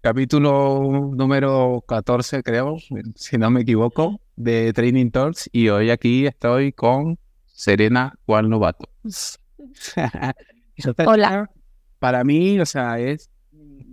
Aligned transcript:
capítulo 0.00 1.12
número 1.14 1.84
14, 1.86 2.42
creo, 2.42 2.76
si 3.14 3.36
no 3.36 3.50
me 3.50 3.60
equivoco, 3.60 4.20
de 4.36 4.72
Training 4.72 5.10
Talks. 5.10 5.50
Y 5.52 5.68
hoy 5.68 5.90
aquí 5.90 6.26
estoy 6.26 6.72
con 6.72 7.18
Serena 7.46 8.14
Juan 8.26 8.48
Novato. 8.48 8.88
Hola. 11.06 11.50
Para 11.98 12.24
mí, 12.24 12.58
o 12.60 12.66
sea, 12.66 12.98
es. 12.98 13.30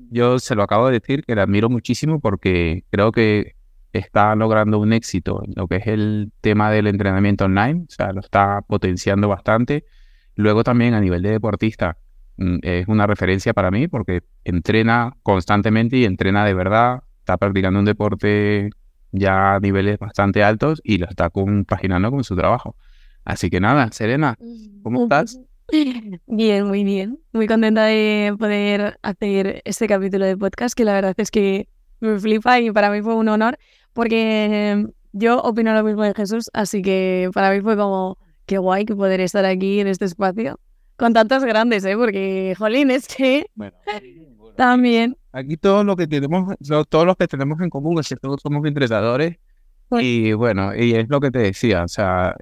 Yo 0.10 0.40
se 0.40 0.56
lo 0.56 0.64
acabo 0.64 0.88
de 0.88 1.00
decir 1.00 1.26
que 1.26 1.36
la 1.36 1.44
admiro 1.44 1.70
muchísimo 1.70 2.22
porque 2.22 2.86
creo 2.90 3.12
que 3.12 3.56
está 3.92 4.34
logrando 4.36 4.80
un 4.80 4.94
éxito 4.94 5.44
en 5.44 5.54
lo 5.56 5.68
que 5.68 5.78
es 5.78 5.88
el 5.88 6.32
tema 6.40 6.72
del 6.72 6.88
entrenamiento 6.88 7.44
online, 7.44 7.86
o 7.90 7.92
sea, 7.92 8.14
lo 8.14 8.22
está 8.22 8.62
potenciando 8.62 9.28
bastante. 9.28 9.84
Luego 10.36 10.64
también 10.64 10.94
a 10.94 11.02
nivel 11.02 11.24
de 11.24 11.32
deportista 11.32 11.98
es 12.38 12.88
una 12.88 13.08
referencia 13.08 13.54
para 13.54 13.72
mí 13.72 13.88
porque 13.88 14.22
entrena 14.44 15.16
constantemente 15.24 15.98
y 15.98 16.06
entrena 16.06 16.46
de 16.46 16.54
verdad, 16.54 17.04
está 17.20 17.38
practicando 17.38 17.80
un 17.80 17.86
deporte 17.86 18.70
ya 19.12 19.56
a 19.56 19.60
niveles 19.60 19.98
bastante 20.00 20.44
altos 20.44 20.82
y 20.84 20.98
lo 20.98 21.08
está 21.08 21.30
compaginando 21.30 22.12
con 22.12 22.24
su 22.24 22.36
trabajo. 22.36 22.76
Así 23.26 23.50
que 23.50 23.60
nada, 23.60 23.92
Serena, 23.92 24.38
¿cómo 24.84 25.04
estás? 25.04 25.40
Bien, 26.28 26.68
muy 26.68 26.84
bien. 26.84 27.20
Muy 27.34 27.48
contenta 27.48 27.84
de 27.86 28.34
poder 28.40 28.98
hacer 29.02 29.62
este 29.66 29.88
capítulo 29.88 30.26
de 30.26 30.38
podcast, 30.38 30.76
que 30.76 30.86
la 30.86 30.94
verdad 30.94 31.14
es 31.18 31.30
que 31.30 31.68
me 32.00 32.20
flipa 32.20 32.60
y 32.60 32.72
para 32.72 32.90
mí 32.90 33.02
fue 33.02 33.16
un 33.16 33.28
honor 33.28 33.58
porque 33.92 34.86
yo 35.12 35.40
opino 35.40 35.74
lo 35.74 35.84
mismo 35.84 36.04
de 36.04 36.14
Jesús, 36.14 36.50
así 36.54 36.82
que 36.82 37.30
para 37.34 37.52
mí 37.52 37.62
fue 37.62 37.76
como, 37.76 38.18
qué 38.46 38.60
guay 38.60 38.86
que 38.86 38.96
poder 38.96 39.20
estar 39.20 39.44
aquí 39.44 39.80
en 39.80 39.88
este 39.88 40.06
espacio 40.06 40.60
con 40.98 41.14
tantos 41.14 41.44
grandes, 41.44 41.86
¿eh? 41.86 41.96
Porque, 41.96 42.56
jolín, 42.58 42.92
es 42.92 43.08
que 43.08 43.46
también... 44.56 45.18
Aquí 45.32 45.56
todo 45.56 45.84
lo 45.84 45.96
que 45.96 46.08
tenemos, 46.08 46.56
todos 46.90 47.06
los 47.06 47.16
que 47.16 47.28
tenemos 47.28 47.62
en 47.62 47.70
común 47.70 48.00
es 48.00 48.10
que 48.10 48.16
todos 48.16 48.42
somos 48.42 48.66
entrenadores 48.66 49.38
pues 49.90 50.04
y 50.04 50.34
bueno, 50.34 50.76
y 50.76 50.96
es 50.96 51.08
lo 51.10 51.20
que 51.22 51.32
te 51.32 51.40
decía, 51.40 51.84
o 51.84 51.88
sea, 51.88 52.36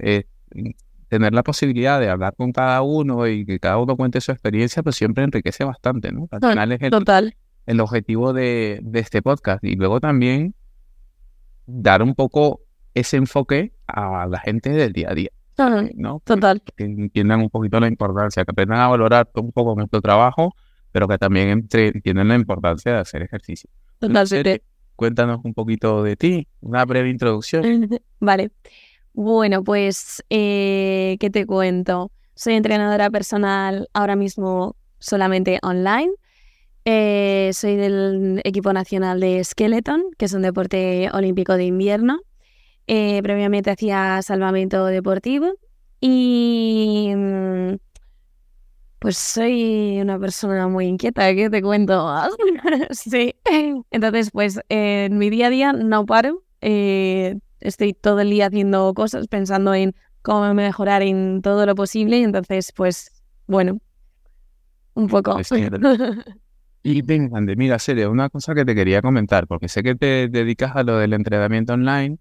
tener 1.10 1.34
la 1.34 1.44
posibilidad 1.44 2.00
de 2.00 2.10
hablar 2.10 2.36
con 2.36 2.52
cada 2.52 2.82
uno 2.82 3.28
y 3.28 3.46
que 3.46 3.60
cada 3.60 3.78
uno 3.78 3.96
cuente 3.96 4.20
su 4.22 4.32
experiencia, 4.32 4.82
pues 4.82 4.96
siempre 4.96 5.24
enriquece 5.24 5.64
bastante, 5.64 6.12
¿no? 6.12 6.28
Al 6.32 6.40
final 6.40 6.72
es 6.72 6.82
el, 6.82 6.90
Total. 6.90 7.36
el 7.68 7.80
objetivo 7.80 8.34
de, 8.34 8.80
de 8.82 9.00
este 9.00 9.22
podcast. 9.22 9.64
Y 9.64 9.76
luego 9.76 10.00
también 10.00 10.56
dar 11.68 12.02
un 12.02 12.16
poco 12.16 12.62
ese 12.96 13.18
enfoque 13.18 13.74
a 13.88 14.26
la 14.28 14.40
gente 14.40 14.72
del 14.72 14.94
día 14.94 15.12
a 15.12 15.14
día. 15.14 15.30
¿No? 15.96 16.22
Total. 16.24 16.62
Que 16.76 16.84
entiendan 16.84 17.42
un 17.42 17.50
poquito 17.50 17.80
la 17.80 17.88
importancia, 17.88 18.44
que 18.44 18.52
aprendan 18.52 18.80
a 18.80 18.88
valorar 18.88 19.30
un 19.36 19.52
poco 19.52 19.76
nuestro 19.76 20.02
trabajo, 20.02 20.56
pero 20.92 21.08
que 21.08 21.18
también 21.18 21.50
entiendan 21.50 22.28
la 22.28 22.36
importancia 22.36 22.94
de 22.94 23.00
hacer 23.00 23.22
ejercicio. 23.22 23.70
Totalmente. 24.00 24.64
Cuéntanos 24.96 25.42
un 25.44 25.54
poquito 25.54 26.04
de 26.04 26.16
ti, 26.16 26.48
una 26.62 26.86
breve 26.86 27.10
introducción. 27.10 27.90
Vale. 28.20 28.52
Bueno, 29.14 29.64
pues, 29.64 30.24
eh, 30.30 31.18
¿qué 31.20 31.30
te 31.30 31.46
cuento? 31.46 32.12
Soy 32.34 32.54
entrenadora 32.54 33.10
personal 33.10 33.90
ahora 33.94 34.16
mismo 34.16 34.76
solamente 35.00 35.60
online. 35.64 36.12
Eh, 36.86 37.50
soy 37.54 37.76
del 37.78 38.42
equipo 38.44 38.72
nacional 38.72 39.20
de 39.20 39.44
Skeleton, 39.44 40.04
que 40.18 40.26
es 40.26 40.34
un 40.34 40.44
deporte 40.44 41.10
olímpico 41.14 41.56
de 41.58 41.66
invierno. 41.66 42.20
Eh, 42.88 43.22
previamente 43.24 43.72
hacía 43.72 44.22
salvamento 44.22 44.86
deportivo 44.86 45.54
y 46.00 47.12
mm, 47.16 47.78
pues 49.00 49.18
soy 49.18 50.00
una 50.02 50.20
persona 50.20 50.68
muy 50.68 50.86
inquieta, 50.86 51.34
¿qué 51.34 51.50
te 51.50 51.62
cuento? 51.62 52.08
sí. 52.92 53.36
Entonces, 53.92 54.32
pues 54.32 54.60
en 54.70 55.18
mi 55.18 55.30
día 55.30 55.48
a 55.48 55.50
día 55.50 55.74
no 55.74 56.06
paro. 56.06 56.44
Eh, 56.62 57.38
estoy 57.60 57.94
todo 57.94 58.20
el 58.22 58.30
día 58.30 58.48
haciendo 58.48 58.94
cosas, 58.94 59.28
pensando 59.28 59.74
en 59.74 59.94
cómo 60.22 60.54
mejorar 60.54 61.02
en 61.02 61.42
todo 61.42 61.66
lo 61.66 61.76
posible. 61.76 62.18
Y 62.20 62.24
entonces, 62.24 62.72
pues, 62.76 63.12
bueno, 63.48 63.80
un 64.94 65.08
poco. 65.08 65.40
Y 66.88 67.02
venga, 67.02 67.42
mira, 67.42 67.80
serio, 67.80 68.12
una 68.12 68.30
cosa 68.30 68.54
que 68.54 68.64
te 68.64 68.76
quería 68.76 69.02
comentar, 69.02 69.48
porque 69.48 69.68
sé 69.68 69.82
que 69.82 69.96
te 69.96 70.28
dedicas 70.28 70.76
a 70.76 70.84
lo 70.84 71.00
del 71.00 71.14
entrenamiento 71.14 71.74
online 71.74 72.20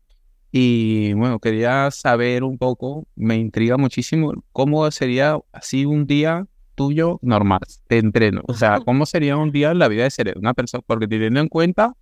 y 0.56 1.14
bueno, 1.14 1.40
quería 1.40 1.90
saber 1.90 2.44
un 2.44 2.58
poco, 2.58 3.08
me 3.16 3.34
intriga 3.34 3.76
muchísimo, 3.76 4.34
cómo 4.52 4.88
sería 4.92 5.36
así 5.50 5.84
un 5.84 6.06
día 6.06 6.46
tuyo 6.76 7.18
normal 7.22 7.58
de 7.88 7.98
entreno. 7.98 8.42
O 8.46 8.54
sea, 8.54 8.78
cómo 8.86 9.04
sería 9.04 9.36
un 9.36 9.50
día 9.50 9.72
en 9.72 9.80
la 9.80 9.88
vida 9.88 10.04
de 10.04 10.12
ser 10.12 10.32
una 10.38 10.54
persona, 10.54 10.84
porque 10.86 11.08
teniendo 11.08 11.40
en 11.40 11.48
cuenta 11.48 11.96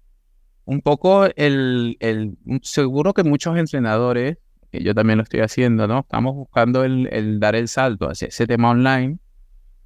un 0.66 0.82
poco 0.82 1.24
el, 1.34 1.96
el 2.00 2.36
seguro 2.60 3.14
que 3.14 3.24
muchos 3.24 3.56
entrenadores, 3.56 4.36
que 4.70 4.82
yo 4.82 4.94
también 4.94 5.16
lo 5.16 5.22
estoy 5.22 5.40
haciendo, 5.40 5.88
¿no? 5.88 6.00
Estamos 6.00 6.34
buscando 6.34 6.84
el, 6.84 7.08
el 7.10 7.40
dar 7.40 7.54
el 7.54 7.68
salto 7.68 8.10
hacia 8.10 8.28
ese 8.28 8.46
tema 8.46 8.68
online 8.68 9.16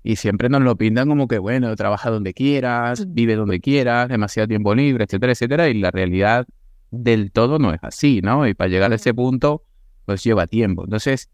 y 0.03 0.17
siempre 0.17 0.49
nos 0.49 0.63
lo 0.63 0.75
pintan 0.75 1.07
como 1.07 1.29
que, 1.29 1.39
bueno, 1.39 1.77
trabaja 1.77 2.11
donde 2.11 2.35
quieras, 2.35 3.15
vive 3.15 3.37
donde 3.37 3.61
quieras, 3.61 4.09
demasiado 4.09 4.49
tiempo 4.49 4.75
libre, 4.75 5.05
etcétera, 5.05 5.35
etcétera. 5.35 5.69
Y 5.69 5.75
la 5.75 5.93
realidad 5.93 6.49
del 6.99 7.33
todo 7.33 7.59
no 7.59 7.73
es 7.73 7.81
así, 7.83 8.21
¿no? 8.23 8.47
Y 8.47 8.55
para 8.55 8.69
llegar 8.69 8.93
a 8.93 8.97
ese 8.97 9.15
punto, 9.15 9.65
pues 10.05 10.23
lleva 10.23 10.47
tiempo. 10.47 10.85
Entonces, 10.85 11.31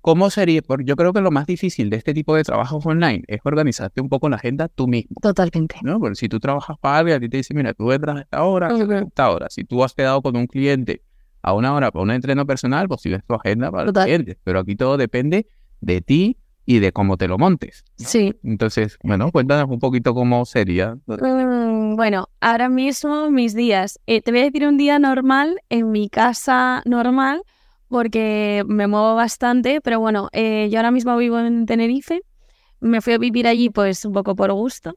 ¿cómo 0.00 0.30
sería? 0.30 0.62
Porque 0.62 0.84
yo 0.84 0.96
creo 0.96 1.12
que 1.12 1.20
lo 1.20 1.30
más 1.30 1.46
difícil 1.46 1.90
de 1.90 1.96
este 1.96 2.14
tipo 2.14 2.34
de 2.36 2.44
trabajos 2.44 2.84
online 2.84 3.22
es 3.28 3.40
organizarte 3.44 4.00
un 4.00 4.08
poco 4.08 4.28
la 4.28 4.36
agenda 4.36 4.68
tú 4.68 4.86
mismo. 4.86 5.16
Totalmente. 5.20 5.76
¿no? 5.82 5.98
Porque 5.98 6.16
si 6.16 6.28
tú 6.28 6.40
trabajas 6.40 6.76
para 6.78 6.98
alguien, 6.98 7.16
a 7.16 7.20
ti 7.20 7.28
te 7.28 7.38
dice, 7.38 7.54
mira, 7.54 7.72
tú 7.74 7.90
entras 7.92 8.16
a 8.16 8.20
esta 8.20 8.42
hora, 8.42 8.68
a 8.68 8.98
esta 9.00 9.30
hora. 9.30 9.46
Si 9.50 9.64
tú 9.64 9.82
has 9.84 9.94
quedado 9.94 10.20
con 10.22 10.36
un 10.36 10.46
cliente 10.46 11.02
a 11.42 11.54
una 11.54 11.74
hora 11.74 11.90
para 11.90 12.02
un 12.02 12.10
entreno 12.10 12.46
personal, 12.46 12.88
pues 12.88 13.00
sigues 13.00 13.24
tu 13.24 13.34
agenda 13.34 13.70
para 13.70 13.88
el 13.88 13.92
cliente. 13.92 14.38
Pero 14.44 14.60
aquí 14.60 14.76
todo 14.76 14.96
depende 14.96 15.46
de 15.80 16.00
ti 16.00 16.36
y 16.64 16.78
de 16.78 16.92
cómo 16.92 17.16
te 17.16 17.28
lo 17.28 17.38
montes. 17.38 17.84
Sí. 17.96 18.34
Entonces, 18.44 18.98
bueno, 19.02 19.30
cuéntanos 19.32 19.68
un 19.68 19.78
poquito 19.78 20.14
cómo 20.14 20.44
sería. 20.44 20.96
Bueno, 21.94 22.30
ahora 22.40 22.70
mismo 22.70 23.30
mis 23.30 23.54
días. 23.54 24.00
Eh, 24.06 24.22
te 24.22 24.30
voy 24.30 24.40
a 24.40 24.44
decir 24.44 24.66
un 24.66 24.78
día 24.78 24.98
normal 24.98 25.60
en 25.68 25.90
mi 25.90 26.08
casa 26.08 26.80
normal 26.86 27.42
porque 27.88 28.64
me 28.66 28.86
muevo 28.86 29.14
bastante, 29.14 29.82
pero 29.82 30.00
bueno, 30.00 30.30
eh, 30.32 30.70
yo 30.70 30.78
ahora 30.78 30.90
mismo 30.90 31.14
vivo 31.18 31.38
en 31.38 31.66
Tenerife. 31.66 32.22
Me 32.80 33.02
fui 33.02 33.12
a 33.12 33.18
vivir 33.18 33.46
allí 33.46 33.68
pues 33.68 34.06
un 34.06 34.14
poco 34.14 34.34
por 34.34 34.52
gusto 34.54 34.94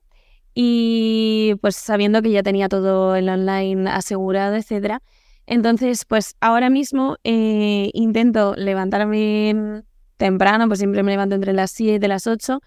y 0.53 1.55
pues 1.59 1.75
sabiendo 1.75 2.21
que 2.21 2.31
ya 2.31 2.43
tenía 2.43 2.69
todo 2.69 3.17
el 3.17 3.27
online 3.27 3.89
asegurado, 3.89 4.55
etcétera. 4.55 5.01
Entonces, 5.47 6.05
pues 6.05 6.35
ahora 6.39 6.69
mismo 6.69 7.17
eh, 7.25 7.89
intento 7.93 8.55
levantarme 8.55 9.83
temprano, 10.15 10.67
pues 10.67 10.79
siempre 10.79 11.03
me 11.03 11.11
levanto 11.11 11.35
entre 11.35 11.51
las 11.51 11.71
7 11.71 12.05
y 12.05 12.09
las 12.09 12.25
8. 12.25 12.61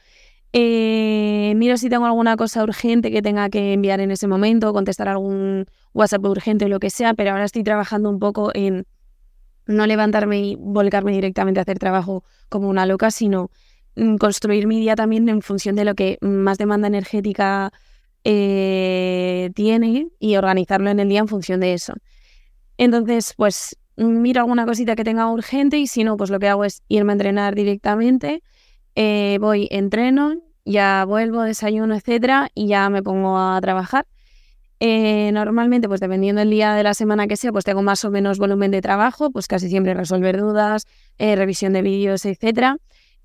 Eh, 0.52 1.52
miro 1.56 1.76
si 1.76 1.90
tengo 1.90 2.06
alguna 2.06 2.36
cosa 2.36 2.62
urgente 2.62 3.10
que 3.10 3.20
tenga 3.20 3.50
que 3.50 3.74
enviar 3.74 4.00
en 4.00 4.10
ese 4.10 4.26
momento, 4.26 4.72
contestar 4.72 5.08
algún 5.08 5.66
WhatsApp 5.92 6.24
urgente 6.24 6.64
o 6.64 6.68
lo 6.68 6.80
que 6.80 6.90
sea, 6.90 7.14
pero 7.14 7.32
ahora 7.32 7.44
estoy 7.44 7.62
trabajando 7.62 8.08
un 8.08 8.18
poco 8.18 8.50
en 8.54 8.86
no 9.66 9.86
levantarme 9.86 10.40
y 10.40 10.56
volcarme 10.58 11.12
directamente 11.12 11.60
a 11.60 11.62
hacer 11.62 11.78
trabajo 11.78 12.24
como 12.48 12.68
una 12.68 12.86
loca, 12.86 13.10
sino 13.10 13.50
mm, 13.96 14.16
construir 14.16 14.66
mi 14.66 14.80
día 14.80 14.96
también 14.96 15.28
en 15.28 15.42
función 15.42 15.76
de 15.76 15.84
lo 15.84 15.94
que 15.94 16.18
más 16.22 16.58
demanda 16.58 16.88
energética 16.88 17.72
eh, 18.24 19.50
tiene 19.54 20.08
y 20.18 20.36
organizarlo 20.36 20.90
en 20.90 21.00
el 21.00 21.08
día 21.08 21.20
en 21.20 21.28
función 21.28 21.60
de 21.60 21.74
eso. 21.74 21.94
Entonces, 22.78 23.34
pues 23.36 23.76
miro 23.96 24.40
alguna 24.40 24.64
cosita 24.64 24.96
que 24.96 25.04
tenga 25.04 25.30
urgente 25.30 25.78
y 25.78 25.86
si 25.86 26.04
no, 26.04 26.16
pues 26.16 26.30
lo 26.30 26.38
que 26.38 26.48
hago 26.48 26.64
es 26.64 26.82
irme 26.88 27.12
a 27.12 27.14
entrenar 27.14 27.54
directamente. 27.54 28.42
Eh, 29.00 29.38
voy, 29.40 29.68
entreno, 29.70 30.34
ya 30.64 31.04
vuelvo, 31.06 31.42
desayuno, 31.42 31.94
etcétera, 31.94 32.50
y 32.52 32.66
ya 32.66 32.90
me 32.90 33.00
pongo 33.00 33.38
a 33.38 33.60
trabajar. 33.60 34.08
Eh, 34.80 35.30
normalmente, 35.32 35.86
pues 35.86 36.00
dependiendo 36.00 36.40
del 36.40 36.50
día 36.50 36.74
de 36.74 36.82
la 36.82 36.94
semana 36.94 37.28
que 37.28 37.36
sea, 37.36 37.52
pues 37.52 37.64
tengo 37.64 37.80
más 37.80 38.04
o 38.04 38.10
menos 38.10 38.38
volumen 38.38 38.72
de 38.72 38.80
trabajo, 38.82 39.30
pues 39.30 39.46
casi 39.46 39.68
siempre 39.68 39.94
resolver 39.94 40.40
dudas, 40.40 40.82
eh, 41.18 41.36
revisión 41.36 41.74
de 41.74 41.82
vídeos, 41.82 42.24
etcétera. 42.24 42.78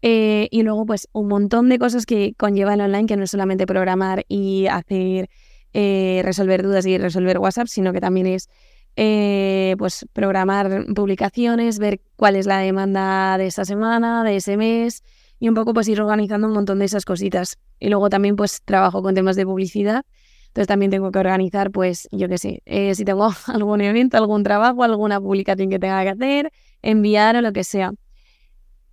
y 0.04 0.62
luego, 0.62 0.86
pues 0.86 1.08
un 1.12 1.28
montón 1.28 1.70
de 1.70 1.80
cosas 1.80 2.06
que 2.06 2.36
conlleva 2.38 2.76
el 2.76 2.82
online, 2.82 3.08
que 3.08 3.18
no 3.18 3.24
es 3.24 3.32
solamente 3.32 3.66
programar 3.66 4.26
y 4.28 4.68
hacer, 4.68 5.28
resolver 5.74 6.62
dudas 6.62 6.86
y 6.86 7.00
resolver 7.00 7.40
WhatsApp, 7.40 7.68
sino 7.68 7.94
que 7.94 8.00
también 8.02 8.28
es 8.28 8.48
eh, 8.96 9.76
pues 9.80 10.06
programar 10.14 10.86
publicaciones, 10.94 11.80
ver 11.80 12.00
cuál 12.16 12.36
es 12.36 12.46
la 12.46 12.60
demanda 12.60 13.40
de 13.40 13.48
esta 13.48 13.66
semana, 13.66 14.24
de 14.24 14.36
ese 14.36 14.56
mes 14.56 15.04
y 15.44 15.50
un 15.50 15.56
poco 15.56 15.74
pues 15.74 15.90
ir 15.90 16.00
organizando 16.00 16.48
un 16.48 16.54
montón 16.54 16.80
de 16.80 16.86
esas 16.86 17.04
cositas. 17.04 17.58
Y 17.78 17.90
luego 17.90 18.10
también 18.10 18.38
pues 18.38 18.62
trabajo 18.64 19.04
con 19.04 19.14
temas 19.14 19.36
de 19.36 19.46
publicidad, 19.46 20.06
entonces 20.48 20.70
también 20.70 20.90
tengo 20.90 21.12
que 21.12 21.20
organizar 21.20 21.70
pues 21.70 22.08
yo 22.14 22.30
qué 22.30 22.38
sé, 22.38 22.62
eh, 22.66 22.96
si 22.96 23.04
tengo 23.04 23.30
algún 23.48 23.82
evento, 23.82 24.16
algún 24.16 24.44
trabajo, 24.44 24.86
alguna 24.86 25.20
publicación 25.20 25.70
que 25.70 25.80
tenga 25.80 26.02
que 26.04 26.12
hacer, 26.12 26.54
enviar 26.82 27.36
o 27.36 27.42
lo 27.42 27.52
que 27.52 27.66
sea. 27.66 27.92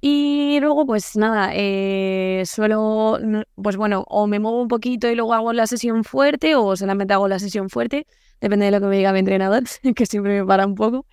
Y 0.00 0.58
luego, 0.61 0.87
pues 0.87 1.14
nada, 1.14 1.52
eh, 1.55 2.43
suelo, 2.47 3.20
pues 3.55 3.76
bueno, 3.76 4.05
o 4.08 4.26
me 4.26 4.41
muevo 4.41 4.61
un 4.61 4.67
poquito 4.67 5.08
y 5.08 5.14
luego 5.14 5.35
hago 5.35 5.52
la 5.52 5.69
sesión 5.69 6.02
fuerte 6.02 6.56
o 6.56 6.75
solamente 6.75 7.14
hago 7.14 7.29
la 7.29 7.38
sesión 7.38 7.70
fuerte, 7.70 8.08
depende 8.41 8.64
de 8.64 8.73
lo 8.73 8.81
que 8.81 8.87
me 8.87 8.97
diga 8.97 9.12
mi 9.12 9.20
entrenador, 9.20 9.62
que 9.94 10.05
siempre 10.05 10.41
me 10.41 10.44
para 10.44 10.67
un 10.67 10.75
poco. 10.75 11.06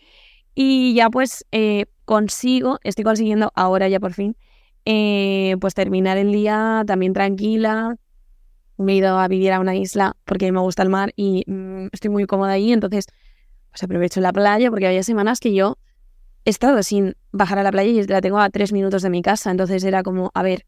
Y 0.56 0.96
ya 0.96 1.12
pues 1.12 1.46
eh, 1.52 1.86
consigo, 2.06 2.80
estoy 2.84 3.04
consiguiendo 3.04 3.52
ahora 3.54 3.88
ya 3.88 4.00
por 4.00 4.14
fin, 4.14 4.36
eh, 4.90 5.58
pues 5.60 5.74
terminar 5.74 6.18
el 6.18 6.32
día 6.32 6.86
también 6.88 7.12
tranquila. 7.12 7.98
Me 8.78 8.94
he 8.94 8.96
ido 8.96 9.20
a 9.20 9.28
vivir 9.28 9.52
a 9.52 9.60
una 9.60 9.76
isla 9.76 10.16
porque 10.24 10.50
me 10.54 10.62
gusta 10.62 10.82
el 10.82 10.88
mar 10.88 11.12
y 11.18 11.44
mm, 11.46 11.88
estoy 11.92 12.10
muy 12.10 12.26
cómoda 12.26 12.54
ahí, 12.54 12.72
entonces 12.72 13.08
pues 13.70 13.84
aprovecho 13.84 14.22
la 14.22 14.32
playa 14.32 14.70
porque 14.70 14.88
había 14.88 15.04
semanas 15.04 15.42
que 15.42 15.54
yo 15.54 15.78
he 16.46 16.52
estado 16.52 16.82
sin 16.84 17.18
bajar 17.34 17.60
a 17.60 17.64
la 17.64 17.72
playa 17.74 17.90
y 17.90 18.08
la 18.08 18.22
tengo 18.22 18.40
a 18.40 18.50
tres 18.50 18.72
minutos 18.72 19.02
de 19.02 19.10
mi 19.10 19.22
casa, 19.22 19.52
entonces 19.52 19.84
era 19.84 20.04
como, 20.04 20.32
a 20.34 20.42
ver, 20.42 20.66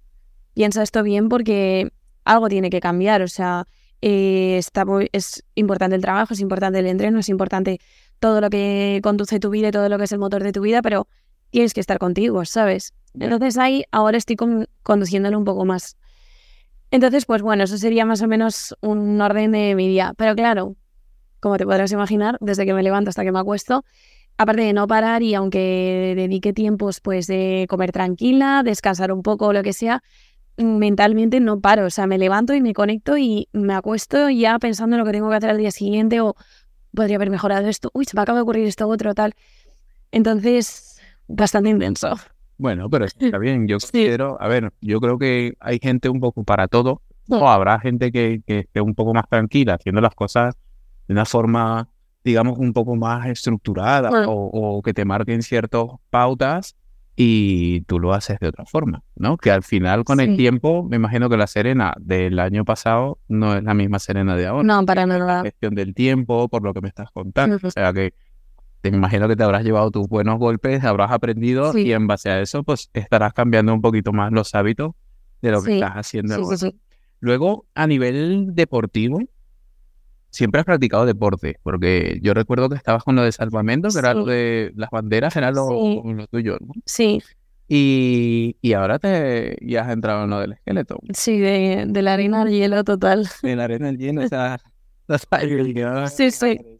piensa 0.54 0.84
esto 0.84 1.02
bien 1.02 1.30
porque 1.30 1.90
algo 2.26 2.50
tiene 2.50 2.70
que 2.70 2.82
cambiar, 2.82 3.22
o 3.22 3.30
sea, 3.30 3.68
eh, 4.02 4.58
está 4.58 4.84
es 5.14 5.46
importante 5.56 5.96
el 5.96 6.02
trabajo, 6.02 6.34
es 6.34 6.42
importante 6.42 6.80
el 6.80 6.88
entreno, 6.88 7.20
es 7.20 7.30
importante 7.30 7.80
todo 8.20 8.42
lo 8.42 8.50
que 8.50 9.00
conduce 9.02 9.40
tu 9.40 9.50
vida 9.50 9.70
y 9.70 9.72
todo 9.72 9.88
lo 9.88 9.98
que 9.98 10.04
es 10.04 10.12
el 10.12 10.20
motor 10.20 10.44
de 10.44 10.52
tu 10.52 10.60
vida, 10.60 10.82
pero 10.82 11.08
tienes 11.50 11.74
que 11.74 11.80
estar 11.80 12.00
contigo, 12.00 12.46
¿sabes? 12.46 12.94
Entonces 13.14 13.58
ahí 13.58 13.84
ahora 13.92 14.18
estoy 14.18 14.38
conduciéndolo 14.84 15.38
un 15.38 15.46
poco 15.46 15.66
más. 15.66 15.98
Entonces, 16.92 17.26
pues 17.26 17.42
bueno, 17.42 17.64
eso 17.64 17.78
sería 17.78 18.06
más 18.06 18.22
o 18.22 18.28
menos 18.28 18.76
un 18.82 19.20
orden 19.22 19.52
de 19.52 19.76
mi 19.76 19.88
día. 19.88 20.14
Pero 20.18 20.36
claro, 20.36 20.76
como 21.40 21.58
te 21.58 21.66
podrás 21.66 21.92
imaginar, 21.92 22.38
desde 22.42 22.66
que 22.66 22.74
me 22.74 22.84
levanto 22.84 23.10
hasta 23.10 23.24
que 23.24 23.32
me 23.32 23.40
acuesto, 23.40 23.86
aparte 24.38 24.62
de 24.62 24.74
no 24.74 24.88
parar 24.88 25.22
y 25.22 25.36
aunque 25.36 26.14
dedique 26.16 26.54
tiempos 26.54 27.00
pues 27.02 27.28
de 27.28 27.66
comer 27.70 27.92
tranquila, 27.92 28.64
descansar 28.64 29.12
un 29.12 29.22
poco 29.22 29.48
o 29.48 29.54
lo 29.54 29.62
que 29.64 29.74
sea, 29.74 30.02
mentalmente 30.58 31.40
no 31.40 31.60
paro. 31.60 31.86
O 31.86 31.90
sea, 31.90 32.08
me 32.08 32.18
levanto 32.18 32.54
y 32.54 32.62
me 32.62 32.74
conecto 32.74 33.18
y 33.18 33.50
me 33.54 33.74
acuesto 33.74 34.30
ya 34.30 34.58
pensando 34.60 34.96
en 34.96 35.00
lo 35.02 35.06
que 35.06 35.12
tengo 35.12 35.30
que 35.30 35.36
hacer 35.36 35.50
al 35.52 35.58
día 35.58 35.72
siguiente 35.72 36.22
o 36.22 36.36
podría 36.94 37.18
haber 37.18 37.30
mejorado 37.30 37.68
esto, 37.68 37.92
uy, 37.94 38.06
se 38.06 38.16
me 38.16 38.22
acaba 38.22 38.40
de 38.40 38.44
ocurrir 38.44 38.68
esto 38.68 38.88
otro, 38.88 39.14
tal. 39.14 39.36
Entonces, 40.12 40.89
bastante 41.30 41.70
intenso. 41.70 42.16
Bueno, 42.58 42.90
pero 42.90 43.06
está 43.06 43.38
bien. 43.38 43.68
Yo 43.68 43.78
considero, 43.80 44.38
a 44.40 44.48
ver, 44.48 44.72
yo 44.82 45.00
creo 45.00 45.18
que 45.18 45.56
hay 45.60 45.80
gente 45.82 46.10
un 46.10 46.20
poco 46.20 46.44
para 46.44 46.68
todo, 46.68 47.02
o 47.30 47.48
habrá 47.48 47.80
gente 47.80 48.12
que, 48.12 48.42
que 48.46 48.60
esté 48.60 48.82
un 48.82 48.96
poco 48.96 49.14
más 49.14 49.30
tranquila, 49.30 49.76
haciendo 49.76 50.02
las 50.02 50.16
cosas 50.16 50.56
de 51.08 51.14
una 51.14 51.26
forma, 51.26 51.88
digamos, 52.24 52.58
un 52.58 52.74
poco 52.74 52.96
más 52.96 53.28
estructurada 53.28 54.28
o, 54.28 54.50
o, 54.52 54.82
que 54.82 54.94
te 54.94 55.06
marquen 55.06 55.44
ciertas 55.44 55.86
pautas 56.10 56.76
y 57.16 57.82
tú 57.82 58.00
lo 58.00 58.14
haces 58.14 58.40
de 58.40 58.48
otra 58.48 58.66
forma, 58.66 59.04
¿no? 59.16 59.38
Que 59.38 59.52
al 59.52 59.62
final 59.62 60.06
con 60.06 60.20
el 60.20 60.38
tiempo, 60.38 60.84
me 60.84 60.96
imagino 60.96 61.30
que 61.30 61.38
la 61.38 61.48
Serena 61.48 61.94
del 62.00 62.40
año 62.40 62.66
pasado 62.66 63.20
no 63.28 63.56
es 63.56 63.64
la 63.64 63.74
misma 63.74 64.00
Serena 64.00 64.36
de 64.36 64.48
ahora. 64.48 64.64
No, 64.64 64.86
para 64.86 65.06
nada. 65.06 65.38
La 65.38 65.44
gestión 65.44 65.76
del 65.76 65.94
tiempo, 65.94 66.48
por 66.48 66.64
lo 66.64 66.74
que 66.74 66.82
me 66.82 66.88
estás 66.88 67.12
contando. 67.12 67.60
O 67.62 67.72
sea 67.72 67.92
que 67.94 68.14
te 68.82 68.90
imagino 68.90 69.28
que 69.28 69.36
te 69.36 69.44
habrás 69.44 69.64
llevado 69.64 69.92
tus 69.92 70.08
buenos 70.08 70.40
golpes, 70.40 70.84
habrás 70.84 71.12
aprendido 71.12 71.78
y 71.78 71.92
en 71.92 72.08
base 72.08 72.30
a 72.30 72.42
eso, 72.42 72.64
pues 72.64 72.90
estarás 72.94 73.34
cambiando 73.34 73.74
un 73.74 73.82
poquito 73.82 74.14
más 74.14 74.32
los 74.32 74.56
hábitos 74.56 74.94
de 75.42 75.52
lo 75.52 75.62
que 75.62 75.76
estás 75.76 75.94
haciendo 75.94 76.36
ahora. 76.36 76.58
Luego, 77.20 77.66
a 77.76 77.88
nivel 77.88 78.48
deportivo, 78.54 79.20
siempre 80.30 80.60
has 80.60 80.66
practicado 80.66 81.06
deporte, 81.06 81.60
porque 81.64 82.20
yo 82.22 82.34
recuerdo 82.34 82.70
que 82.70 82.76
estabas 82.76 83.04
con 83.04 83.16
lo 83.16 83.24
de 83.24 83.32
salvamento, 83.32 83.90
que 83.90 84.00
era 84.00 84.14
lo 84.14 84.26
de 84.26 84.72
las 84.76 84.90
banderas, 84.90 85.36
era 85.36 85.52
lo, 85.52 85.68
tuyo, 86.32 86.58
¿no? 86.62 86.74
Sí. 86.86 87.22
Y, 87.68 88.56
y, 88.62 88.74
ahora 88.74 88.98
te 88.98 89.58
ya 89.62 89.82
has 89.82 89.92
entrado 89.92 90.24
en 90.24 90.32
lo 90.32 90.40
del 90.40 90.54
esqueleto. 90.54 91.00
Sí, 91.14 91.38
de, 91.38 91.86
de 91.88 92.02
la 92.02 92.14
arena 92.14 92.42
al 92.42 92.50
hielo 92.50 92.84
total. 92.84 93.28
De 93.44 93.56
la 93.56 93.66
arena 93.66 93.90
al 93.90 93.98
hielo, 93.98 94.24
o 94.24 94.28
sea, 94.28 94.60
sí, 96.10 96.32
sí. 96.32 96.79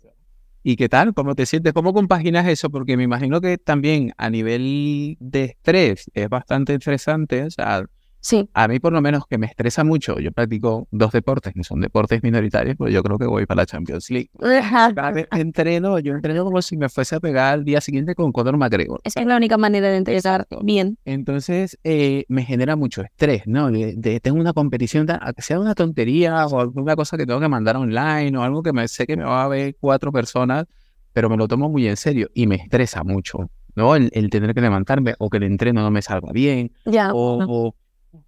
¿Y 0.64 0.76
qué 0.76 0.90
tal? 0.90 1.14
¿Cómo 1.14 1.36
te 1.36 1.46
sientes? 1.46 1.72
¿Cómo 1.74 1.94
compaginas 1.94 2.46
eso? 2.48 2.70
Porque 2.70 2.98
me 2.98 3.04
imagino 3.04 3.40
que 3.40 3.58
también 3.58 4.14
a 4.18 4.30
nivel 4.30 5.16
de 5.20 5.46
estrés 5.46 6.12
es 6.14 6.28
bastante 6.30 6.74
estresante, 6.76 7.44
o 7.44 7.50
sea, 7.52 7.86
Sí. 8.22 8.50
A 8.54 8.68
mí 8.68 8.80
por 8.80 8.92
lo 8.92 9.02
menos 9.02 9.26
que 9.28 9.38
me 9.38 9.46
estresa 9.46 9.84
mucho, 9.84 10.20
yo 10.20 10.32
practico 10.32 10.88
dos 10.92 11.12
deportes, 11.12 11.54
que 11.54 11.64
son 11.64 11.80
deportes 11.80 12.22
minoritarios, 12.22 12.76
pues 12.78 12.94
yo 12.94 13.02
creo 13.02 13.18
que 13.18 13.26
voy 13.26 13.46
para 13.46 13.62
la 13.62 13.66
Champions 13.66 14.10
League. 14.10 14.30
Vez 14.40 15.28
entreno, 15.32 16.00
yo 16.00 16.14
entreno 16.14 16.44
como 16.44 16.62
si 16.62 16.78
me 16.78 16.90
fuese 16.90 17.16
a 17.16 17.20
pegar 17.20 17.54
al 17.54 17.66
día 17.66 17.82
siguiente 17.82 18.16
con 18.16 18.32
Conor 18.32 18.58
McGregor. 18.58 19.00
Esa 19.04 19.22
es 19.22 19.26
la 19.26 19.38
única 19.38 19.58
manera 19.58 19.90
de 19.90 19.98
entrenar 19.98 20.48
bien. 20.62 20.98
Entonces 21.06 21.78
eh, 21.84 22.26
me 22.28 22.44
genera 22.44 22.76
mucho 22.76 23.02
estrés, 23.02 23.44
¿no? 23.46 23.72
De, 23.72 24.20
tengo 24.22 24.40
una 24.40 24.54
competición, 24.54 25.08
que 25.08 25.42
sea 25.42 25.60
una 25.60 25.76
tontería 25.76 26.46
o 26.48 26.60
alguna 26.60 26.96
cosa 26.96 27.18
que 27.18 27.26
tengo 27.26 27.40
que 27.40 27.48
mandar 27.48 27.78
online 27.78 28.38
o 28.38 28.44
algo 28.44 28.62
que 28.64 28.74
me 28.74 28.88
sé 28.88 29.08
que 29.08 29.16
me 29.16 29.24
va 29.24 29.46
a 29.46 29.48
ver 29.48 29.76
cuatro 29.80 30.12
personas, 30.12 30.66
pero 31.14 31.30
me 31.30 31.38
lo 31.38 31.48
tomo 31.48 31.70
muy 31.70 31.88
en 31.88 31.96
serio 31.96 32.30
y 32.34 32.48
me 32.48 32.56
estresa 32.56 33.04
mucho, 33.04 33.50
¿no? 33.76 33.96
El, 33.96 34.30
tener 34.30 34.54
que 34.54 34.62
levantarme 34.62 35.16
o 35.20 35.30
que 35.30 35.38
el 35.38 35.44
entreno 35.44 35.82
no 35.82 35.92
me 35.92 36.02
salga 36.02 36.32
bien. 36.34 36.72
Ya. 36.86 37.12
o 37.14 37.74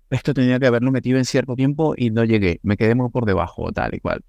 esto 0.10 0.34
tenía 0.34 0.60
que 0.60 0.68
haberlo 0.68 0.92
metido 0.92 1.18
en 1.18 1.26
cierto 1.26 1.56
tiempo 1.56 1.94
y 1.98 2.12
no 2.12 2.24
llegué, 2.24 2.60
me 2.64 2.78
quedé 2.78 2.96
muy 2.96 3.10
por 3.10 3.26
debajo, 3.26 3.72
tal 3.72 3.96
y 3.96 4.00
cual. 4.00 4.24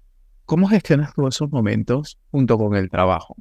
¿Cómo 0.45 0.67
gestionas 0.67 1.13
tú 1.13 1.27
esos 1.27 1.51
momentos 1.51 2.17
junto 2.31 2.57
con 2.57 2.75
el 2.75 2.89
trabajo? 2.89 3.35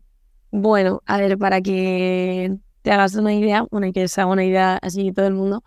Bueno, 0.51 1.03
a 1.07 1.17
ver, 1.17 1.39
para 1.39 1.61
que 1.61 2.57
te 2.83 2.93
hagas 2.93 3.15
una 3.15 3.33
idea, 3.33 3.65
bueno, 3.71 3.93
que 3.93 4.07
sea 4.09 4.27
una 4.27 4.45
idea 4.45 4.79
así 4.83 5.13
todo 5.13 5.27
el 5.27 5.35
mundo, 5.35 5.65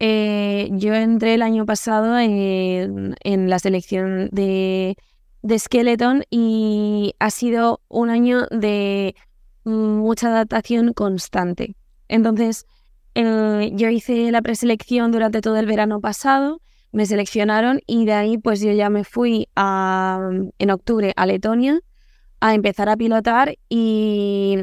eh, 0.00 0.68
yo 0.72 0.92
entré 0.94 1.34
el 1.34 1.42
año 1.42 1.64
pasado 1.66 2.18
en, 2.18 3.14
la 3.48 3.58
selección 3.58 4.28
de, 4.32 4.96
de 5.42 5.58
Skeleton 5.58 6.24
y 6.30 7.14
ha 7.18 7.30
sido 7.30 7.80
un 7.88 8.10
año 8.10 8.46
de 8.50 9.14
mucha 9.64 10.28
adaptación 10.28 10.92
constante. 10.92 11.76
Entonces, 12.08 12.66
eh, 13.14 13.70
yo 13.74 13.88
hice 13.88 14.30
la 14.30 14.42
preselección 14.42 15.12
durante 15.12 15.40
todo 15.40 15.56
el 15.56 15.66
verano 15.66 16.00
pasado, 16.00 16.60
me 16.92 17.06
seleccionaron 17.06 17.80
y 17.86 18.06
de 18.06 18.12
ahí 18.12 18.38
pues 18.38 18.60
yo 18.60 18.72
ya 18.72 18.90
me 18.90 19.04
fui 19.04 19.48
a, 19.56 20.30
en 20.58 20.70
octubre 20.70 21.12
a 21.16 21.26
Letonia 21.26 21.80
a 22.40 22.54
empezar 22.54 22.88
a 22.88 22.96
pilotar 22.96 23.56
y 23.68 24.58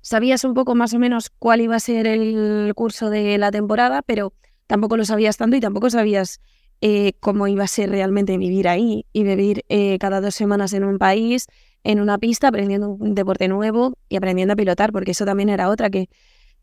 sabías 0.00 0.44
un 0.44 0.54
poco 0.54 0.74
más 0.74 0.94
o 0.94 0.98
menos 0.98 1.30
cuál 1.38 1.60
iba 1.60 1.76
a 1.76 1.80
ser 1.80 2.06
el 2.06 2.72
curso 2.74 3.10
de 3.10 3.38
la 3.38 3.50
temporada, 3.50 4.02
pero 4.02 4.32
tampoco 4.66 4.96
lo 4.96 5.04
sabías 5.04 5.36
tanto 5.36 5.56
y 5.56 5.60
tampoco 5.60 5.90
sabías 5.90 6.40
eh, 6.80 7.14
cómo 7.20 7.48
iba 7.48 7.64
a 7.64 7.68
ser 7.68 7.90
realmente 7.90 8.36
vivir 8.38 8.68
ahí 8.68 9.06
y 9.12 9.24
vivir 9.24 9.64
eh, 9.68 9.98
cada 9.98 10.20
dos 10.20 10.34
semanas 10.34 10.72
en 10.72 10.84
un 10.84 10.98
país, 10.98 11.46
en 11.84 12.00
una 12.00 12.18
pista, 12.18 12.48
aprendiendo 12.48 12.90
un 12.90 13.14
deporte 13.14 13.48
nuevo 13.48 13.94
y 14.08 14.16
aprendiendo 14.16 14.52
a 14.52 14.56
pilotar, 14.56 14.92
porque 14.92 15.12
eso 15.12 15.24
también 15.24 15.48
era 15.48 15.68
otra 15.68 15.90
que 15.90 16.08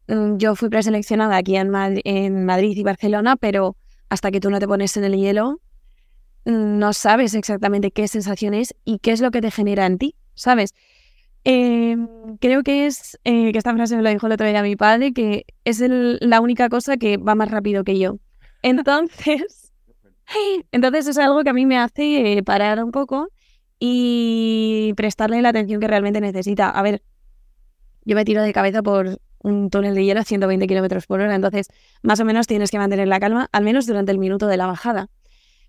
yo 0.07 0.55
fui 0.55 0.69
preseleccionada 0.69 1.37
aquí 1.37 1.55
en, 1.55 1.69
Madrid 1.69 2.77
y 2.77 2.83
Barcelona, 2.83 3.35
pero 3.35 3.75
hasta 4.09 4.31
que 4.31 4.39
tú 4.39 4.49
no 4.49 4.59
te 4.59 4.67
pones 4.67 4.95
en 4.97 5.05
el 5.05 5.15
hielo, 5.15 5.61
mm, 6.45 6.77
no 6.79 6.93
sabes 6.93 7.33
exactamente 7.35 7.91
qué 7.91 8.07
sensación 8.07 8.53
es 8.53 8.75
y 8.83 8.99
qué 8.99 9.11
es 9.11 9.21
lo 9.21 9.31
que 9.31 9.41
te 9.41 9.51
genera 9.51 9.85
en 9.85 9.97
ti, 9.97 10.15
¿sabes? 10.35 10.73
Em, 11.45 12.07
creo 12.39 12.63
que 12.63 12.85
es, 12.85 13.19
eh, 13.25 13.51
que 13.51 13.57
esta 13.57 13.73
frase 13.73 13.95
me 13.97 14.03
lo 14.03 14.09
dijo 14.09 14.27
el 14.27 14.33
otro 14.33 14.47
día 14.47 14.61
mi 14.63 14.75
padre, 14.75 15.13
que 15.13 15.45
es 15.65 15.81
la 15.81 16.39
única 16.41 16.69
cosa 16.69 16.97
que 16.97 17.17
va 17.17 17.35
más 17.35 17.51
rápido 17.51 17.83
que 17.83 17.99
yo. 17.99 18.17
Entonces, 18.61 19.73
entonces 20.71 21.07
es 21.07 21.17
algo 21.17 21.43
que 21.43 21.49
a 21.49 21.53
mí 21.53 21.65
me 21.65 21.77
hace 21.77 22.37
eh, 22.37 22.43
parar 22.43 22.83
un 22.83 22.91
poco 22.91 23.29
y 23.79 24.93
prestarle 24.95 25.41
la 25.41 25.49
atención 25.49 25.81
que 25.81 25.87
realmente 25.87 26.21
necesita. 26.21 26.69
A 26.69 26.81
ver, 26.81 27.01
yo 28.05 28.15
me 28.15 28.25
tiro 28.25 28.41
de 28.41 28.53
cabeza 28.53 28.81
por 28.81 29.19
un 29.43 29.69
túnel 29.69 29.93
de 29.93 30.03
hielo 30.03 30.21
a 30.21 30.23
120 30.23 30.65
kilómetros 30.67 31.05
por 31.05 31.21
hora. 31.21 31.35
Entonces, 31.35 31.67
más 32.01 32.19
o 32.19 32.25
menos 32.25 32.47
tienes 32.47 32.71
que 32.71 32.79
mantener 32.79 33.07
la 33.07 33.19
calma, 33.19 33.49
al 33.51 33.63
menos 33.63 33.85
durante 33.85 34.11
el 34.11 34.17
minuto 34.17 34.47
de 34.47 34.57
la 34.57 34.65
bajada. 34.65 35.09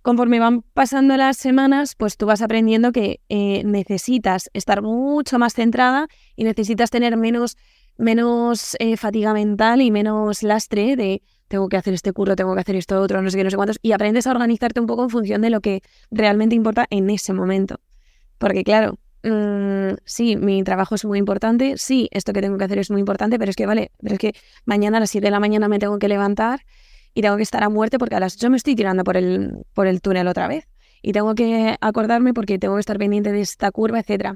Conforme 0.00 0.38
van 0.38 0.62
pasando 0.62 1.16
las 1.16 1.36
semanas, 1.36 1.94
pues 1.96 2.16
tú 2.16 2.26
vas 2.26 2.42
aprendiendo 2.42 2.92
que 2.92 3.20
eh, 3.28 3.62
necesitas 3.64 4.50
estar 4.52 4.82
mucho 4.82 5.38
más 5.38 5.54
centrada 5.54 6.08
y 6.36 6.44
necesitas 6.44 6.90
tener 6.90 7.16
menos, 7.16 7.56
menos 7.96 8.76
eh, 8.80 8.96
fatiga 8.96 9.32
mental 9.32 9.80
y 9.80 9.90
menos 9.90 10.42
lastre 10.42 10.96
de 10.96 11.22
tengo 11.48 11.68
que 11.68 11.76
hacer 11.76 11.94
este 11.94 12.12
curro, 12.12 12.36
tengo 12.36 12.54
que 12.54 12.60
hacer 12.60 12.76
esto 12.76 13.00
otro, 13.00 13.22
no 13.22 13.30
sé 13.30 13.38
qué, 13.38 13.44
no 13.44 13.50
sé 13.50 13.56
cuántos, 13.56 13.78
y 13.80 13.92
aprendes 13.92 14.26
a 14.26 14.32
organizarte 14.32 14.80
un 14.80 14.86
poco 14.86 15.04
en 15.04 15.10
función 15.10 15.40
de 15.40 15.50
lo 15.50 15.60
que 15.60 15.82
realmente 16.10 16.54
importa 16.54 16.86
en 16.90 17.08
ese 17.10 17.32
momento. 17.32 17.80
Porque 18.36 18.62
claro, 18.62 18.98
Mm, 19.24 19.94
sí, 20.04 20.36
mi 20.36 20.62
trabajo 20.64 20.94
es 20.94 21.04
muy 21.06 21.18
importante, 21.18 21.78
sí, 21.78 22.08
esto 22.12 22.34
que 22.34 22.42
tengo 22.42 22.58
que 22.58 22.64
hacer 22.64 22.78
es 22.78 22.90
muy 22.90 23.00
importante, 23.00 23.38
pero 23.38 23.48
es 23.48 23.56
que, 23.56 23.64
vale, 23.64 23.90
pero 24.02 24.16
es 24.16 24.18
que 24.18 24.34
mañana 24.66 24.98
a 24.98 25.00
las 25.00 25.10
7 25.10 25.26
de 25.26 25.30
la 25.30 25.40
mañana 25.40 25.66
me 25.66 25.78
tengo 25.78 25.98
que 25.98 26.08
levantar 26.08 26.60
y 27.14 27.22
tengo 27.22 27.36
que 27.38 27.42
estar 27.42 27.64
a 27.64 27.70
muerte 27.70 27.98
porque 27.98 28.16
a 28.16 28.20
las 28.20 28.36
8 28.36 28.50
me 28.50 28.58
estoy 28.58 28.74
tirando 28.74 29.02
por 29.02 29.16
el, 29.16 29.64
por 29.72 29.86
el 29.86 30.02
túnel 30.02 30.28
otra 30.28 30.46
vez. 30.46 30.68
Y 31.00 31.12
tengo 31.12 31.34
que 31.34 31.76
acordarme 31.80 32.34
porque 32.34 32.58
tengo 32.58 32.74
que 32.74 32.80
estar 32.80 32.98
pendiente 32.98 33.32
de 33.32 33.40
esta 33.40 33.70
curva, 33.70 34.00
etc. 34.00 34.34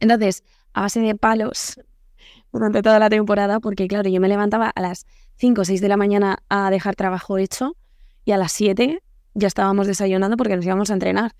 Entonces, 0.00 0.42
a 0.72 0.82
base 0.82 1.00
de 1.00 1.14
palos 1.14 1.78
durante 2.52 2.80
toda 2.82 2.98
la 2.98 3.10
temporada, 3.10 3.60
porque 3.60 3.88
claro, 3.88 4.08
yo 4.08 4.20
me 4.20 4.28
levantaba 4.28 4.70
a 4.70 4.80
las 4.80 5.06
5 5.36 5.62
o 5.62 5.64
6 5.66 5.82
de 5.82 5.88
la 5.88 5.98
mañana 5.98 6.38
a 6.48 6.70
dejar 6.70 6.96
trabajo 6.96 7.36
hecho 7.36 7.76
y 8.24 8.32
a 8.32 8.38
las 8.38 8.52
7 8.52 9.02
ya 9.34 9.48
estábamos 9.48 9.86
desayunando 9.86 10.38
porque 10.38 10.56
nos 10.56 10.64
íbamos 10.64 10.90
a 10.90 10.94
entrenar. 10.94 11.34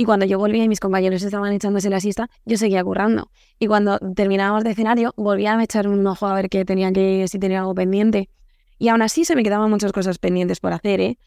Y 0.00 0.06
cuando 0.06 0.24
yo 0.24 0.38
volvía 0.38 0.64
y 0.64 0.68
mis 0.70 0.80
compañeros 0.80 1.22
estaban 1.22 1.52
echándose 1.52 1.90
la 1.90 2.00
siesta, 2.00 2.30
yo 2.46 2.56
seguía 2.56 2.82
currando. 2.82 3.30
Y 3.58 3.66
cuando 3.66 3.98
terminábamos 3.98 4.64
de 4.64 4.74
cenar, 4.74 4.98
yo 4.98 5.12
volvía 5.14 5.54
a 5.54 5.62
echar 5.62 5.88
un 5.88 6.06
ojo 6.06 6.26
a 6.26 6.32
ver 6.32 6.48
qué 6.48 6.64
tenía 6.64 6.90
que, 6.90 7.26
si 7.28 7.38
tenía 7.38 7.58
algo 7.60 7.74
pendiente. 7.74 8.30
Y 8.78 8.88
aún 8.88 9.02
así 9.02 9.26
se 9.26 9.36
me 9.36 9.42
quedaban 9.42 9.68
muchas 9.68 9.92
cosas 9.92 10.16
pendientes 10.16 10.58
por 10.58 10.72
hacer, 10.72 11.02
¿eh? 11.02 11.18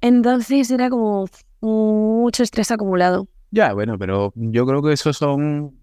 Entonces 0.00 0.70
era 0.70 0.88
como 0.88 1.26
mucho 1.60 2.44
estrés 2.44 2.70
acumulado. 2.70 3.26
Ya, 3.50 3.72
bueno, 3.72 3.98
pero 3.98 4.32
yo 4.36 4.64
creo 4.66 4.82
que 4.84 4.92
eso 4.92 5.12
son 5.12 5.74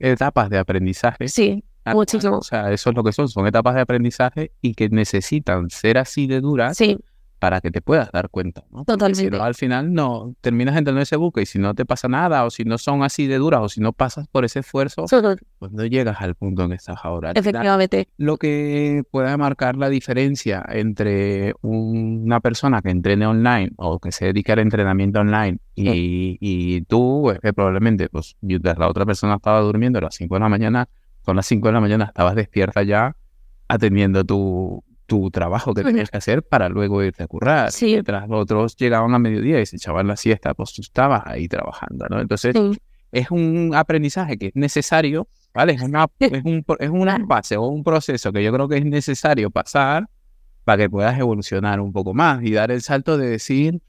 etapas 0.00 0.50
de 0.50 0.58
aprendizaje. 0.58 1.28
Sí, 1.28 1.62
muchísimo. 1.84 2.38
O 2.38 2.42
sea, 2.42 2.72
eso 2.72 2.90
es 2.90 2.96
lo 2.96 3.04
que 3.04 3.12
son, 3.12 3.28
son 3.28 3.46
etapas 3.46 3.76
de 3.76 3.82
aprendizaje 3.82 4.50
y 4.60 4.74
que 4.74 4.88
necesitan 4.88 5.70
ser 5.70 5.98
así 5.98 6.26
de 6.26 6.40
duras 6.40 6.76
Sí, 6.76 6.98
para 7.46 7.60
que 7.60 7.70
te 7.70 7.80
puedas 7.80 8.10
dar 8.10 8.28
cuenta, 8.28 8.64
Totalmente. 8.84 9.14
Si 9.22 9.30
no, 9.30 9.40
al 9.40 9.54
final 9.54 9.94
no 9.94 10.34
terminas 10.40 10.76
entrando 10.76 10.98
en 10.98 11.02
ese 11.04 11.14
buque 11.14 11.42
y 11.42 11.46
si 11.46 11.60
no 11.60 11.76
te 11.76 11.84
pasa 11.86 12.08
nada 12.08 12.44
o 12.44 12.50
si 12.50 12.64
no 12.64 12.76
son 12.76 13.04
así 13.04 13.28
de 13.28 13.36
duras 13.36 13.60
o 13.62 13.68
si 13.68 13.80
no 13.80 13.92
pasas 13.92 14.26
por 14.26 14.44
ese 14.44 14.58
esfuerzo, 14.58 15.04
pues 15.60 15.70
no 15.70 15.84
llegas 15.84 16.20
al 16.20 16.34
punto 16.34 16.64
en 16.64 16.70
que 16.70 16.74
estás 16.74 16.98
ahora. 17.04 17.30
Efectivamente. 17.36 18.08
lo 18.16 18.36
que 18.36 19.04
pueda 19.12 19.36
marcar 19.36 19.76
la 19.76 19.88
diferencia 19.88 20.66
entre 20.68 21.54
una 21.62 22.40
persona 22.40 22.82
que 22.82 22.90
entrene 22.90 23.28
online 23.28 23.70
o 23.76 24.00
que 24.00 24.10
se 24.10 24.24
dedique 24.24 24.50
al 24.50 24.58
entrenamiento 24.58 25.20
online 25.20 25.58
y, 25.76 26.38
y 26.40 26.80
tú, 26.80 27.30
es 27.30 27.38
que 27.38 27.52
probablemente, 27.52 28.08
pues, 28.08 28.34
mientras 28.40 28.76
la 28.76 28.88
otra 28.88 29.06
persona 29.06 29.36
estaba 29.36 29.60
durmiendo 29.60 30.00
a 30.00 30.02
las 30.02 30.16
5 30.16 30.34
de 30.34 30.40
la 30.40 30.48
mañana, 30.48 30.88
con 31.22 31.36
las 31.36 31.46
5 31.46 31.68
de 31.68 31.72
la 31.72 31.80
mañana 31.80 32.06
estabas 32.06 32.34
despierta 32.34 32.82
ya 32.82 33.14
atendiendo 33.68 34.24
tu, 34.24 34.82
tu 35.06 35.30
trabajo 35.30 35.72
que 35.72 35.82
tenías 35.82 36.10
que 36.10 36.16
hacer 36.18 36.42
para 36.42 36.68
luego 36.68 37.02
irte 37.02 37.22
a 37.22 37.26
currar. 37.26 37.70
Sí. 37.72 37.86
Mientras 37.92 38.28
los 38.28 38.42
otros 38.42 38.76
llegaban 38.76 39.14
a 39.14 39.18
mediodía 39.18 39.60
y 39.60 39.66
se 39.66 39.76
echaban 39.76 40.06
la 40.08 40.16
siesta, 40.16 40.52
pues 40.54 40.72
tú 40.72 40.82
estabas 40.82 41.22
ahí 41.26 41.48
trabajando, 41.48 42.06
¿no? 42.10 42.20
Entonces, 42.20 42.54
Sí. 42.54 42.78
es 43.12 43.30
un 43.30 43.72
aprendizaje 43.74 44.36
que 44.36 44.46
es 44.48 44.56
necesario, 44.56 45.28
¿vale? 45.54 45.74
Es, 45.74 45.82
una, 45.82 46.06
es, 46.18 46.44
un, 46.44 46.64
es 46.80 46.90
una 46.90 47.24
fase 47.26 47.56
o 47.56 47.62
un 47.66 47.84
proceso 47.84 48.32
que 48.32 48.42
yo 48.42 48.52
creo 48.52 48.68
que 48.68 48.78
es 48.78 48.84
necesario 48.84 49.50
pasar 49.50 50.06
para 50.64 50.82
que 50.82 50.90
puedas 50.90 51.16
evolucionar 51.18 51.80
un 51.80 51.92
poco 51.92 52.12
más 52.12 52.42
y 52.42 52.50
dar 52.52 52.72
el 52.72 52.82
salto 52.82 53.16
de 53.16 53.28
decir, 53.30 53.80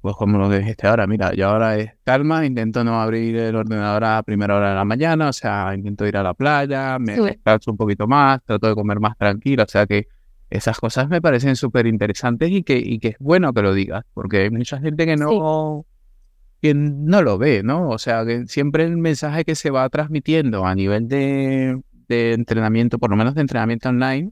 pues 0.00 0.14
como 0.16 0.38
lo 0.38 0.48
dijiste 0.48 0.86
ahora, 0.86 1.06
mira, 1.06 1.32
yo 1.34 1.48
ahora 1.48 1.76
es 1.78 1.92
calma, 2.04 2.46
intento 2.46 2.82
no 2.84 3.00
abrir 3.00 3.36
el 3.36 3.54
ordenador 3.56 4.04
a 4.04 4.22
primera 4.22 4.56
hora 4.56 4.70
de 4.70 4.74
la 4.76 4.84
mañana, 4.84 5.28
o 5.28 5.32
sea, 5.32 5.72
intento 5.74 6.06
ir 6.06 6.16
a 6.16 6.22
la 6.22 6.34
playa, 6.34 6.98
me 7.00 7.16
descanso 7.16 7.70
un 7.72 7.76
poquito 7.76 8.06
más, 8.06 8.40
trato 8.44 8.68
de 8.68 8.74
comer 8.74 9.00
más 9.00 9.16
tranquilo, 9.18 9.64
o 9.64 9.68
sea 9.68 9.86
que 9.86 10.06
esas 10.56 10.78
cosas 10.78 11.08
me 11.08 11.20
parecen 11.22 11.56
súper 11.56 11.86
interesantes 11.86 12.50
y 12.50 12.62
que, 12.62 12.76
y 12.78 12.98
que 12.98 13.08
es 13.08 13.16
bueno 13.18 13.52
que 13.52 13.62
lo 13.62 13.72
digas, 13.74 14.04
porque 14.14 14.38
hay 14.42 14.50
mucha 14.50 14.78
gente 14.80 15.06
que 15.06 15.16
no, 15.16 15.86
que 16.60 16.74
no 16.74 17.22
lo 17.22 17.38
ve, 17.38 17.62
¿no? 17.62 17.88
O 17.88 17.98
sea, 17.98 18.24
que 18.26 18.46
siempre 18.46 18.84
el 18.84 18.96
mensaje 18.98 19.44
que 19.44 19.54
se 19.54 19.70
va 19.70 19.88
transmitiendo 19.88 20.64
a 20.66 20.74
nivel 20.74 21.08
de, 21.08 21.80
de 22.08 22.32
entrenamiento, 22.34 22.98
por 22.98 23.10
lo 23.10 23.16
menos 23.16 23.34
de 23.34 23.40
entrenamiento 23.40 23.88
online, 23.88 24.30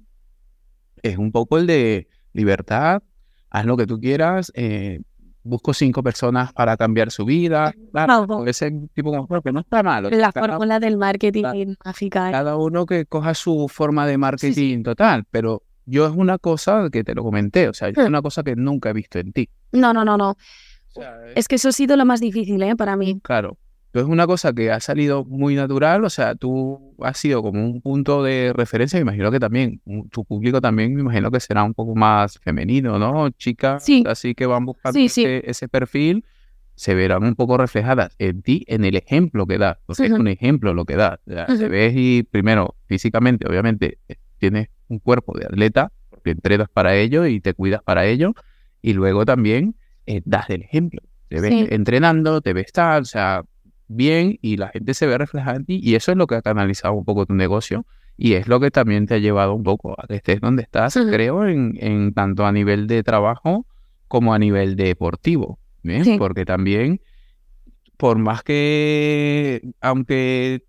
es 1.02 1.16
un 1.16 1.32
poco 1.32 1.58
el 1.58 1.66
de 1.66 2.08
libertad, 2.32 3.02
haz 3.48 3.64
lo 3.64 3.76
que 3.76 3.86
tú 3.86 3.98
quieras, 3.98 4.52
eh, 4.54 5.00
busco 5.42 5.72
cinco 5.72 6.02
personas 6.02 6.52
para 6.52 6.76
cambiar 6.76 7.10
su 7.10 7.24
vida, 7.24 7.72
claro, 7.92 8.44
ese 8.46 8.70
tipo 8.92 9.10
de 9.10 9.18
cosas 9.26 9.42
que 9.42 9.52
no 9.52 9.60
está 9.60 9.82
mal. 9.82 10.04
o 10.04 10.08
sea, 10.10 10.18
La 10.18 10.32
cada- 10.32 10.48
fórmula 10.48 10.78
del 10.78 10.98
marketing 10.98 11.40
Claro. 11.42 11.58
mágica. 11.82 12.28
¿eh? 12.28 12.32
cada 12.32 12.56
uno 12.56 12.84
que 12.84 13.06
coja 13.06 13.32
su 13.32 13.66
forma 13.68 14.06
de 14.06 14.18
marketing 14.18 14.82
total, 14.82 15.24
pero 15.30 15.62
yo 15.90 16.06
es 16.06 16.12
una 16.14 16.38
cosa 16.38 16.88
que 16.90 17.04
te 17.04 17.14
lo 17.14 17.22
comenté, 17.22 17.68
o 17.68 17.74
sea, 17.74 17.88
es 17.88 17.96
Hmm. 17.98 18.06
una 18.06 18.22
cosa 18.22 18.42
que 18.42 18.56
nunca 18.56 18.90
he 18.90 18.92
visto 18.92 19.18
en 19.18 19.32
ti. 19.32 19.48
No, 19.72 19.92
no, 19.92 20.04
no, 20.04 20.16
no. 20.16 20.30
O 20.30 20.36
sea, 21.00 21.14
Es 21.36 21.46
que 21.48 21.56
eso 21.56 21.68
ha 21.68 21.72
sido 21.72 21.96
lo 21.96 22.04
más 22.04 22.20
difícil, 22.20 22.62
¿eh? 22.62 22.74
Para 22.76 22.96
mí. 22.96 23.20
Claro. 23.22 23.58
Entonces 23.86 24.08
es 24.08 24.12
una 24.12 24.26
cosa 24.28 24.52
que 24.52 24.70
ha 24.70 24.78
salido 24.78 25.24
muy 25.24 25.56
natural, 25.56 26.04
o 26.04 26.10
sea, 26.10 26.36
tú 26.36 26.94
has 27.02 27.16
sido 27.18 27.42
como 27.42 27.64
un 27.64 27.80
punto 27.80 28.22
de 28.22 28.52
referencia, 28.54 28.96
me 28.98 29.02
imagino 29.02 29.32
que 29.32 29.40
también, 29.40 29.80
tu 30.12 30.24
público 30.24 30.60
también, 30.60 30.94
me 30.94 31.00
imagino 31.00 31.28
que 31.30 31.40
será 31.40 31.64
un 31.64 31.74
poco 31.74 31.96
más 31.96 32.38
femenino, 32.38 33.00
¿no? 33.00 33.30
Chicas 33.30 33.84
Sí. 33.84 34.04
así 34.06 34.34
que 34.36 34.46
van 34.46 34.64
buscando 34.64 34.96
Sí, 34.96 35.08
sí. 35.08 35.24
Ese, 35.24 35.50
ese 35.50 35.68
perfil, 35.68 36.24
se 36.76 36.94
verán 36.94 37.24
un 37.24 37.34
poco 37.34 37.56
reflejadas 37.58 38.14
en 38.20 38.42
ti, 38.42 38.64
en 38.68 38.84
el 38.84 38.94
ejemplo 38.96 39.44
que 39.46 39.58
das, 39.58 39.78
porque 39.84 40.04
es 40.06 40.12
Ujú. 40.12 40.20
un 40.20 40.28
ejemplo 40.28 40.72
lo 40.72 40.84
que 40.84 40.94
das. 40.96 41.18
O 41.26 41.32
sea, 41.32 41.46
Te 41.46 41.52
Ujú. 41.54 41.68
ves 41.68 41.92
y 41.96 42.22
primero, 42.22 42.76
físicamente, 42.86 43.44
obviamente, 43.48 43.98
tienes 44.38 44.68
un 44.90 44.98
cuerpo 44.98 45.36
de 45.38 45.46
atleta, 45.46 45.90
porque 46.10 46.30
entrenas 46.32 46.68
para 46.68 46.94
ello 46.96 47.24
y 47.26 47.40
te 47.40 47.54
cuidas 47.54 47.82
para 47.82 48.04
ello, 48.06 48.34
y 48.82 48.92
luego 48.92 49.24
también 49.24 49.74
eh, 50.06 50.20
das 50.24 50.50
el 50.50 50.62
ejemplo. 50.62 51.00
Te 51.28 51.40
ves 51.40 51.50
Sí. 51.52 51.66
entrenando, 51.70 52.40
te 52.42 52.52
ves 52.52 52.72
tal, 52.72 53.02
o 53.02 53.04
sea, 53.06 53.42
bien 53.88 54.38
y 54.42 54.56
la 54.56 54.68
gente 54.68 54.94
se 54.94 55.06
ve 55.06 55.16
reflejada 55.18 55.56
en 55.56 55.64
ti 55.64 55.80
y 55.82 55.94
eso 55.94 56.10
es 56.12 56.18
lo 56.18 56.26
que 56.26 56.34
ha 56.34 56.42
canalizado 56.42 56.94
un 56.94 57.04
poco 57.04 57.26
tu 57.26 57.34
negocio 57.34 57.86
y 58.16 58.34
es 58.34 58.46
lo 58.48 58.60
que 58.60 58.70
también 58.70 59.06
te 59.06 59.14
ha 59.14 59.18
llevado 59.18 59.54
un 59.54 59.62
poco 59.62 59.94
a 60.00 60.06
que 60.06 60.16
estés 60.16 60.40
donde 60.40 60.62
estás, 60.62 60.94
creo, 61.10 61.46
en, 61.46 61.76
en 61.80 62.12
tanto 62.12 62.44
a 62.46 62.52
nivel 62.52 62.86
de 62.86 63.02
trabajo 63.02 63.66
como 64.08 64.34
a 64.34 64.38
nivel 64.38 64.76
deportivo, 64.76 65.58
¿bien? 65.82 66.04
Sí. 66.04 66.16
Porque 66.18 66.44
también, 66.44 67.00
por 67.96 68.18
más 68.18 68.42
que, 68.42 69.62
aunque 69.80 70.64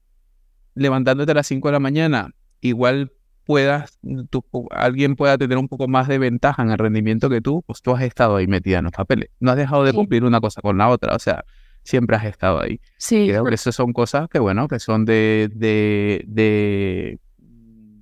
levantándote 0.76 1.32
a 1.32 1.36
las 1.36 1.48
5 1.48 1.68
de 1.68 1.72
la 1.74 1.80
mañana, 1.80 2.32
igual 2.62 3.12
puedas, 3.52 4.00
tú- 4.30 4.46
alguien 4.72 5.16
pueda 5.18 5.38
tener 5.38 5.58
un 5.58 5.68
poco 5.68 5.88
más 5.90 6.08
de 6.08 6.18
ventaja 6.20 6.64
en 6.64 6.72
el 6.72 6.78
rendimiento 6.78 7.30
que 7.30 7.42
tú, 7.42 7.64
pues 7.68 7.82
tú 7.82 7.92
has 7.94 8.02
estado 8.04 8.38
ahí 8.38 8.48
metida 8.48 8.78
en 8.78 8.86
los 8.86 8.94
papeles. 8.94 9.30
No 9.42 9.52
has 9.52 9.58
dejado 9.58 9.84
de 9.84 9.92
Sí. 9.92 9.98
cumplir 9.98 10.24
una 10.24 10.40
cosa 10.40 10.62
con 10.62 10.78
la 10.78 10.88
otra, 10.88 11.14
o 11.16 11.20
sea, 11.20 11.44
siempre 11.84 12.16
has 12.16 12.24
estado 12.24 12.62
ahí. 12.62 12.80
Sí. 12.98 13.26
Creo 13.28 13.44
que 13.44 13.56
esas 13.56 13.76
son 13.76 13.92
cosas 13.92 14.30
que, 14.30 14.40
bueno, 14.40 14.68
que 14.70 14.80
son 14.80 15.04
de, 15.04 15.50
de, 15.54 16.24
de 16.28 17.20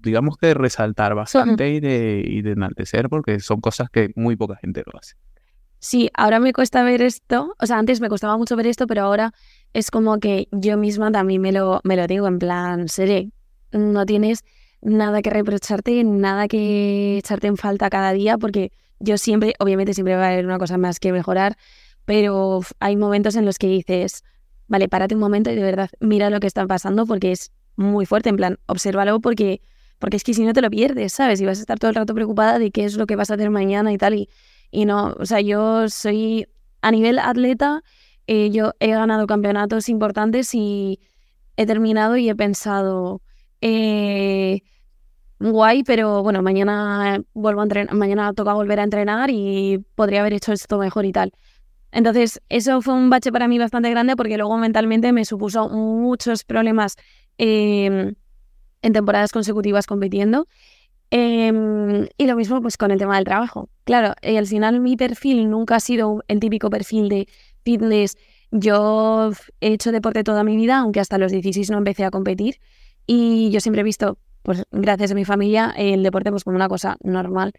digamos 0.01 0.37
que 0.37 0.47
de 0.47 0.53
resaltar 0.53 1.15
bastante 1.15 1.69
y 1.71 1.79
de, 1.79 2.23
y 2.25 2.41
de 2.43 2.51
enaltecer, 2.51 3.09
porque 3.09 3.39
son 3.39 3.59
cosas 3.59 3.89
que 3.89 4.11
muy 4.15 4.35
poca 4.35 4.55
gente 4.55 4.83
lo 4.85 4.99
hace. 4.99 5.15
Sí, 5.79 6.09
ahora 6.13 6.39
me 6.39 6.53
cuesta 6.53 6.83
ver 6.83 7.01
esto, 7.01 7.55
o 7.59 7.65
sea, 7.65 7.77
antes 7.79 8.01
me 8.01 8.09
costaba 8.09 8.37
mucho 8.37 8.55
ver 8.55 8.67
esto, 8.67 8.85
pero 8.85 9.01
ahora 9.03 9.33
es 9.73 9.89
como 9.91 10.19
que 10.19 10.47
yo 10.51 10.77
misma 10.77 11.11
también 11.11 11.41
me 11.41 11.51
lo, 11.51 11.79
me 11.83 11.95
lo 11.95 12.05
digo 12.05 12.27
en 12.27 12.37
plan, 12.37 12.87
seré, 12.87 13.31
no 13.71 14.05
tienes 14.05 14.43
nada 14.81 15.21
que 15.21 15.29
reprocharte, 15.29 16.03
nada 16.03 16.47
que 16.47 17.17
echarte 17.17 17.47
en 17.47 17.57
falta 17.57 17.89
cada 17.89 18.13
día, 18.13 18.37
porque 18.37 18.71
yo 18.99 19.17
siempre, 19.17 19.53
obviamente 19.59 19.93
siempre 19.93 20.15
va 20.15 20.25
a 20.25 20.29
haber 20.29 20.45
una 20.45 20.59
cosa 20.59 20.77
más 20.77 20.99
que 20.99 21.11
mejorar, 21.11 21.57
pero 22.05 22.61
hay 22.79 22.95
momentos 22.95 23.35
en 23.35 23.45
los 23.45 23.57
que 23.57 23.67
dices, 23.67 24.23
vale, 24.67 24.87
párate 24.89 25.15
un 25.15 25.21
momento 25.21 25.51
y 25.51 25.55
de 25.55 25.63
verdad 25.63 25.89
mira 25.99 26.29
lo 26.29 26.39
que 26.39 26.47
está 26.47 26.65
pasando 26.67 27.05
porque 27.05 27.31
es 27.31 27.51
muy 27.75 28.05
fuerte, 28.05 28.29
en 28.29 28.37
plan, 28.37 28.59
obsérvalo 28.67 29.19
porque, 29.19 29.61
porque 29.99 30.17
es 30.17 30.23
que 30.23 30.33
si 30.33 30.43
no 30.43 30.53
te 30.53 30.61
lo 30.61 30.69
pierdes, 30.69 31.13
¿sabes? 31.13 31.39
Y 31.41 31.45
vas 31.45 31.59
a 31.59 31.61
estar 31.61 31.79
todo 31.79 31.89
el 31.89 31.95
rato 31.95 32.13
preocupada 32.13 32.59
de 32.59 32.71
qué 32.71 32.85
es 32.85 32.95
lo 32.95 33.05
que 33.05 33.15
vas 33.15 33.31
a 33.31 33.35
hacer 33.35 33.49
mañana 33.49 33.93
y 33.93 33.97
tal, 33.97 34.15
y, 34.15 34.29
y 34.71 34.85
no, 34.85 35.15
o 35.19 35.25
sea, 35.25 35.41
yo 35.41 35.89
soy 35.89 36.47
a 36.81 36.91
nivel 36.91 37.19
atleta, 37.19 37.83
eh, 38.27 38.49
yo 38.51 38.73
he 38.79 38.89
ganado 38.89 39.27
campeonatos 39.27 39.89
importantes 39.89 40.53
y 40.53 40.99
he 41.57 41.65
terminado 41.65 42.15
y 42.17 42.29
he 42.29 42.35
pensado, 42.35 43.21
eh, 43.61 44.61
guay, 45.39 45.83
pero 45.83 46.23
bueno, 46.23 46.41
mañana 46.41 47.21
vuelvo 47.33 47.61
a 47.61 47.63
entrenar, 47.63 47.95
mañana 47.95 48.33
toca 48.33 48.53
volver 48.53 48.79
a 48.79 48.83
entrenar 48.83 49.29
y 49.31 49.79
podría 49.95 50.21
haber 50.21 50.33
hecho 50.33 50.53
esto 50.53 50.77
mejor 50.77 51.05
y 51.05 51.11
tal. 51.11 51.31
Entonces, 51.91 52.41
eso 52.49 52.81
fue 52.81 52.93
un 52.93 53.09
bache 53.09 53.31
para 53.31 53.47
mí 53.47 53.57
bastante 53.57 53.89
grande 53.89 54.15
porque 54.15 54.37
luego 54.37 54.57
mentalmente 54.57 55.11
me 55.11 55.25
supuso 55.25 55.69
muchos 55.69 56.43
problemas 56.43 56.95
eh, 57.37 58.13
en 58.81 58.93
temporadas 58.93 59.31
consecutivas 59.31 59.87
compitiendo. 59.87 60.47
Em, 61.11 62.07
y 62.17 62.27
lo 62.27 62.35
mismo 62.35 62.61
pues 62.61 62.77
con 62.77 62.91
el 62.91 62.99
tema 62.99 63.15
del 63.15 63.25
trabajo. 63.25 63.69
Claro, 63.83 64.13
y 64.21 64.37
al 64.37 64.45
final 64.45 64.79
mi 64.79 64.95
perfil 64.95 65.49
nunca 65.49 65.77
ha 65.77 65.79
sido 65.79 66.23
el 66.27 66.39
típico 66.39 66.69
perfil 66.69 67.09
de 67.09 67.27
fitness. 67.63 68.15
Yo 68.51 69.31
he 69.61 69.73
hecho 69.73 69.91
deporte 69.91 70.23
toda 70.23 70.43
mi 70.43 70.55
vida, 70.55 70.77
aunque 70.79 70.99
hasta 70.99 71.17
los 71.17 71.31
16 71.31 71.71
no 71.71 71.77
empecé 71.79 72.05
a 72.05 72.11
competir. 72.11 72.59
Y 73.11 73.49
yo 73.49 73.59
siempre 73.59 73.81
he 73.81 73.83
visto, 73.83 74.19
pues 74.43 74.65
gracias 74.69 75.09
a 75.09 75.15
mi 75.15 75.25
familia, 75.25 75.73
el 75.75 76.03
deporte 76.03 76.29
pues 76.29 76.43
como 76.43 76.57
una 76.57 76.69
cosa 76.69 76.95
normal. 77.01 77.53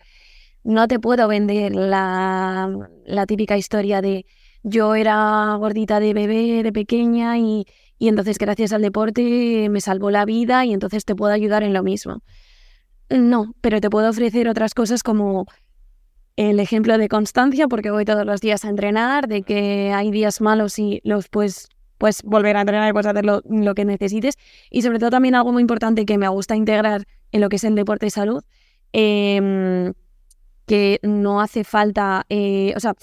No 0.63 0.87
te 0.87 1.01
puedo 1.01 1.27
vender 1.27 1.75
la, 1.75 2.71
la 3.05 3.27
típica 3.27 3.57
historia 3.57 4.01
de 4.01 4.27
yo 4.63 4.95
era 4.95 5.57
gordita 5.59 5.99
de 5.99 6.15
bebé, 6.15 6.63
de 6.63 6.73
pequeña, 6.73 7.37
y, 7.37 7.67
y 7.99 8.07
entonces 8.07 8.39
gracias 8.39 8.73
al 8.73 8.83
deporte 8.83 9.69
me 9.71 9.81
salvó 9.81 10.13
la 10.13 10.25
vida 10.25 10.65
y 10.65 10.73
entonces 10.73 11.05
te 11.05 11.17
puedo 11.17 11.33
ayudar 11.33 11.65
en 11.65 11.73
lo 11.73 11.83
mismo. 11.83 12.23
No, 13.09 13.53
pero 13.61 13.81
te 13.81 13.91
puedo 13.91 14.09
ofrecer 14.09 14.49
otras 14.49 14.73
cosas 14.73 15.03
como 15.03 15.47
el 16.37 16.61
ejemplo 16.61 16.97
de 16.97 17.09
constancia, 17.09 17.67
porque 17.67 17.91
voy 17.91 18.05
todos 18.05 18.25
los 18.25 18.41
días 18.41 18.65
a 18.65 18.69
entrenar, 18.69 19.27
de 19.27 19.43
que 19.43 19.93
hay 19.93 20.13
días 20.13 20.41
malos 20.41 20.79
y 20.79 21.01
los 21.03 21.29
puedes, 21.29 21.71
puedes 22.01 22.23
volver 22.23 22.57
a 22.57 22.63
entrenar 22.63 22.89
y 22.89 22.93
puedes 22.93 23.07
hacer 23.07 23.27
lo, 23.27 23.43
lo 23.45 23.75
que 23.75 23.85
necesites. 23.85 24.37
Y 24.71 24.81
sobre 24.81 24.99
todo 24.99 25.11
también 25.11 25.35
algo 25.35 25.53
muy 25.53 25.61
importante 25.61 26.07
que 26.07 26.17
me 26.17 26.27
gusta 26.29 26.57
integrar 26.57 27.07
en 27.31 27.43
lo 27.43 27.51
que 27.51 27.57
es 27.57 27.65
el 27.65 27.75
deporte 27.75 28.07
y 28.07 28.11
salud, 28.11 28.43
em, 28.95 29.93
que 30.67 30.99
no 31.03 31.43
hace 31.43 31.63
falta, 31.63 32.25
eh, 32.31 32.73
o 32.75 32.81
sea, 32.81 32.95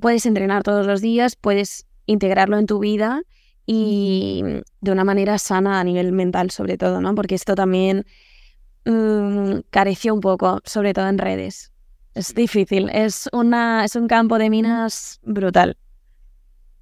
puedes 0.00 0.24
entrenar 0.24 0.62
todos 0.62 0.86
los 0.86 1.02
días, 1.02 1.36
puedes 1.36 1.86
integrarlo 2.06 2.58
en 2.58 2.64
tu 2.64 2.78
vida 2.78 3.22
y 3.66 4.42
de 4.80 4.90
una 4.90 5.04
manera 5.04 5.36
sana 5.36 5.78
a 5.78 5.84
nivel 5.84 6.12
mental 6.12 6.50
sobre 6.50 6.78
todo, 6.78 7.02
¿no? 7.02 7.14
Porque 7.14 7.34
esto 7.34 7.54
también 7.54 8.06
mm, 8.86 9.58
careció 9.68 10.14
un 10.14 10.20
poco, 10.20 10.62
sobre 10.64 10.94
todo 10.94 11.08
en 11.08 11.18
redes. 11.18 11.72
Es 12.14 12.34
difícil, 12.34 12.88
es, 12.88 13.28
una, 13.34 13.84
es 13.84 13.96
un 13.96 14.08
campo 14.08 14.38
de 14.38 14.48
minas 14.48 15.20
brutal. 15.22 15.76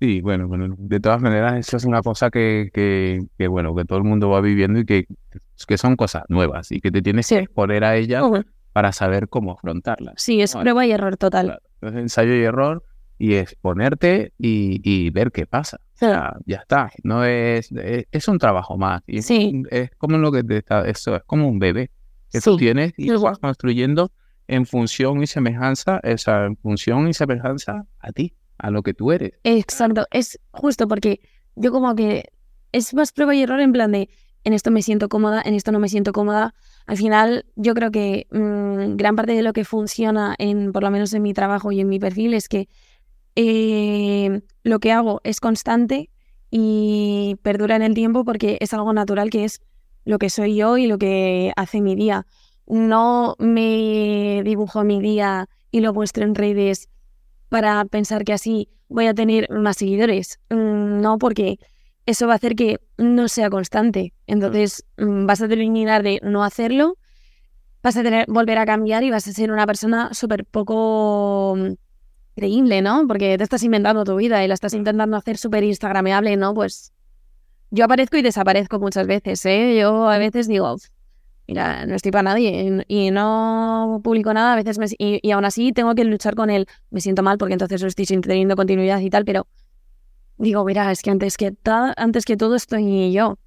Sí, 0.05 0.21
bueno, 0.21 0.47
bueno, 0.49 0.75
de 0.77 1.01
todas 1.01 1.23
maneras, 1.23 1.57
eso 1.67 1.79
es 1.79 1.85
una 1.87 2.03
cosa 2.03 2.31
que, 2.31 2.69
que, 2.75 3.49
bueno, 3.49 3.75
que 3.75 3.87
todo 3.87 3.97
el 3.97 4.05
mundo 4.05 4.29
va 4.29 4.43
viviendo 4.43 4.81
y 4.81 4.85
que, 4.85 5.07
que 5.67 5.79
son 5.79 5.97
cosas 5.97 6.25
nuevas 6.29 6.71
y 6.73 6.83
que 6.83 6.91
te 6.91 7.01
tienes 7.01 7.27
que 7.27 7.39
exponer 7.39 7.85
a 7.85 7.97
ellas 7.97 8.23
para 8.75 8.93
saber 8.93 9.31
cómo 9.31 9.53
afrontarlas. 9.53 10.17
Sí, 10.19 10.43
es 10.43 10.55
prueba 10.55 10.85
y 10.85 10.93
error 10.93 11.17
total. 11.17 11.59
Es 11.81 11.95
ensayo 11.95 12.35
y 12.35 12.43
error 12.43 12.85
y 13.19 13.37
exponerte 13.37 14.35
y, 14.37 14.79
y 14.85 15.09
ver 15.09 15.33
qué 15.33 15.47
pasa. 15.47 15.79
O 15.95 15.97
sea, 15.97 16.37
ya 16.45 16.59
está. 16.59 16.91
No 17.03 17.25
es, 17.25 17.71
es, 17.73 18.29
un 18.29 18.39
trabajo 18.39 18.77
más. 18.77 19.01
Y 19.07 19.23
sí. 19.23 19.63
es, 19.71 19.91
como 19.97 20.19
lo 20.19 20.31
que 20.31 20.45
te 20.45 20.59
está, 20.59 20.87
eso 20.87 21.17
es 21.17 21.23
como 21.23 21.49
un 21.49 21.59
bebé 21.59 21.91
que 22.31 22.43
tú 22.43 22.59
tienes 22.59 22.93
y 22.99 23.11
vas 23.13 23.39
construyendo 23.39 24.13
en 24.49 24.67
función 24.67 25.23
y 25.23 25.27
semejanza, 25.27 25.99
esa 26.03 26.45
en 26.45 26.59
función 26.59 27.09
y 27.09 27.15
semejanza 27.15 27.87
a 28.01 28.13
ti, 28.13 28.35
a 28.59 28.71
lo 28.71 28.83
que 28.83 28.95
tú 28.95 29.13
eres. 29.13 29.33
Exacto, 29.45 30.07
es 30.11 30.39
justo 30.51 30.89
porque 30.89 31.21
yo 31.57 31.73
como 31.73 31.95
que 31.95 32.31
es 32.73 32.95
más 32.95 33.13
prueba 33.13 33.35
y 33.35 33.43
error 33.43 33.61
en 33.61 33.73
plan 33.73 33.93
de 33.93 34.09
en 34.45 34.53
esto 34.53 34.71
me 34.71 34.83
siento 34.83 35.09
cómoda, 35.09 35.43
en 35.45 35.55
esto 35.55 35.73
no 35.73 35.81
me 35.81 35.89
siento 35.89 36.13
cómoda. 36.13 36.55
Al 36.87 36.99
final, 36.99 37.47
yo 37.57 37.75
creo 37.75 37.91
que 37.91 38.27
mm, 38.31 38.97
gran 38.97 39.17
parte 39.17 39.33
de 39.33 39.43
lo 39.43 39.55
que 39.55 39.65
funciona, 39.65 40.35
en, 40.39 40.71
por 40.73 40.83
lo 40.83 40.91
menos 40.91 41.15
en 41.15 41.23
mi 41.23 41.33
trabajo 41.33 41.73
y 41.73 41.81
en 41.81 41.89
mi 41.89 41.99
perfil, 41.99 42.35
es 42.35 42.49
que 42.49 42.69
eh, 43.37 44.43
lo 44.63 44.81
que 44.81 44.93
hago 44.93 45.23
es 45.25 45.41
constante 45.41 46.11
y 46.51 47.37
perdura 47.43 47.75
en 47.75 47.83
el 47.83 47.95
tiempo 47.95 48.25
porque 48.25 48.59
es 48.61 48.75
algo 48.75 48.93
natural 48.93 49.31
que 49.31 49.45
es 49.45 49.63
lo 50.05 50.19
que 50.19 50.29
soy 50.29 50.57
yo 50.57 50.77
y 50.77 50.87
lo 50.87 50.99
que 50.99 51.53
hace 51.57 51.81
mi 51.81 51.95
día. 51.95 52.27
No 52.67 53.35
me 53.39 54.43
dibujo 54.45 54.85
mi 54.85 55.01
día 55.01 55.49
y 55.71 55.81
lo 55.81 55.95
muestro 55.95 56.25
en 56.25 56.35
redes 56.35 56.89
para 57.55 57.85
pensar 57.85 58.25
que 58.25 58.33
así 58.33 58.69
voy 58.89 59.07
a 59.07 59.15
tener 59.15 59.49
más 59.49 59.77
seguidores. 59.77 60.41
Mm, 60.51 61.01
no, 61.01 61.19
porque 61.19 61.61
eso 62.05 62.27
va 62.27 62.33
a 62.33 62.37
hacer 62.37 62.57
que 62.57 62.81
no 62.99 63.29
sea 63.29 63.49
constante. 63.49 64.13
Entonces 64.27 64.85
mm, 64.97 65.27
vas 65.27 65.41
a 65.41 65.47
terminar 65.47 66.03
de 66.03 66.19
no 66.25 66.43
hacerlo, 66.43 66.99
vas 67.81 67.97
a 67.97 68.03
tener 68.03 68.27
volver 68.27 68.59
a 68.59 68.67
cambiar 68.67 69.05
y 69.05 69.11
vas 69.11 69.29
a 69.29 69.33
ser 69.33 69.53
una 69.53 69.69
persona 69.69 70.13
súper 70.15 70.45
poco 70.45 71.55
mm, 71.57 71.75
creíble, 72.35 72.83
¿no? 72.83 73.07
Porque 73.07 73.39
te 73.39 73.45
estás 73.45 73.63
inventando 73.63 74.03
tu 74.03 74.17
vida 74.17 74.45
y 74.45 74.49
la 74.49 74.55
estás 74.55 74.75
intentando 74.75 75.17
hacer 75.17 75.39
súper 75.39 75.63
instagrameable, 75.63 76.37
¿no? 76.37 76.55
Pues 76.55 76.93
yo 77.71 77.85
aparezco 77.85 78.17
y 78.17 78.23
desaparezco 78.23 78.81
muchas 78.81 79.07
veces, 79.07 79.47
¿eh? 79.47 79.77
Yo 79.79 80.09
a 80.09 80.19
veces 80.19 80.49
digo, 80.49 80.75
mira, 81.47 81.87
no 81.87 81.95
estoy 81.95 82.13
para 82.13 82.23
nadie 82.23 82.85
y, 82.89 83.11
no 83.11 84.01
publico 84.03 84.33
nada, 84.33 84.55
a 84.55 84.57
veces 84.57 84.79
me, 84.79 84.87
y, 84.99 85.21
y, 85.23 85.31
aún 85.33 85.45
así 85.45 85.73
tengo 85.73 85.95
que 85.95 86.05
luchar 86.05 86.35
con 86.35 86.51
él. 86.51 86.67
Me 86.91 87.01
siento 87.01 87.23
mal 87.23 87.39
porque 87.39 87.55
entonces 87.55 87.83
no 87.83 87.89
estoy 87.89 88.07
teniendo 88.07 88.57
continuidad 88.57 89.01
y 89.01 89.11
tal, 89.11 89.25
pero 89.25 89.47
digo, 90.39 90.65
mira, 90.65 90.91
es 90.91 91.03
que 91.03 91.11
antes 91.11 91.37
que, 91.37 91.55
antes 91.97 92.25
que 92.25 92.37
todo 92.37 92.55
estoy 92.55 93.13
yo. 93.13 93.39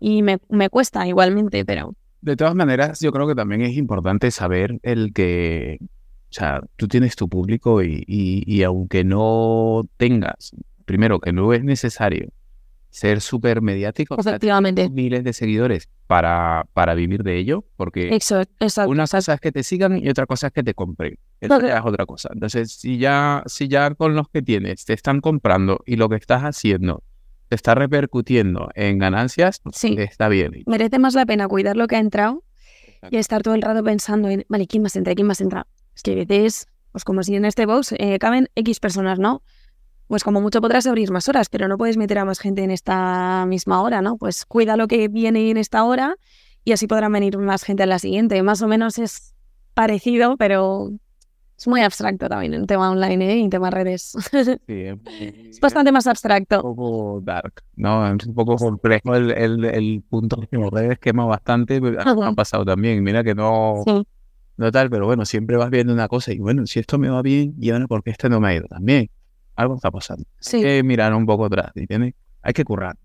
Y 0.00 0.22
me, 0.22 0.38
me 0.48 0.70
cuesta 0.70 1.06
igualmente, 1.08 1.64
pero... 1.64 1.94
De 2.20 2.36
todas 2.36 2.54
maneras, 2.54 3.00
yo 3.00 3.12
creo 3.12 3.26
que 3.26 3.34
también 3.34 3.62
es 3.62 3.76
importante 3.76 4.30
saber 4.30 4.78
el 4.82 5.12
que, 5.12 5.78
o 5.80 6.32
sea, 6.32 6.62
tú 6.76 6.86
tienes 6.86 7.16
tu 7.16 7.28
público 7.28 7.82
y, 7.82 8.04
y, 8.06 8.44
y 8.46 8.62
aunque 8.62 9.02
no 9.04 9.82
tengas, 9.96 10.52
primero, 10.84 11.20
que 11.20 11.32
no 11.32 11.52
es 11.52 11.64
necesario 11.64 12.28
ser 12.90 13.20
súper 13.20 13.60
mediático, 13.60 14.16
Efectivamente. 14.18 14.88
miles 14.88 15.22
de 15.24 15.32
seguidores 15.32 15.88
para, 16.06 16.66
para 16.72 16.94
vivir 16.94 17.22
de 17.22 17.36
ello, 17.36 17.64
porque 17.76 18.08
exacto, 18.14 18.88
una 18.88 19.06
cosa 19.06 19.34
es 19.34 19.40
que 19.40 19.52
te 19.52 19.62
sigan 19.62 19.98
y 19.98 20.08
otra 20.08 20.26
cosa 20.26 20.48
es 20.48 20.52
que 20.52 20.62
te 20.62 20.74
compren. 20.74 21.18
Eso 21.40 21.60
es 21.60 21.80
otra 21.84 22.06
cosa. 22.06 22.30
Entonces, 22.32 22.72
si 22.72 22.98
ya, 22.98 23.42
si 23.46 23.68
ya 23.68 23.94
con 23.94 24.14
los 24.14 24.28
que 24.28 24.42
tienes 24.42 24.84
te 24.84 24.94
están 24.94 25.20
comprando 25.20 25.80
y 25.86 25.96
lo 25.96 26.08
que 26.08 26.16
estás 26.16 26.42
haciendo 26.42 27.02
te 27.48 27.54
está 27.54 27.74
repercutiendo 27.74 28.68
en 28.74 28.98
ganancias, 28.98 29.60
sí. 29.72 29.96
está 29.98 30.28
bien. 30.28 30.62
Merece 30.66 30.98
más 30.98 31.14
la 31.14 31.24
pena 31.24 31.48
cuidar 31.48 31.76
lo 31.76 31.86
que 31.86 31.96
ha 31.96 32.00
entrado 32.00 32.44
y 33.10 33.16
estar 33.16 33.42
todo 33.42 33.54
el 33.54 33.62
rato 33.62 33.82
pensando 33.82 34.28
en, 34.28 34.44
vale, 34.48 34.66
¿quién 34.66 34.82
más 34.82 34.96
entra? 34.96 35.14
¿Quién 35.14 35.26
más 35.26 35.40
entra? 35.40 35.66
Es 35.94 36.02
que 36.02 36.12
a 36.12 36.14
veces, 36.16 36.66
pues 36.92 37.04
como 37.04 37.22
si 37.22 37.36
en 37.36 37.44
este 37.44 37.64
box 37.64 37.94
eh, 37.98 38.18
caben 38.18 38.48
X 38.54 38.80
personas, 38.80 39.18
¿no? 39.18 39.42
Pues 40.08 40.24
como 40.24 40.40
mucho 40.40 40.60
podrás 40.60 40.86
abrir 40.86 41.10
más 41.10 41.28
horas, 41.28 41.48
pero 41.50 41.68
no 41.68 41.76
puedes 41.76 41.98
meter 41.98 42.18
a 42.18 42.24
más 42.24 42.40
gente 42.40 42.62
en 42.62 42.70
esta 42.70 43.44
misma 43.46 43.82
hora, 43.82 44.00
¿no? 44.02 44.16
Pues 44.16 44.46
cuida 44.46 44.76
lo 44.76 44.88
que 44.88 45.08
viene 45.08 45.50
en 45.50 45.58
esta 45.58 45.84
hora 45.84 46.16
y 46.64 46.72
así 46.72 46.86
podrán 46.86 47.12
venir 47.12 47.36
más 47.38 47.62
gente 47.62 47.82
en 47.82 47.90
la 47.90 47.98
siguiente. 47.98 48.42
Más 48.42 48.62
o 48.62 48.68
menos 48.68 48.98
es 48.98 49.34
parecido, 49.74 50.38
pero 50.38 50.90
es 51.58 51.68
muy 51.68 51.82
abstracto 51.82 52.26
también 52.26 52.54
en 52.54 52.66
tema 52.66 52.90
online 52.90 53.32
¿eh? 53.32 53.36
y 53.36 53.42
en 53.42 53.50
tema 53.50 53.70
redes. 53.70 54.16
Sí, 54.66 54.84
es, 55.20 55.60
bastante 55.60 55.92
más 55.92 56.06
abstracto. 56.06 56.56
Un 56.62 56.74
poco 56.74 57.20
dark, 57.22 57.62
¿no? 57.76 58.10
Es 58.14 58.26
un 58.26 58.34
poco 58.34 58.56
complejo 58.56 59.14
el, 59.14 59.30
el, 59.32 59.64
el 59.66 60.02
punto 60.08 60.40
que 60.50 60.56
redes 60.70 60.98
quema 60.98 61.26
bastante. 61.26 61.80
Pues, 61.80 61.96
ha 61.98 62.32
pasado 62.32 62.64
también. 62.64 63.02
Mira 63.02 63.22
que 63.22 63.34
no... 63.34 63.84
No 64.56 64.72
tal, 64.72 64.90
pero 64.90 65.06
bueno, 65.06 65.24
siempre 65.24 65.56
vas 65.56 65.70
viendo 65.70 65.92
una 65.92 66.08
cosa 66.08 66.32
y 66.32 66.40
bueno, 66.40 66.66
si 66.66 66.80
esto 66.80 66.98
me 66.98 67.08
va 67.08 67.22
bien, 67.22 67.54
y 67.60 67.70
ahora 67.70 67.86
porque 67.86 68.10
este 68.10 68.28
no 68.28 68.40
me 68.40 68.48
ha 68.48 68.54
ido 68.56 68.66
también 68.66 69.08
algo 69.58 69.74
está 69.74 69.90
pasando. 69.90 70.24
Hay 70.52 70.62
que 70.62 70.82
mirar 70.84 71.12
un 71.12 71.26
poco 71.26 71.46
atrás 71.46 71.72
y 71.74 71.86
tiene, 71.86 72.14
hay 72.42 72.52
que 72.52 72.64
currar. 72.64 72.96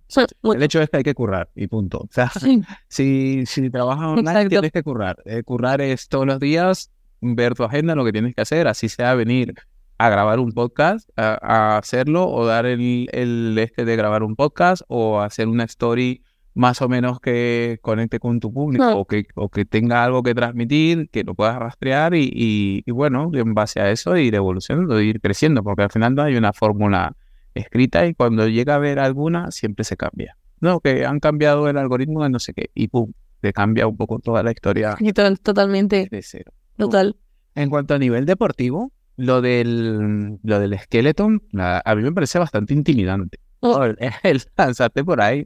El 0.43 0.61
hecho 0.61 0.81
es 0.81 0.89
que 0.89 0.97
hay 0.97 1.03
que 1.03 1.15
currar 1.15 1.49
y 1.55 1.65
punto. 1.65 1.97
O 1.97 2.09
sea, 2.11 2.31
si, 2.87 3.45
si 3.47 3.69
trabajas 3.71 4.05
online 4.05 4.49
tienes 4.49 4.71
que 4.71 4.83
currar. 4.83 5.17
Eh, 5.25 5.41
currar 5.43 5.81
es 5.81 6.07
todos 6.07 6.27
los 6.27 6.39
días 6.39 6.91
ver 7.21 7.55
tu 7.55 7.63
agenda, 7.63 7.95
lo 7.95 8.05
que 8.05 8.11
tienes 8.11 8.35
que 8.35 8.41
hacer, 8.41 8.67
así 8.67 8.87
sea 8.87 9.15
venir 9.15 9.55
a 9.97 10.09
grabar 10.09 10.39
un 10.39 10.51
podcast, 10.51 11.09
a, 11.17 11.77
hacerlo 11.77 12.29
o 12.29 12.45
dar 12.45 12.67
el, 12.67 13.09
el 13.11 13.57
este 13.57 13.83
de 13.83 13.95
grabar 13.95 14.21
un 14.21 14.35
podcast 14.35 14.83
o 14.87 15.21
hacer 15.21 15.47
una 15.47 15.63
story 15.63 16.23
más 16.53 16.81
o 16.81 16.89
menos 16.89 17.19
que 17.19 17.79
conecte 17.81 18.19
con 18.19 18.39
tu 18.39 18.53
público 18.53 18.95
o, 18.95 19.05
que, 19.05 19.25
o 19.35 19.49
que 19.49 19.65
tenga 19.65 20.03
algo 20.03 20.21
que 20.23 20.35
transmitir, 20.35 21.09
que 21.09 21.23
lo 21.23 21.33
puedas 21.33 21.57
rastrear 21.57 22.13
y, 22.13 22.83
y, 22.85 22.91
bueno, 22.91 23.31
en 23.33 23.53
base 23.53 23.79
a 23.79 23.89
eso 23.91 24.15
ir 24.17 24.35
evolucionando, 24.35 25.01
ir 25.01 25.19
creciendo, 25.19 25.63
porque 25.63 25.83
al 25.83 25.91
final 25.91 26.15
no 26.15 26.23
hay 26.23 26.35
una 26.35 26.53
fórmula 26.53 27.15
escrita 27.55 28.05
y 28.05 28.13
cuando 28.13 28.47
llega 28.47 28.73
a 28.73 28.75
haber 28.77 28.99
alguna 28.99 29.51
siempre 29.51 29.83
se 29.83 29.97
cambia. 29.97 30.37
No, 30.59 30.79
que 30.79 31.05
han 31.05 31.19
cambiado 31.19 31.67
el 31.67 31.77
algoritmo 31.77 32.23
de 32.23 32.29
no 32.29 32.39
sé 32.39 32.53
qué 32.53 32.69
y 32.73 32.87
pum, 32.87 33.11
te 33.41 33.51
cambia 33.51 33.87
un 33.87 33.97
poco 33.97 34.19
toda 34.19 34.43
la 34.43 34.51
historia. 34.51 34.95
Y 34.99 35.11
totalmente. 35.11 36.07
De 36.09 36.21
cero. 36.21 36.53
Total. 36.77 37.15
En 37.55 37.69
cuanto 37.69 37.93
a 37.93 37.99
nivel 37.99 38.25
deportivo, 38.25 38.91
lo 39.17 39.41
del, 39.41 40.39
lo 40.41 40.59
del 40.59 40.79
skeleton, 40.79 41.41
a 41.53 41.95
mí 41.95 42.03
me 42.03 42.11
parece 42.11 42.39
bastante 42.39 42.73
intimidante. 42.73 43.39
Oh. 43.59 43.83
el 44.23 44.41
lanzarte 44.57 45.03
por 45.03 45.21
ahí 45.21 45.45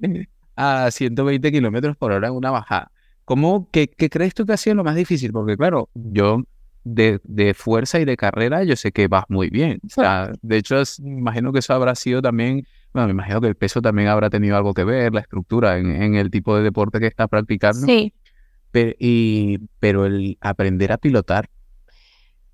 a 0.57 0.91
120 0.91 1.51
kilómetros 1.51 1.95
por 1.95 2.11
hora 2.11 2.27
en 2.27 2.33
una 2.33 2.51
bajada. 2.51 2.91
¿Cómo, 3.23 3.69
qué, 3.71 3.87
crees 3.89 4.33
tú 4.33 4.45
que 4.45 4.53
ha 4.53 4.57
sido 4.57 4.75
lo 4.75 4.83
más 4.83 4.95
difícil? 4.95 5.31
Porque 5.31 5.55
claro, 5.57 5.89
yo 5.93 6.43
de, 6.83 7.19
de, 7.23 7.53
fuerza 7.53 7.99
y 7.99 8.05
de 8.05 8.17
carrera, 8.17 8.63
yo 8.63 8.75
sé 8.75 8.91
que 8.91 9.07
vas 9.07 9.25
muy 9.27 9.49
bien. 9.49 9.79
O 9.85 9.89
sea, 9.89 10.31
de 10.41 10.57
hecho, 10.57 10.81
imagino 10.99 11.51
que 11.51 11.59
eso 11.59 11.73
habrá 11.73 11.93
sido 11.95 12.21
también, 12.21 12.65
bueno, 12.93 13.07
me 13.07 13.11
imagino 13.11 13.41
que 13.41 13.47
el 13.47 13.55
peso 13.55 13.81
también 13.81 14.07
habrá 14.07 14.29
tenido 14.29 14.55
algo 14.55 14.73
que 14.73 14.83
ver, 14.83 15.13
la 15.13 15.19
estructura 15.19 15.77
en, 15.77 16.15
el 16.15 16.31
tipo 16.31 16.55
de 16.55 16.63
deporte 16.63 16.99
que 16.99 17.07
estás 17.07 17.27
practicando. 17.27 17.85
Sí. 17.85 18.13
Pero, 18.71 18.93
y, 18.97 19.59
pero 19.79 20.05
el 20.05 20.37
aprender 20.41 20.91
a 20.91 20.97
pilotar. 20.97 21.49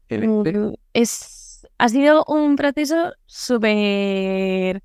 Mm, 0.09 0.73
es, 0.93 1.67
ha 1.77 1.89
sido 1.89 2.25
un 2.27 2.55
proceso 2.55 3.13
súper, 3.25 4.81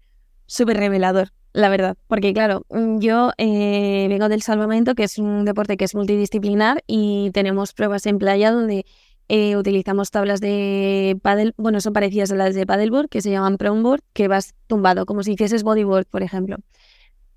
súper 0.49 0.79
revelador 0.79 1.31
la 1.59 1.69
verdad, 1.69 1.97
porque 2.07 2.33
claro, 2.33 2.65
mm, 2.69 2.99
yo 3.01 3.33
eh, 3.39 4.07
vengo 4.09 4.29
del 4.29 4.43
salvamento, 4.43 4.95
que 4.95 5.05
es 5.05 5.19
un 5.19 5.45
deporte 5.45 5.77
que 5.77 5.85
es 5.85 5.95
multidisciplinar 5.95 6.83
y 6.87 7.31
tenemos 7.33 7.73
pruebas 7.73 8.07
en 8.07 8.19
playa 8.19 8.53
donde 8.53 8.87
eh, 9.29 9.57
utilizamos 9.57 10.11
tablas 10.11 10.41
de 10.41 11.19
paddle, 11.23 11.53
bueno, 11.57 11.81
son 11.81 11.93
parecidas 11.93 12.31
a 12.33 12.37
las 12.37 12.55
de 12.55 12.67
paddleboard, 12.67 13.09
que 13.09 13.21
se 13.23 13.31
llaman 13.31 13.59
prongboard, 13.59 14.03
que 14.13 14.29
vas 14.29 14.55
tumbado, 14.69 15.05
como 15.05 15.23
si 15.23 15.33
hicieses 15.33 15.63
bodyboard, 15.63 16.07
por 16.07 16.23
ejemplo. 16.23 16.57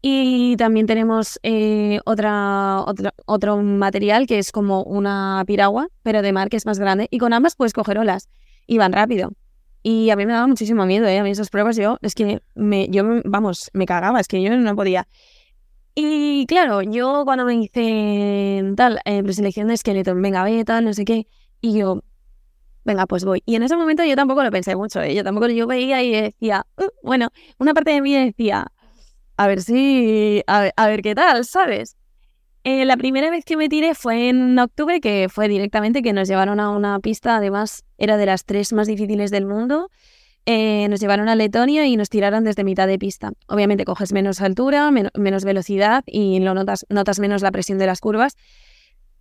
Y 0.02 0.56
también 0.58 0.88
tenemos 0.88 1.40
eh, 1.44 2.00
otra, 2.06 2.82
otra, 2.86 3.14
otro 3.26 3.58
material 3.58 4.26
que 4.26 4.40
es 4.40 4.52
como 4.52 4.84
una 4.84 5.44
piragua, 5.46 5.90
pero 6.04 6.22
de 6.22 6.32
mar, 6.32 6.50
que 6.50 6.58
es 6.58 6.66
más 6.66 6.80
grande, 6.80 7.08
y 7.12 7.18
con 7.18 7.34
ambas 7.34 7.56
puedes 7.56 7.74
coger 7.74 7.98
olas 8.00 8.30
y 8.68 8.78
van 8.78 8.94
rápido. 8.94 9.32
Y 9.84 10.10
a 10.12 10.16
mí 10.16 10.26
me 10.26 10.34
daba 10.34 10.48
muchísimo 10.48 10.86
miedo, 10.86 11.08
¿eh? 11.08 11.20
A 11.20 11.24
mí 11.24 11.32
esas 11.32 11.50
pruebas 11.50 11.76
yo, 11.76 11.98
es 12.02 12.14
que 12.16 12.42
me, 12.56 12.88
yo, 12.90 13.04
vamos, 13.26 13.70
me 13.74 13.86
cagaba, 13.86 14.20
es 14.20 14.28
que 14.28 14.42
yo 14.42 14.56
no 14.56 14.76
podía. 14.76 15.08
Y 15.96 16.46
claro, 16.48 16.82
yo 16.82 17.24
cuando 17.26 17.46
me 17.46 17.56
hice 17.56 18.64
tal, 18.78 19.00
eh, 19.06 19.24
preselección 19.24 19.68
de 19.68 19.74
esqueleto, 19.76 20.16
venga, 20.16 20.44
ve, 20.44 20.64
tal, 20.66 20.86
no 20.86 20.94
sé 20.94 21.06
qué, 21.06 21.28
y 21.62 21.78
yo, 21.80 22.02
venga, 22.86 23.08
pues 23.08 23.26
voy. 23.26 23.44
Y 23.46 23.56
en 23.56 23.64
ese 23.64 23.78
momento 23.78 24.04
yo 24.06 24.16
tampoco 24.16 24.44
lo 24.44 24.52
pensé 24.52 24.76
mucho, 24.76 25.02
¿eh? 25.02 25.16
yo 25.16 25.24
tampoco 25.24 25.48
yo 25.50 25.68
veía 25.68 26.04
y 26.04 26.12
decía, 26.12 26.66
"Uh", 26.78 26.88
bueno, 27.04 27.30
una 27.60 27.74
parte 27.74 27.92
de 27.92 28.02
mí 28.02 28.14
decía, 28.16 28.68
a 29.38 29.48
ver 29.48 29.62
si, 29.64 30.44
a 30.48 30.62
ver, 30.62 30.74
a 30.78 30.88
ver 30.88 31.02
qué 31.04 31.16
tal, 31.16 31.46
¿sabes? 31.46 31.98
Eh, 32.64 32.86
la 32.86 32.96
primera 32.96 33.32
vez 33.32 33.44
que 33.44 33.58
me 33.58 33.70
tiré 33.70 33.96
fue 33.96 34.30
en 34.30 34.58
octubre, 34.60 35.02
que 35.02 35.28
fue 35.30 35.48
directamente 35.48 36.04
que 36.04 36.14
nos 36.14 36.28
llevaron 36.28 36.60
a 36.60 36.70
una 36.70 37.00
pista, 37.00 37.38
además 37.38 37.84
era 37.98 38.18
de 38.18 38.28
las 38.28 38.46
tres 38.46 38.72
más 38.72 38.88
difíciles 38.88 39.32
del 39.32 39.48
mundo. 39.48 39.90
Eh, 40.46 40.88
nos 40.90 41.00
llevaron 41.00 41.28
a 41.30 41.36
Letonia 41.36 41.86
y 41.88 41.98
nos 41.98 42.10
tiraron 42.10 42.44
desde 42.44 42.64
mitad 42.64 42.88
de 42.88 43.00
pista. 43.00 43.32
Obviamente 43.48 43.86
coges 43.86 44.14
menos 44.14 44.42
altura, 44.42 44.90
men- 44.92 45.10
menos 45.16 45.44
velocidad 45.44 46.04
y 46.06 46.40
lo 46.40 46.54
notas, 46.54 46.86
notas 46.90 47.20
menos 47.20 47.42
la 47.42 47.52
presión 47.52 47.78
de 47.80 47.88
las 47.88 48.00
curvas. 48.00 48.36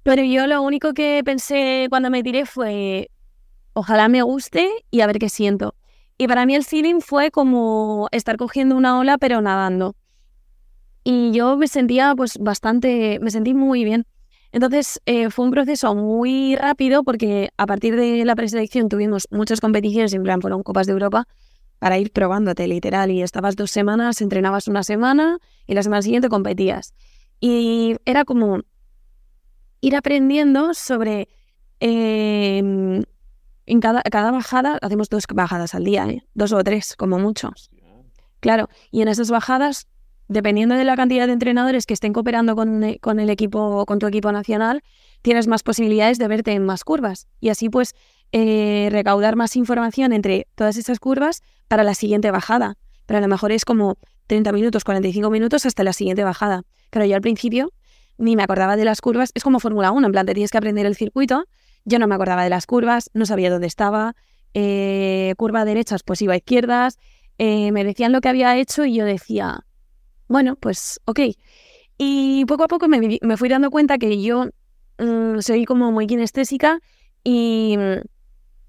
Pero 0.03 0.23
yo 0.23 0.47
lo 0.47 0.63
único 0.63 0.93
que 0.95 1.23
pensé 1.25 1.87
cuando 1.91 2.11
me 2.11 2.23
tiré 2.23 2.47
fue, 2.47 3.11
ojalá 3.75 4.09
me 4.09 4.23
guste 4.23 4.69
y 4.91 5.01
a 5.01 5.07
ver 5.07 5.19
qué 5.19 5.29
siento. 5.29 5.75
Y 6.19 6.27
para 6.27 6.45
mí 6.45 6.55
el 6.55 6.65
feeling 6.65 7.01
fue 7.01 7.31
como 7.31 8.09
estar 8.13 8.37
cogiendo 8.37 8.77
una 8.77 8.99
ola 8.99 9.17
pero 9.19 9.41
nadando. 9.41 9.95
Y 11.03 11.33
yo 11.33 11.57
me 11.57 11.67
sentía 11.69 12.15
pues 12.17 12.39
bastante, 12.39 13.19
me 13.21 13.31
sentí 13.31 13.55
muy 13.55 13.85
bien. 13.85 14.07
Entonces 14.53 15.01
eh, 15.07 15.31
fue 15.31 15.45
un 15.45 15.51
proceso 15.51 15.95
muy 15.95 16.57
rápido 16.57 17.05
porque 17.05 17.51
a 17.57 17.67
partir 17.67 17.97
de 17.97 18.25
la 18.25 18.35
preselección 18.35 18.89
tuvimos 18.89 19.29
muchas 19.31 19.61
competiciones, 19.61 20.13
en 20.13 20.23
plan 20.23 20.41
fueron 20.41 20.63
Copas 20.63 20.87
de 20.87 20.93
Europa, 20.93 21.27
para 21.79 21.99
ir 21.99 22.13
probándote 22.13 22.67
literal. 22.69 23.11
Y 23.11 23.23
estabas 23.23 23.57
dos 23.57 23.71
semanas, 23.71 24.21
entrenabas 24.21 24.69
una 24.69 24.83
semana 24.83 25.39
y 25.67 25.75
la 25.75 25.83
semana 25.83 26.03
siguiente 26.03 26.29
competías. 26.29 26.95
Y 27.41 27.97
era 28.05 28.25
como 28.25 28.61
ir 29.81 29.97
aprendiendo 29.97 30.75
sobre... 30.75 31.29
eh, 31.81 33.03
en 33.67 33.81
cada, 33.81 34.03
cada 34.03 34.33
bajada, 34.33 34.79
hacemos 34.83 35.09
dos 35.11 35.25
bajadas 35.33 35.77
al 35.77 35.85
día, 35.85 36.05
¿eh? 36.09 36.25
dos 36.35 36.53
o 36.53 36.65
tres, 36.65 36.97
como 36.97 37.21
mucho. 37.21 37.53
Claro, 38.41 38.69
y 38.91 39.03
en 39.03 39.07
esas 39.09 39.31
bajadas, 39.31 39.87
dependiendo 40.31 40.77
de 40.77 40.85
la 40.85 40.95
cantidad 40.95 41.27
de 41.27 41.33
entrenadores 41.33 41.87
que 41.87 41.95
estén 41.95 42.13
cooperando 42.13 42.55
con, 42.55 42.85
eh, 42.85 43.01
el 43.03 43.31
equipo, 43.31 43.85
con 43.85 43.99
tu 43.99 44.07
equipo 44.07 44.31
nacional, 44.31 44.83
tienes 45.23 45.49
más 45.49 45.65
posibilidades 45.65 46.19
de 46.19 46.29
verte 46.29 46.53
en 46.53 46.65
más 46.65 46.85
curvas. 46.85 47.27
Y 47.41 47.49
así 47.49 47.69
pues 47.69 47.97
eh, 48.31 48.89
recaudar 48.93 49.35
más 49.35 49.57
información 49.57 50.13
entre 50.13 50.47
todas 50.55 50.77
esas 50.77 51.01
curvas 51.01 51.43
para 51.67 51.83
la 51.83 51.95
siguiente 51.95 52.31
bajada. 52.31 52.77
Pero 53.07 53.19
a 53.19 53.21
lo 53.21 53.27
mejor 53.27 53.51
es 53.51 53.65
como 53.65 53.99
30 54.29 54.53
minutos, 54.53 54.85
45 54.85 55.31
minutos 55.31 55.67
hasta 55.67 55.83
la 55.83 55.93
siguiente 55.93 56.23
bajada. 56.23 56.63
Pero 56.91 57.05
yo 57.07 57.17
al 57.17 57.23
principio 57.23 57.73
ni 58.17 58.37
me 58.37 58.45
acordaba 58.45 58.77
de 58.77 58.85
las 58.85 59.01
curvas. 59.01 59.33
Es 59.35 59.43
como 59.43 59.59
Fórmula 59.59 59.91
1, 59.91 60.07
en 60.07 60.13
plan, 60.13 60.27
te 60.27 60.35
tienes 60.35 60.53
que 60.53 60.59
aprender 60.59 60.87
el 60.87 60.95
circuito. 60.95 61.45
Yo 61.85 61.99
no 61.99 62.07
me 62.07 62.15
acordaba 62.15 62.45
de 62.45 62.51
las 62.51 62.67
curvas, 62.67 63.11
no 63.15 63.27
sabía 63.27 63.51
dónde 63.51 63.67
estaba. 63.67 64.15
Eh, 64.55 65.35
curva 65.37 65.65
derechas, 65.65 66.05
pues 66.05 66.23
iba 66.23 66.35
a 66.35 66.37
izquierdas. 66.37 66.99
Me 67.39 67.85
decían 67.85 68.13
lo 68.13 68.21
que 68.21 68.29
había 68.29 68.57
hecho 68.59 68.85
y 68.85 68.95
yo 68.95 69.07
decía, 69.07 69.65
bueno, 70.31 70.55
pues 70.55 71.01
ok. 71.07 71.21
Y 71.99 72.45
poco 72.47 72.63
a 72.65 72.69
poco 72.69 72.87
me, 72.87 73.19
me 73.21 73.37
fui 73.37 73.49
dando 73.49 73.69
cuenta 73.69 73.99
que 73.99 74.23
yo 74.23 74.47
mm, 74.99 75.41
soy 75.41 75.65
como 75.65 75.91
muy 75.91 76.07
kinestésica 76.07 76.79
y 77.25 77.77
mm, 77.77 78.03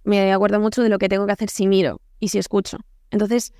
me 0.03 0.33
acuerdo 0.33 0.59
mucho 0.59 0.81
de 0.81 0.89
lo 0.89 0.97
que 0.97 1.07
tengo 1.07 1.27
que 1.27 1.33
hacer 1.33 1.51
si 1.51 1.67
miro 1.67 2.01
y 2.19 2.29
si 2.29 2.39
escucho. 2.39 2.79
Entonces, 3.11 3.53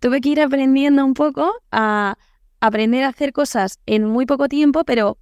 tuve 0.00 0.20
que 0.20 0.28
ir 0.28 0.42
aprendiendo 0.42 1.02
un 1.02 1.14
poco 1.14 1.54
a 1.72 2.18
aprender 2.60 3.04
a 3.04 3.08
hacer 3.08 3.32
cosas 3.32 3.80
en 3.86 4.04
muy 4.04 4.26
poco 4.26 4.48
tiempo, 4.48 4.84
pero 4.84 5.16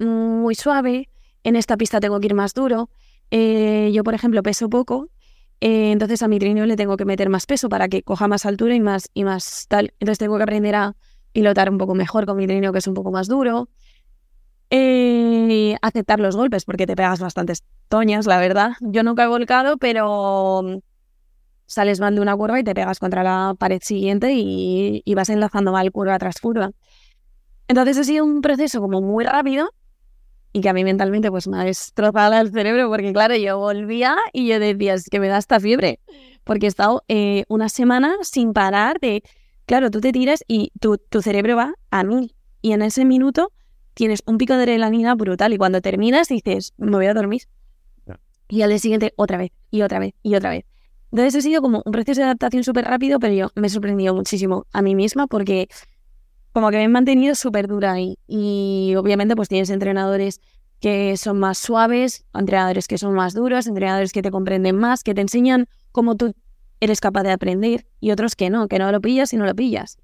muy 0.00 0.56
suave. 0.56 1.08
En 1.44 1.54
esta 1.54 1.76
pista 1.76 2.00
tengo 2.00 2.18
que 2.18 2.26
ir 2.26 2.34
más 2.34 2.54
duro. 2.54 2.90
Eh, 3.30 3.92
yo, 3.94 4.02
por 4.02 4.14
ejemplo, 4.14 4.42
peso 4.42 4.68
poco, 4.68 5.10
eh, 5.60 5.92
entonces 5.92 6.24
a 6.24 6.28
mi 6.28 6.40
trineo 6.40 6.66
le 6.66 6.74
tengo 6.74 6.96
que 6.96 7.04
meter 7.04 7.28
más 7.28 7.46
peso 7.46 7.68
para 7.68 7.88
que 7.88 8.02
coja 8.02 8.26
más 8.26 8.46
altura 8.46 8.74
y 8.74 8.80
más, 8.80 9.10
y 9.14 9.22
más 9.22 9.66
tal. 9.68 9.94
Entonces 10.00 10.18
tengo 10.18 10.38
que 10.38 10.42
aprender 10.42 10.74
a 10.74 10.96
pilotar 11.38 11.70
un 11.70 11.78
poco 11.78 11.94
mejor 11.94 12.26
con 12.26 12.36
mi 12.36 12.48
trineo 12.48 12.72
que 12.72 12.80
es 12.80 12.86
un 12.88 12.94
poco 12.94 13.12
más 13.12 13.28
duro. 13.28 13.68
Eh, 14.70 15.76
aceptar 15.82 16.18
los 16.18 16.34
golpes 16.34 16.64
porque 16.64 16.84
te 16.84 16.96
pegas 16.96 17.20
bastantes 17.20 17.62
toñas, 17.88 18.26
la 18.26 18.38
verdad. 18.38 18.72
Yo 18.80 19.04
nunca 19.04 19.22
he 19.22 19.28
volcado, 19.28 19.76
pero 19.76 20.62
mm, 20.64 20.78
sales 21.66 22.00
mal 22.00 22.16
de 22.16 22.22
una 22.22 22.36
curva 22.36 22.58
y 22.58 22.64
te 22.64 22.74
pegas 22.74 22.98
contra 22.98 23.22
la 23.22 23.54
pared 23.56 23.80
siguiente 23.80 24.32
y, 24.32 25.02
y 25.04 25.14
vas 25.14 25.30
enlazando 25.30 25.70
mal 25.70 25.92
curva 25.92 26.18
tras 26.18 26.40
curva. 26.40 26.72
Entonces 27.68 27.98
ha 27.98 28.04
sido 28.04 28.24
un 28.24 28.40
proceso 28.40 28.80
como 28.80 29.00
muy 29.00 29.24
rápido 29.24 29.70
y 30.52 30.60
que 30.60 30.68
a 30.68 30.72
mí 30.72 30.82
mentalmente 30.82 31.30
pues 31.30 31.46
me 31.46 31.60
ha 31.60 31.64
destrozado 31.64 32.34
el 32.34 32.50
cerebro 32.50 32.88
porque 32.88 33.12
claro, 33.12 33.36
yo 33.36 33.58
volvía 33.58 34.16
y 34.32 34.48
yo 34.48 34.58
decía, 34.58 34.94
es 34.94 35.08
que 35.08 35.20
me 35.20 35.28
da 35.28 35.38
esta 35.38 35.60
fiebre 35.60 36.00
porque 36.42 36.66
he 36.66 36.68
estado 36.68 37.04
eh, 37.06 37.44
una 37.46 37.68
semana 37.68 38.16
sin 38.22 38.52
parar 38.52 38.98
de, 38.98 39.22
claro, 39.68 39.90
tú 39.90 40.00
te 40.00 40.12
tiras 40.12 40.42
y 40.48 40.72
tu, 40.80 40.96
tu 40.96 41.20
cerebro 41.20 41.54
va 41.54 41.74
a 41.90 42.02
mil 42.02 42.34
y 42.62 42.72
en 42.72 42.80
ese 42.80 43.04
minuto 43.04 43.52
tienes 43.92 44.22
un 44.26 44.38
pico 44.38 44.54
de 44.54 44.62
adrenalina 44.62 45.14
brutal 45.14 45.52
y 45.52 45.58
cuando 45.58 45.82
terminas 45.82 46.28
dices, 46.28 46.72
me 46.78 46.92
voy 46.92 47.06
a 47.06 47.14
dormir. 47.14 47.42
Y 48.48 48.62
al 48.62 48.70
día 48.70 48.78
siguiente 48.78 49.12
otra 49.16 49.36
vez 49.36 49.52
y 49.70 49.82
otra 49.82 49.98
vez 49.98 50.14
y 50.22 50.34
otra 50.34 50.50
vez. 50.50 50.64
Entonces 51.12 51.36
ha 51.36 51.42
sido 51.42 51.60
como 51.60 51.82
un 51.84 51.92
proceso 51.92 52.20
de 52.20 52.24
adaptación 52.24 52.64
súper 52.64 52.86
rápido, 52.86 53.20
pero 53.20 53.34
yo 53.34 53.50
me 53.56 53.66
he 53.66 53.70
sorprendido 53.70 54.14
muchísimo 54.14 54.66
a 54.72 54.80
mí 54.80 54.94
misma 54.94 55.26
porque 55.26 55.68
como 56.52 56.70
que 56.70 56.78
me 56.78 56.84
he 56.84 56.88
mantenido 56.88 57.34
súper 57.34 57.68
dura 57.68 57.92
ahí. 57.92 58.18
Y 58.26 58.94
obviamente 58.96 59.36
pues 59.36 59.50
tienes 59.50 59.68
entrenadores 59.68 60.40
que 60.80 61.18
son 61.18 61.38
más 61.38 61.58
suaves, 61.58 62.24
entrenadores 62.32 62.88
que 62.88 62.96
son 62.96 63.12
más 63.12 63.34
duros, 63.34 63.66
entrenadores 63.66 64.12
que 64.12 64.22
te 64.22 64.30
comprenden 64.30 64.76
más, 64.76 65.02
que 65.02 65.12
te 65.12 65.20
enseñan 65.20 65.66
cómo 65.92 66.16
tú 66.16 66.34
eres 66.80 67.00
capaz 67.00 67.22
de 67.22 67.32
aprender 67.32 67.86
y 68.00 68.10
otros 68.10 68.36
que 68.36 68.50
no, 68.50 68.68
que 68.68 68.78
no 68.78 68.90
lo 68.92 69.00
pillas 69.00 69.32
y 69.32 69.36
no 69.36 69.46
lo 69.46 69.54
pillas. 69.54 69.98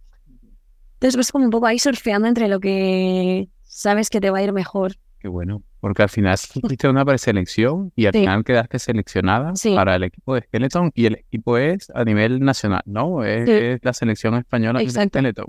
Entonces 0.94 1.16
pues 1.16 1.32
como 1.32 1.44
un 1.44 1.50
poco 1.50 1.66
ahí 1.66 1.78
surfeando 1.78 2.28
entre 2.28 2.48
lo 2.48 2.60
que 2.60 3.48
sabes 3.62 4.08
que 4.10 4.20
te 4.20 4.30
va 4.30 4.38
a 4.38 4.42
ir 4.42 4.52
mejor. 4.52 4.92
Qué 5.18 5.28
bueno. 5.28 5.62
Porque 5.80 6.02
al 6.02 6.08
final 6.08 6.34
hiciste 6.54 6.88
una 6.88 7.04
preselección 7.04 7.92
y 7.94 8.06
al 8.06 8.14
Sí. 8.14 8.20
final 8.20 8.42
quedaste 8.42 8.78
seleccionada 8.78 9.54
Sí. 9.54 9.74
para 9.74 9.96
el 9.96 10.04
equipo 10.04 10.34
de 10.34 10.40
Skeleton 10.42 10.90
y 10.94 11.04
el 11.06 11.16
equipo 11.16 11.58
es 11.58 11.90
a 11.94 12.04
nivel 12.04 12.40
nacional, 12.40 12.80
¿no? 12.86 13.22
Es, 13.22 13.44
Sí. 13.44 13.52
es 13.52 13.80
la 13.84 13.92
selección 13.92 14.34
española 14.36 14.78
de. 14.80 14.88
Skeleton. 14.88 15.44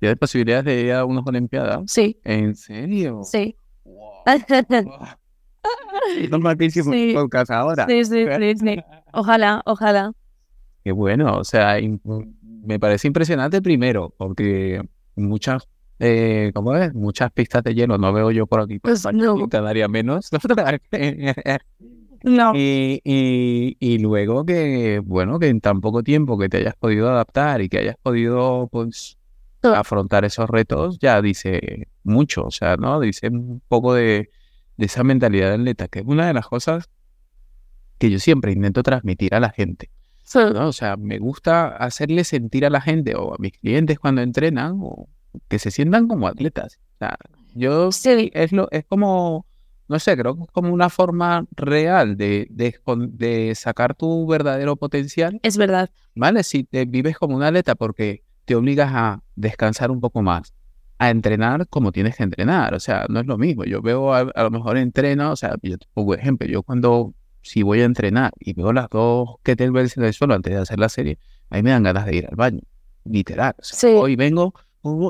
¿Tienes 0.00 0.18
posibilidades 0.18 0.64
de 0.64 0.80
ir 0.80 0.92
a 0.94 1.04
unas 1.04 1.24
Olimpiadas? 1.24 1.82
Sí, 1.86 2.18
¿En 2.24 2.56
serio? 2.56 3.20
sí. 3.22 3.54
Wow. 3.84 4.24
malísimos 6.40 6.92
Sí. 6.92 7.12
podcast 7.14 7.52
ahora. 7.52 7.86
sí, 7.86 8.04
sí, 8.04 8.26
sí. 8.56 8.80
Ojalá, 9.12 9.62
ojalá. 9.64 10.12
Qué 10.84 10.92
bueno, 10.92 11.36
o 11.38 11.44
sea, 11.44 11.76
me 12.64 12.78
parece 12.80 13.06
impresionante 13.08 13.62
primero, 13.62 14.12
porque 14.16 14.82
muchas, 15.16 15.68
eh, 16.00 16.50
¿cómo 16.54 16.74
es? 16.76 16.92
Muchas 16.94 17.30
pistas 17.32 17.62
de 17.62 17.74
hielo 17.74 17.98
no 17.98 18.12
veo 18.12 18.30
yo 18.32 18.46
por 18.46 18.60
aquí, 18.60 18.78
Pues 18.80 19.04
no. 19.12 19.38
y 19.38 19.48
cada 19.48 19.72
día 19.72 19.88
menos. 19.88 20.30
No. 22.24 22.52
Y, 22.54 23.00
y, 23.02 23.76
y 23.80 23.98
luego 23.98 24.44
que, 24.46 25.00
bueno, 25.04 25.40
que 25.40 25.48
en 25.48 25.60
tan 25.60 25.80
poco 25.80 26.04
tiempo 26.04 26.38
que 26.38 26.48
te 26.48 26.58
hayas 26.58 26.76
podido 26.76 27.08
adaptar 27.10 27.60
y 27.62 27.68
que 27.68 27.78
hayas 27.78 27.96
podido, 28.00 28.68
pues, 28.70 29.18
Ah. 29.64 29.78
afrontar 29.80 30.24
esos 30.24 30.48
retos, 30.50 30.98
ya 31.00 31.20
dice 31.22 31.88
mucho, 32.04 32.44
o 32.44 32.50
sea, 32.50 32.76
¿no? 32.76 32.98
Dice 33.00 33.28
un 33.28 33.60
poco 33.68 33.94
de, 33.94 34.30
de 34.76 34.86
esa 34.86 35.04
mentalidad 35.04 35.48
de 35.50 35.54
atleta, 35.54 35.86
que 35.88 36.00
es 36.00 36.04
una 36.06 36.26
de 36.28 36.34
las 36.34 36.46
cosas 36.48 36.90
que 37.98 38.10
yo 38.10 38.18
siempre 38.18 38.52
intento 38.52 38.82
transmitir 38.82 39.34
a 39.34 39.40
la 39.40 39.50
gente. 39.50 39.90
¿No? 40.34 40.68
O 40.68 40.72
sea, 40.72 40.96
me 40.96 41.18
gusta 41.18 41.68
hacerle 41.76 42.24
sentir 42.24 42.64
a 42.66 42.70
la 42.70 42.80
gente 42.80 43.14
o 43.14 43.34
a 43.34 43.36
mis 43.38 43.52
clientes 43.52 43.98
cuando 43.98 44.22
entrenan 44.22 44.78
o 44.80 45.08
que 45.48 45.58
se 45.58 45.70
sientan 45.70 46.08
como 46.08 46.26
atletas. 46.28 46.78
O 46.94 46.98
sea, 46.98 47.16
yo 47.54 47.92
Sí. 47.92 48.30
es 48.34 48.52
lo 48.52 48.68
es 48.70 48.84
como 48.84 49.46
no 49.88 49.98
sé, 49.98 50.16
creo 50.16 50.36
que 50.36 50.44
es 50.44 50.50
como 50.52 50.72
una 50.72 50.88
forma 50.88 51.44
real 51.54 52.16
de, 52.16 52.46
de, 52.50 52.74
de 53.10 53.54
sacar 53.54 53.94
tu 53.94 54.26
verdadero 54.26 54.76
potencial, 54.76 55.38
Es 55.42 55.58
verdad. 55.58 55.90
¿vale? 56.14 56.42
Si 56.44 56.64
te 56.64 56.86
vives 56.86 57.18
como 57.18 57.36
un 57.36 57.42
atleta 57.42 57.74
porque 57.74 58.22
te 58.46 58.54
obligas 58.54 58.90
a 58.94 59.22
descansar 59.36 59.90
un 59.90 60.00
poco 60.00 60.22
más, 60.22 60.54
a 60.98 61.10
entrenar 61.10 61.68
como 61.68 61.92
tienes 61.92 62.16
que 62.16 62.22
entrenar, 62.22 62.72
o 62.74 62.80
sea, 62.80 63.04
no 63.10 63.20
es 63.20 63.26
lo 63.26 63.36
mismo. 63.36 63.64
Yo 63.64 63.82
veo 63.82 64.14
a, 64.14 64.20
a 64.20 64.42
lo 64.44 64.50
mejor 64.50 64.78
entreno, 64.78 65.32
o 65.32 65.36
sea, 65.36 65.56
yo 65.62 65.76
te 65.76 65.86
pongo 65.92 66.14
ejemplo, 66.14 66.46
yo 66.48 66.62
cuando 66.62 67.12
si 67.42 67.62
voy 67.62 67.80
a 67.80 67.84
entrenar 67.84 68.32
y 68.40 68.52
veo 68.54 68.72
las 68.72 68.88
dos 68.88 69.36
kettlebells 69.42 69.96
en 69.96 70.04
el 70.04 70.12
suelo 70.14 70.34
antes 70.34 70.52
de 70.54 70.60
hacer 70.60 70.78
la 70.78 70.88
serie, 70.88 71.18
ahí 71.50 71.62
me 71.62 71.70
dan 71.70 71.82
ganas 71.82 72.06
de 72.06 72.16
ir 72.16 72.26
al 72.26 72.36
baño, 72.36 72.60
literal. 73.04 73.54
O 73.58 73.62
sea, 73.64 73.78
Sí. 73.78 73.96
Hoy 73.96 74.16
vengo 74.16 74.54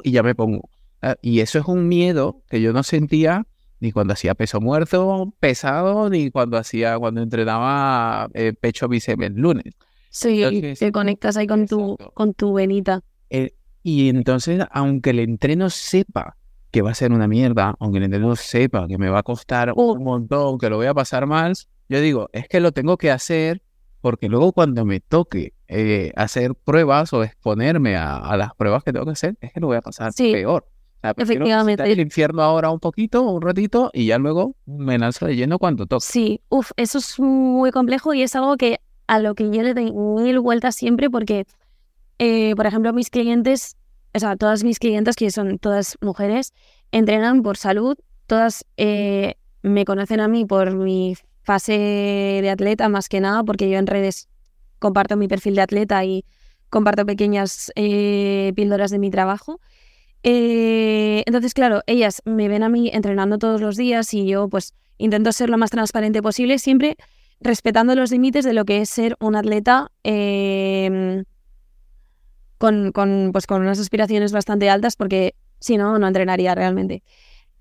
y 0.03 0.11
ya 0.13 0.23
me 0.23 0.35
pongo. 0.35 0.69
Ah, 1.03 1.17
Y 1.23 1.41
eso 1.41 1.59
es 1.59 1.67
un 1.67 1.89
miedo 1.89 2.43
que 2.49 2.61
yo 2.61 2.73
no 2.73 2.83
sentía 2.83 3.47
ni 3.81 3.91
cuando 3.91 4.13
hacía 4.13 4.35
peso 4.35 4.61
muerto 4.61 5.33
pesado, 5.41 6.09
ni 6.09 6.31
cuando 6.31 6.57
hacía, 6.57 6.99
cuando 6.99 7.21
entrenaba 7.23 8.29
eh, 8.35 8.53
pecho 8.59 8.87
bíceps 8.89 9.23
el 9.25 9.35
lunes. 9.35 9.75
Sí, 10.11 10.43
Entonces, 10.43 10.79
te 10.79 10.93
conectas 10.93 11.37
ahí 11.37 11.47
con 11.47 11.67
tu, 11.67 11.97
con 12.15 12.35
tu 12.35 12.53
venita. 12.53 13.01
Eh, 13.31 13.55
y 13.83 14.09
entonces, 14.09 14.65
aunque 14.71 15.11
el 15.11 15.19
entreno 15.21 15.69
sepa 15.71 16.37
que 16.71 16.81
va 16.83 16.93
a 16.93 16.95
ser 16.95 17.13
una 17.13 17.27
mierda, 17.27 17.75
aunque 17.81 17.99
el 17.99 18.05
entrenador 18.05 18.37
sepa 18.37 18.87
que 18.87 18.99
me 18.99 19.09
va 19.09 19.19
a 19.19 19.23
costar 19.23 19.73
Uh. 19.75 19.93
un 19.95 20.05
montón, 20.05 20.59
que 20.59 20.71
lo 20.71 20.77
voy 20.77 20.87
a 20.87 20.95
pasar 20.95 21.27
mal, 21.27 21.55
yo 21.93 22.01
digo, 22.01 22.29
es 22.33 22.49
que 22.49 22.61
lo 22.61 22.73
tengo 22.73 22.97
que 22.97 23.11
hacer 23.11 23.63
porque 24.01 24.29
luego 24.29 24.53
cuando 24.53 24.85
me 24.85 24.99
toque 25.01 25.55
eh, 25.69 26.13
hacer 26.17 26.55
pruebas 26.57 27.13
o 27.13 27.23
exponerme 27.23 27.95
a, 27.97 28.17
a 28.17 28.37
las 28.37 28.55
pruebas 28.55 28.83
que 28.83 28.93
tengo 28.93 29.05
que 29.07 29.13
hacer, 29.13 29.37
es 29.41 29.53
que 29.53 29.61
lo 29.61 29.69
voy 29.69 29.77
a 29.77 29.81
pasar 29.81 30.13
Sí. 30.13 30.33
peor. 30.33 30.67
O 30.69 31.01
sea, 31.03 31.15
prefiero 31.15 31.45
Efectivamente. 31.45 31.93
el 31.93 32.01
infierno 32.01 32.43
ahora 32.43 32.71
un 32.71 32.79
poquito, 32.81 33.23
un 33.23 33.43
ratito, 33.43 33.91
y 33.93 34.07
ya 34.07 34.19
luego 34.19 34.57
me 34.67 34.99
lanzo 34.99 35.27
de 35.27 35.37
lleno 35.37 35.59
cuando 35.59 35.87
toque. 35.87 36.05
Sí, 36.05 36.41
uff, 36.49 36.71
eso 36.77 36.99
es 36.99 37.19
muy 37.21 37.71
complejo 37.71 38.13
y 38.15 38.23
es 38.23 38.35
algo 38.37 38.57
que 38.57 38.81
a 39.07 39.19
lo 39.19 39.35
que 39.35 39.51
yo 39.51 39.63
le 39.63 39.75
doy 39.75 39.93
mil 39.93 40.39
vueltas 40.41 40.75
siempre 40.77 41.11
porque, 41.11 41.45
eh, 42.19 42.55
por 42.57 42.67
ejemplo, 42.67 42.93
mis 42.93 43.11
clientes, 43.11 43.77
o 44.15 44.19
sea, 44.19 44.37
todas 44.37 44.63
mis 44.65 44.79
clientes, 44.79 45.17
que 45.17 45.31
son 45.31 45.59
todas 45.59 45.97
mujeres, 46.01 46.53
entrenan 46.93 47.43
por 47.43 47.57
salud, 47.57 47.97
todas 48.27 48.65
eh, 48.77 49.35
me 49.63 49.85
conocen 49.85 50.21
a 50.21 50.29
mí 50.29 50.45
por 50.45 50.75
mi 50.75 51.17
fase 51.43 52.41
de 52.43 52.51
atleta 52.51 52.89
más 52.89 53.09
que 53.09 53.21
nada, 53.21 53.43
porque 53.45 53.69
yo 53.69 53.79
en 53.79 53.87
redes 53.87 54.29
comparto 54.79 55.17
mi 55.17 55.29
perfil 55.29 55.55
de 55.55 55.63
atleta 55.63 56.05
y 56.05 56.25
comparto 56.69 57.05
pequeñas 57.07 57.71
eh, 57.75 58.53
píldoras 58.57 58.91
de 58.91 58.99
mi 58.99 59.11
trabajo. 59.11 59.61
Eh, 60.23 61.23
entonces, 61.27 61.55
claro, 61.55 61.83
ellas 61.87 62.23
me 62.25 62.49
ven 62.49 62.63
a 62.63 62.69
mí 62.69 62.91
entrenando 62.93 63.39
todos 63.39 63.61
los 63.61 63.77
días 63.77 64.15
y 64.15 64.27
yo 64.27 64.49
pues 64.49 64.75
intento 64.99 65.33
ser 65.33 65.51
lo 65.51 65.59
más 65.59 65.71
transparente 65.71 66.23
posible, 66.23 66.59
siempre 66.59 66.97
respetando 67.41 67.95
los 67.95 68.13
límites 68.13 68.45
de 68.45 68.53
lo 68.53 68.65
que 68.65 68.81
es 68.83 68.89
ser 68.89 69.17
un 69.19 69.35
atleta 69.35 69.91
eh, 70.05 71.25
con, 72.59 72.93
con, 72.93 73.31
pues, 73.33 73.49
con 73.49 73.61
unas 73.61 73.81
aspiraciones 73.81 74.31
bastante 74.31 74.71
altas, 74.71 74.95
porque 74.95 75.35
si 75.59 75.77
no, 75.77 75.99
no 75.99 76.07
entrenaría 76.07 76.55
realmente. 76.55 77.03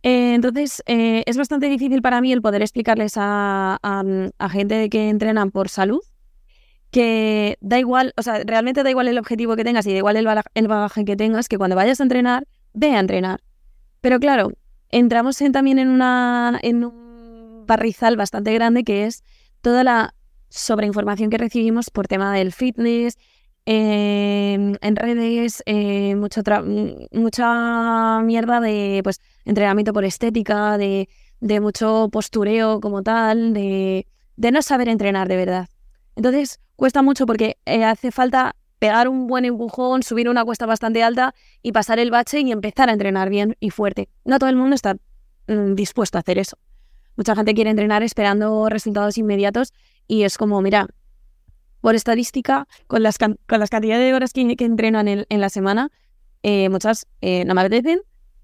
Eh, 0.04 0.34
entonces, 0.34 0.82
eh, 0.88 1.24
es 1.28 1.38
bastante 1.38 1.70
difícil 1.70 2.02
para 2.02 2.22
mí 2.22 2.34
el 2.34 2.42
poder 2.42 2.62
explicarles 2.62 3.14
a, 3.18 3.80
gente 4.50 4.90
que 4.90 5.10
entrenan 5.10 5.52
por 5.52 5.70
salud 5.70 6.02
que 6.90 7.58
da 7.62 7.80
igual, 7.80 8.14
o 8.18 8.22
sea, 8.22 8.44
realmente 8.44 8.84
da 8.84 8.90
igual 8.90 9.08
el 9.08 9.18
objetivo 9.18 9.56
que 9.56 9.64
tengas 9.64 9.88
y 9.88 9.92
da 9.92 10.00
igual 10.00 10.18
el, 10.18 10.28
el 10.56 10.68
bagaje 10.68 11.06
que 11.06 11.16
tengas, 11.16 11.48
que 11.48 11.58
cuando 11.58 11.76
vayas 11.76 12.02
a 12.02 12.04
entrenar, 12.04 12.48
ve 12.74 12.92
a 12.92 13.00
entrenar. 13.00 13.42
Pero 14.02 14.20
claro, 14.20 14.52
entramos 14.90 15.40
en- 15.42 15.54
también 15.54 15.80
en, 15.80 15.88
una, 15.88 16.60
en 16.62 16.84
un 16.84 17.64
barrizal 17.66 18.18
bastante 18.18 18.54
grande 18.54 18.84
que 18.84 19.06
es 19.06 19.24
toda 19.62 19.86
la 19.86 20.16
sobreinformación 20.50 21.30
que 21.30 21.38
recibimos 21.38 21.90
por 21.90 22.08
tema 22.08 22.34
del 22.36 22.52
fitness, 22.52 23.18
en, 23.66 24.96
redes, 24.96 25.64
eh, 25.66 26.16
mucha 26.16 26.62
mierda 28.24 28.60
de 28.60 29.02
pues 29.04 29.20
entrenamiento 29.46 29.94
por 29.94 30.06
estética, 30.06 30.78
de, 30.78 31.08
mucho 31.60 32.10
postureo 32.12 32.80
como 32.80 33.04
tal, 33.04 33.54
de, 33.54 34.08
de 34.36 34.52
no 34.52 34.62
saber 34.62 34.90
entrenar 34.90 35.28
de 35.28 35.38
verdad. 35.38 35.70
Entonces 36.16 36.60
cuesta 36.76 37.02
mucho 37.02 37.26
porque 37.26 37.58
eh, 37.66 37.84
hace 37.84 38.12
falta 38.12 38.56
pegar 38.80 39.08
un 39.08 39.28
buen 39.28 39.46
empujón, 39.46 40.02
subir 40.02 40.28
una 40.28 40.44
cuesta 40.44 40.66
bastante 40.66 41.04
alta 41.04 41.36
y 41.62 41.72
pasar 41.72 42.00
el 42.00 42.10
bache 42.10 42.40
y 42.40 42.52
empezar 42.52 42.90
a 42.90 42.94
entrenar 42.94 43.30
bien 43.30 43.56
y 43.60 43.70
fuerte. 43.70 44.10
No 44.26 44.40
todo 44.40 44.50
el 44.50 44.56
mundo 44.56 44.74
está 44.74 44.96
mm, 45.48 45.76
dispuesto 45.76 46.18
a 46.18 46.22
hacer 46.22 46.40
eso. 46.40 46.58
Mucha 47.16 47.36
gente 47.36 47.54
quiere 47.54 47.70
entrenar 47.70 48.02
esperando 48.02 48.68
resultados 48.70 49.20
inmediatos 49.20 49.74
y 50.08 50.24
es 50.24 50.38
como, 50.40 50.62
mira, 50.62 50.88
por 51.82 51.96
estadística, 51.96 52.68
con 52.88 53.04
las, 53.04 53.18
con 53.18 53.38
las 53.48 53.70
cantidades 53.70 54.04
de 54.06 54.14
horas 54.14 54.34
que, 54.34 54.56
que 54.56 54.66
entrenan 54.66 55.08
en, 55.08 55.26
en 55.30 55.42
la 55.42 55.50
semana, 55.50 55.90
eh, 56.44 56.70
muchas 56.70 57.08
eh, 57.22 57.44
no 57.46 57.54
me 57.56 57.62
apetecen, 57.62 58.02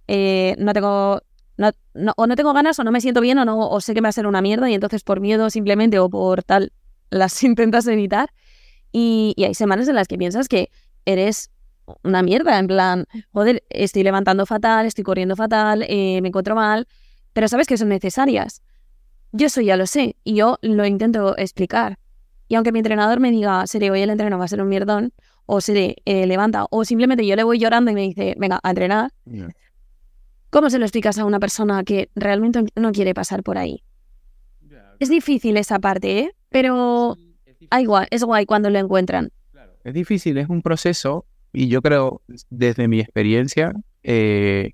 eh, 0.07 0.55
no 0.59 0.73
tengo... 0.73 1.21
No, 1.57 1.71
no- 1.95 2.13
o 2.17 2.27
no 2.27 2.35
tengo 2.35 2.53
ganas 2.53 2.77
o 2.77 2.83
no 2.83 2.91
me 2.91 3.01
siento 3.01 3.19
bien 3.19 3.39
o 3.39 3.45
no 3.45 3.57
o 3.69 3.81
sé 3.81 3.95
que 3.95 4.01
me 4.01 4.05
va 4.05 4.09
a 4.09 4.11
ser 4.11 4.27
una 4.27 4.43
mierda 4.43 4.69
y 4.69 4.75
entonces 4.75 5.01
por 5.03 5.19
miedo 5.21 5.49
simplemente 5.49 5.97
o 5.97 6.07
por 6.07 6.43
tal 6.43 6.71
las 7.09 7.41
intentas 7.43 7.87
evitar 7.87 8.29
y, 8.91 9.33
y 9.37 9.43
hay 9.45 9.53
semanas 9.55 9.87
en 9.87 9.95
las 9.95 10.07
que 10.07 10.17
piensas 10.17 10.47
que 10.47 10.69
eres 11.05 11.49
una 12.03 12.21
mierda, 12.21 12.59
en 12.59 12.67
plan, 12.67 13.05
joder, 13.33 13.63
estoy 13.69 14.03
levantando 14.03 14.45
fatal, 14.45 14.85
estoy 14.85 15.03
corriendo 15.03 15.35
fatal, 15.35 15.83
eh, 15.87 16.19
me 16.21 16.27
encuentro 16.29 16.53
mal, 16.55 16.87
pero 17.33 17.47
sabes 17.47 17.67
que 17.67 17.77
son 17.77 17.89
necesarias. 17.89 18.61
Yo 19.31 19.47
eso 19.47 19.61
ya 19.61 19.77
lo 19.77 19.87
sé 19.87 20.15
y 20.23 20.35
yo 20.35 20.57
lo 20.61 20.85
intento 20.85 21.37
explicar. 21.37 21.97
Y 22.47 22.55
aunque 22.55 22.71
mi 22.71 22.79
entrenador 22.79 23.19
me 23.19 23.31
diga, 23.31 23.65
Sere, 23.67 23.91
hoy 23.91 24.01
el 24.01 24.09
entreno 24.09 24.37
va 24.37 24.45
a 24.45 24.47
ser 24.47 24.61
un 24.61 24.69
mierdón, 24.69 25.11
o 25.45 25.61
Sere, 25.61 25.95
eh, 26.05 26.25
levanta, 26.27 26.65
o 26.69 26.85
simplemente 26.85 27.25
yo 27.25 27.35
le 27.35 27.43
voy 27.43 27.59
llorando 27.59 27.91
y 27.91 27.93
me 27.93 28.01
dice, 28.01 28.35
venga, 28.37 28.59
a 28.63 28.69
entrenar, 28.69 29.11
¿cómo 30.49 30.69
se 30.69 30.79
lo 30.79 30.85
explicas 30.85 31.17
a 31.17 31.25
una 31.25 31.39
persona 31.39 31.83
que 31.83 32.09
realmente 32.15 32.63
no 32.75 32.91
quiere 32.91 33.13
pasar 33.13 33.43
por 33.43 33.57
ahí? 33.57 33.83
Es 34.99 35.09
difícil 35.09 35.57
esa 35.57 35.79
parte, 35.79 36.19
¿eh? 36.19 36.31
Pero 36.49 37.17
ah, 37.69 37.81
igual, 37.81 38.07
es 38.09 38.23
guay 38.23 38.45
cuando 38.45 38.69
lo 38.69 38.79
encuentran. 38.79 39.29
Es 39.83 39.93
difícil, 39.93 40.37
es 40.37 40.49
un 40.49 40.61
proceso 40.61 41.25
y 41.53 41.67
yo 41.67 41.81
creo, 41.81 42.21
desde 42.49 42.87
mi 42.87 42.99
experiencia, 42.99 43.73
eh, 44.03 44.71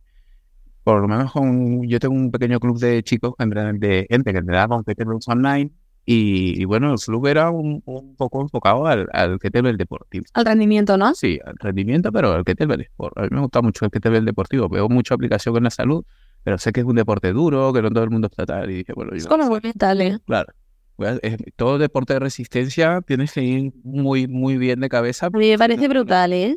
por 0.84 1.02
lo 1.02 1.08
menos 1.08 1.32
con, 1.32 1.84
yo 1.88 2.00
tengo 2.00 2.16
un 2.16 2.32
pequeño 2.32 2.60
club 2.60 2.80
de 2.80 3.04
chicos, 3.04 3.34
de 3.38 4.08
gente 4.10 4.32
que 4.32 4.38
entrena 4.38 4.68
con 4.68 4.84
kettlebells 4.84 5.28
online 5.28 5.72
y, 6.06 6.62
y 6.62 6.66
bueno, 6.66 6.92
el 6.92 7.00
club 7.00 7.28
era 7.28 7.50
un, 7.50 7.82
un 7.86 8.16
poco 8.16 8.42
enfocado 8.42 8.88
al, 8.88 9.08
al 9.14 9.40
kettlebell 9.40 9.78
deportivo. 9.78 10.26
Al 10.34 10.46
rendimiento, 10.46 10.98
¿no? 10.98 11.16
Sí, 11.16 11.40
al 11.46 11.56
rendimiento, 11.60 12.12
pero 12.12 12.34
al 12.34 12.44
kettlebell 12.44 12.82
sport. 12.82 13.18
A 13.18 13.22
mí 13.24 13.30
me 13.32 13.40
gusta 13.42 13.62
mucho 13.62 13.86
el 13.86 13.92
kettlebell 13.92 14.26
deportivo, 14.26 14.68
veo 14.70 14.90
mucha 14.90 15.16
aplicación 15.16 15.56
en 15.58 15.64
la 15.64 15.70
salud, 15.70 16.04
pero 16.44 16.58
sé 16.58 16.74
que 16.74 16.82
es 16.82 16.86
un 16.86 16.96
deporte 16.96 17.32
duro, 17.32 17.72
que 17.72 17.82
no 17.82 17.90
todo 17.90 18.04
el 18.04 18.10
mundo 18.10 18.28
está 18.28 18.46
tal 18.46 18.70
y 18.70 18.76
dije, 18.76 18.94
bueno, 18.94 19.14
Es 19.14 19.24
yo... 19.24 19.30
como 19.30 19.48
muy 19.48 19.60
mental, 19.62 20.02
¿eh? 20.02 20.20
Claro. 20.26 20.54
Eh, 21.00 21.38
todo 21.56 21.80
deporte 21.80 22.14
de 22.14 22.20
resistencia 22.20 23.02
tienes 23.02 23.32
que 23.34 23.42
ir 23.44 23.74
muy, 23.84 24.28
muy 24.28 24.58
bien 24.58 24.80
de 24.80 24.90
cabeza. 24.90 25.30
Me 25.32 25.58
parece 25.58 25.88
brutal, 25.88 26.34
¿eh? 26.34 26.56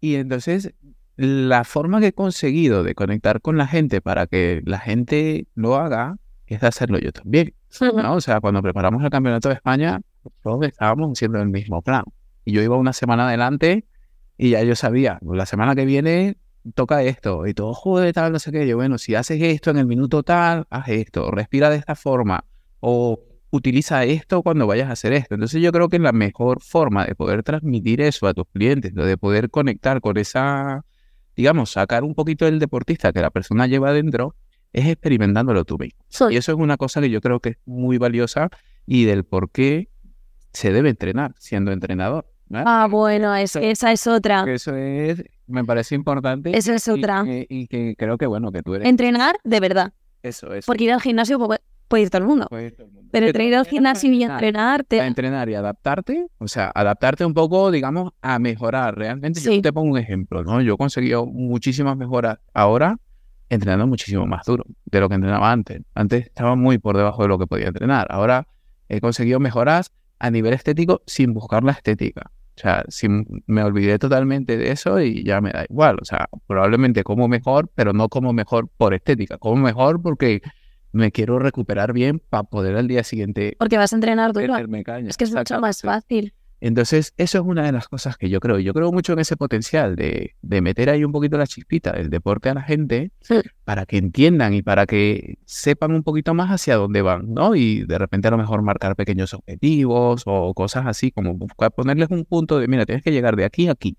Y 0.00 0.16
entonces, 0.16 0.72
la 1.16 1.64
forma 1.64 2.00
que 2.00 2.08
he 2.08 2.12
conseguido 2.12 2.82
de 2.82 2.94
conectar 2.94 3.40
con 3.40 3.58
la 3.58 3.66
gente 3.66 4.00
para 4.00 4.26
que 4.26 4.62
la 4.64 4.78
gente 4.78 5.46
lo 5.54 5.76
haga 5.76 6.16
es 6.46 6.62
de 6.62 6.66
hacerlo 6.66 6.98
yo 6.98 7.12
también. 7.12 7.54
¿No? 7.80 8.14
O 8.14 8.20
sea, 8.20 8.40
cuando 8.40 8.62
preparamos 8.62 9.02
el 9.02 9.10
Campeonato 9.10 9.48
de 9.48 9.54
España, 9.54 10.00
todos 10.42 10.66
estábamos 10.66 11.12
haciendo 11.12 11.40
el 11.40 11.48
mismo 11.48 11.82
plan. 11.82 12.04
Y 12.44 12.52
yo 12.52 12.62
iba 12.62 12.76
una 12.76 12.92
semana 12.92 13.28
adelante 13.28 13.86
y 14.36 14.50
ya 14.50 14.62
yo 14.62 14.74
sabía, 14.74 15.18
la 15.22 15.46
semana 15.46 15.74
que 15.74 15.84
viene 15.84 16.38
toca 16.74 17.02
esto. 17.02 17.46
Y 17.46 17.54
todo, 17.54 17.74
joder, 17.74 18.12
tal, 18.12 18.32
no 18.32 18.38
sé 18.38 18.52
qué. 18.52 18.66
Yo, 18.66 18.76
bueno, 18.76 18.98
si 18.98 19.14
haces 19.14 19.40
esto 19.42 19.70
en 19.70 19.78
el 19.78 19.86
minuto 19.86 20.22
tal, 20.22 20.66
haz 20.70 20.88
esto. 20.88 21.30
Respira 21.30 21.70
de 21.70 21.76
esta 21.76 21.94
forma. 21.94 22.44
O 22.80 23.20
utiliza 23.50 24.04
esto 24.04 24.42
cuando 24.42 24.66
vayas 24.66 24.88
a 24.88 24.92
hacer 24.92 25.12
esto. 25.12 25.34
Entonces 25.34 25.60
yo 25.60 25.72
creo 25.72 25.88
que 25.88 25.98
la 25.98 26.12
mejor 26.12 26.62
forma 26.62 27.04
de 27.04 27.14
poder 27.14 27.42
transmitir 27.42 28.00
eso 28.00 28.26
a 28.26 28.34
tus 28.34 28.46
clientes, 28.52 28.94
de 28.94 29.16
poder 29.16 29.50
conectar 29.50 30.00
con 30.00 30.16
esa, 30.16 30.84
digamos, 31.36 31.72
sacar 31.72 32.04
un 32.04 32.14
poquito 32.14 32.44
del 32.44 32.58
deportista 32.58 33.12
que 33.12 33.20
la 33.20 33.30
persona 33.30 33.66
lleva 33.66 33.90
adentro, 33.90 34.36
es 34.72 34.86
experimentándolo 34.86 35.64
tú 35.64 35.78
mismo. 35.78 36.04
Soy. 36.08 36.34
Y 36.34 36.36
eso 36.38 36.52
es 36.52 36.58
una 36.58 36.76
cosa 36.76 37.00
que 37.00 37.10
yo 37.10 37.20
creo 37.20 37.40
que 37.40 37.50
es 37.50 37.56
muy 37.66 37.98
valiosa 37.98 38.48
y 38.86 39.04
del 39.04 39.24
por 39.24 39.50
qué 39.50 39.88
se 40.52 40.72
debe 40.72 40.90
entrenar 40.90 41.34
siendo 41.38 41.72
entrenador. 41.72 42.26
¿no? 42.48 42.64
Ah, 42.66 42.88
bueno, 42.90 43.34
es 43.36 43.52
que 43.52 43.70
esa 43.70 43.92
es 43.92 44.06
otra. 44.08 44.44
Eso 44.52 44.74
es, 44.74 45.22
me 45.46 45.64
parece 45.64 45.94
importante. 45.94 46.56
Esa 46.56 46.74
es 46.74 46.86
y 46.88 46.90
otra. 46.90 47.22
que- 47.24 47.46
Y, 47.48 47.68
que 47.68 47.94
creo 47.96 48.18
que, 48.18 48.26
bueno, 48.26 48.50
que 48.50 48.62
tú 48.62 48.74
eres 48.74 48.88
Entrenar 48.88 49.36
de 49.44 49.60
verdad. 49.60 49.92
eso, 50.22 50.52
eso. 50.52 50.66
Porque 50.66 50.84
ir 50.84 50.92
al 50.92 51.00
gimnasio 51.00 51.38
puede, 51.38 51.60
puede 51.86 52.02
ir 52.04 52.10
todo 52.10 52.22
el 52.22 52.28
mundo. 52.28 52.46
Puede 52.50 52.72
todo 52.72 52.86
el 52.88 52.92
mundo. 52.92 53.08
Pero 53.12 53.26
entre 53.26 53.44
ir 53.44 53.54
al 53.54 53.66
gimnasio 53.66 54.12
y 54.12 54.22
entrenar, 54.24 54.80
entrenar, 54.80 55.04
a 55.04 55.06
entrenar 55.06 55.48
y 55.48 55.54
adaptarte, 55.54 56.26
o 56.38 56.48
sea, 56.48 56.72
adaptarte 56.74 57.24
un 57.24 57.34
poco, 57.34 57.70
digamos, 57.70 58.12
a 58.20 58.38
mejorar. 58.40 58.96
Realmente, 58.98 59.38
Sí. 59.40 59.56
yo 59.56 59.62
te 59.62 59.72
pongo 59.72 59.92
un 59.92 59.98
ejemplo, 59.98 60.42
¿no? 60.42 60.60
Yo 60.60 60.74
he 60.74 60.76
conseguido 60.76 61.26
muchísimas 61.26 61.96
mejoras 61.96 62.38
ahora 62.52 62.98
entrenando 63.50 63.86
muchísimo 63.86 64.26
más 64.26 64.46
duro 64.46 64.64
de 64.86 65.00
lo 65.00 65.08
que 65.08 65.16
entrenaba 65.16 65.52
antes. 65.52 65.82
Antes 65.94 66.26
estaba 66.26 66.54
muy 66.56 66.78
por 66.78 66.96
debajo 66.96 67.22
de 67.22 67.28
lo 67.28 67.38
que 67.38 67.46
podía 67.46 67.66
entrenar. 67.66 68.06
Ahora 68.10 68.46
he 68.88 69.00
conseguido 69.00 69.40
mejoras 69.40 69.90
a 70.18 70.30
nivel 70.30 70.54
estético 70.54 71.02
sin 71.06 71.34
buscar 71.34 71.62
la 71.64 71.72
estética. 71.72 72.30
O 72.56 72.60
sea, 72.60 72.84
sin, 72.88 73.42
me 73.46 73.62
olvidé 73.62 73.98
totalmente 73.98 74.56
de 74.56 74.70
eso 74.70 75.00
y 75.00 75.24
ya 75.24 75.40
me 75.40 75.50
da 75.50 75.64
igual. 75.68 75.96
O 76.00 76.04
sea, 76.04 76.28
probablemente 76.46 77.02
como 77.02 77.26
mejor, 77.26 77.70
pero 77.74 77.92
no 77.92 78.08
como 78.08 78.32
mejor 78.32 78.68
por 78.68 78.94
estética. 78.94 79.38
Como 79.38 79.56
mejor 79.56 80.00
porque 80.00 80.42
me 80.92 81.10
quiero 81.10 81.38
recuperar 81.38 81.92
bien 81.92 82.20
para 82.28 82.44
poder 82.44 82.76
al 82.76 82.88
día 82.88 83.04
siguiente 83.04 83.56
Porque 83.58 83.78
vas 83.78 83.92
a 83.92 83.96
entrenar 83.96 84.32
duro. 84.32 84.56
Es 85.06 85.16
que 85.16 85.24
es 85.24 85.34
mucho 85.34 85.60
más 85.60 85.82
fácil. 85.82 86.34
Entonces, 86.60 87.14
eso 87.16 87.38
es 87.38 87.44
una 87.44 87.62
de 87.64 87.72
las 87.72 87.88
cosas 87.88 88.16
que 88.18 88.28
yo 88.28 88.38
creo. 88.40 88.58
Yo 88.58 88.74
creo 88.74 88.92
mucho 88.92 89.14
en 89.14 89.20
ese 89.20 89.36
potencial 89.36 89.96
de, 89.96 90.34
de 90.42 90.60
meter 90.60 90.90
ahí 90.90 91.04
un 91.04 91.12
poquito 91.12 91.38
la 91.38 91.46
chispita 91.46 91.92
del 91.92 92.10
deporte 92.10 92.50
a 92.50 92.54
la 92.54 92.62
gente 92.62 93.12
Sí. 93.22 93.36
para 93.64 93.86
que 93.86 93.96
entiendan 93.96 94.52
y 94.54 94.62
para 94.62 94.86
que 94.86 95.38
sepan 95.46 95.92
un 95.92 96.02
poquito 96.02 96.34
más 96.34 96.50
hacia 96.50 96.76
dónde 96.76 97.00
van, 97.02 97.32
¿no? 97.32 97.54
Y 97.54 97.84
de 97.86 97.96
repente 97.98 98.28
a 98.28 98.30
lo 98.32 98.38
mejor 98.38 98.62
marcar 98.62 98.94
pequeños 98.96 99.32
objetivos 99.32 100.22
o 100.26 100.52
cosas 100.54 100.84
así, 100.86 101.10
como 101.10 101.34
buscar 101.34 101.72
ponerles 101.72 102.08
un 102.10 102.24
punto 102.24 102.58
de, 102.58 102.68
mira, 102.68 102.84
tienes 102.84 103.02
que 103.02 103.12
llegar 103.12 103.36
de 103.36 103.44
aquí 103.44 103.68
a 103.68 103.72
aquí. 103.72 103.96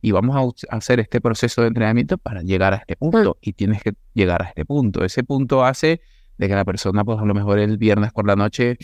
y 0.00 0.10
vamos 0.12 0.64
a 0.70 0.76
hacer 0.76 1.00
este 1.00 1.20
proceso 1.20 1.62
de 1.62 1.68
entrenamiento 1.68 2.18
para 2.18 2.42
llegar 2.42 2.74
a 2.74 2.76
este 2.76 2.94
punto 2.94 3.38
y 3.40 3.54
tienes 3.54 3.82
que 3.82 3.94
llegar 4.12 4.42
a 4.42 4.46
este 4.48 4.64
punto. 4.64 5.02
Ese 5.04 5.24
punto 5.24 5.64
hace 5.64 6.00
de 6.36 6.48
que 6.48 6.54
la 6.54 6.64
persona, 6.64 7.04
pues 7.04 7.18
a 7.18 7.24
lo 7.24 7.32
mejor 7.34 7.58
el 7.58 7.78
viernes 7.78 8.12
por 8.12 8.26
la 8.26 8.36
noche 8.36 8.76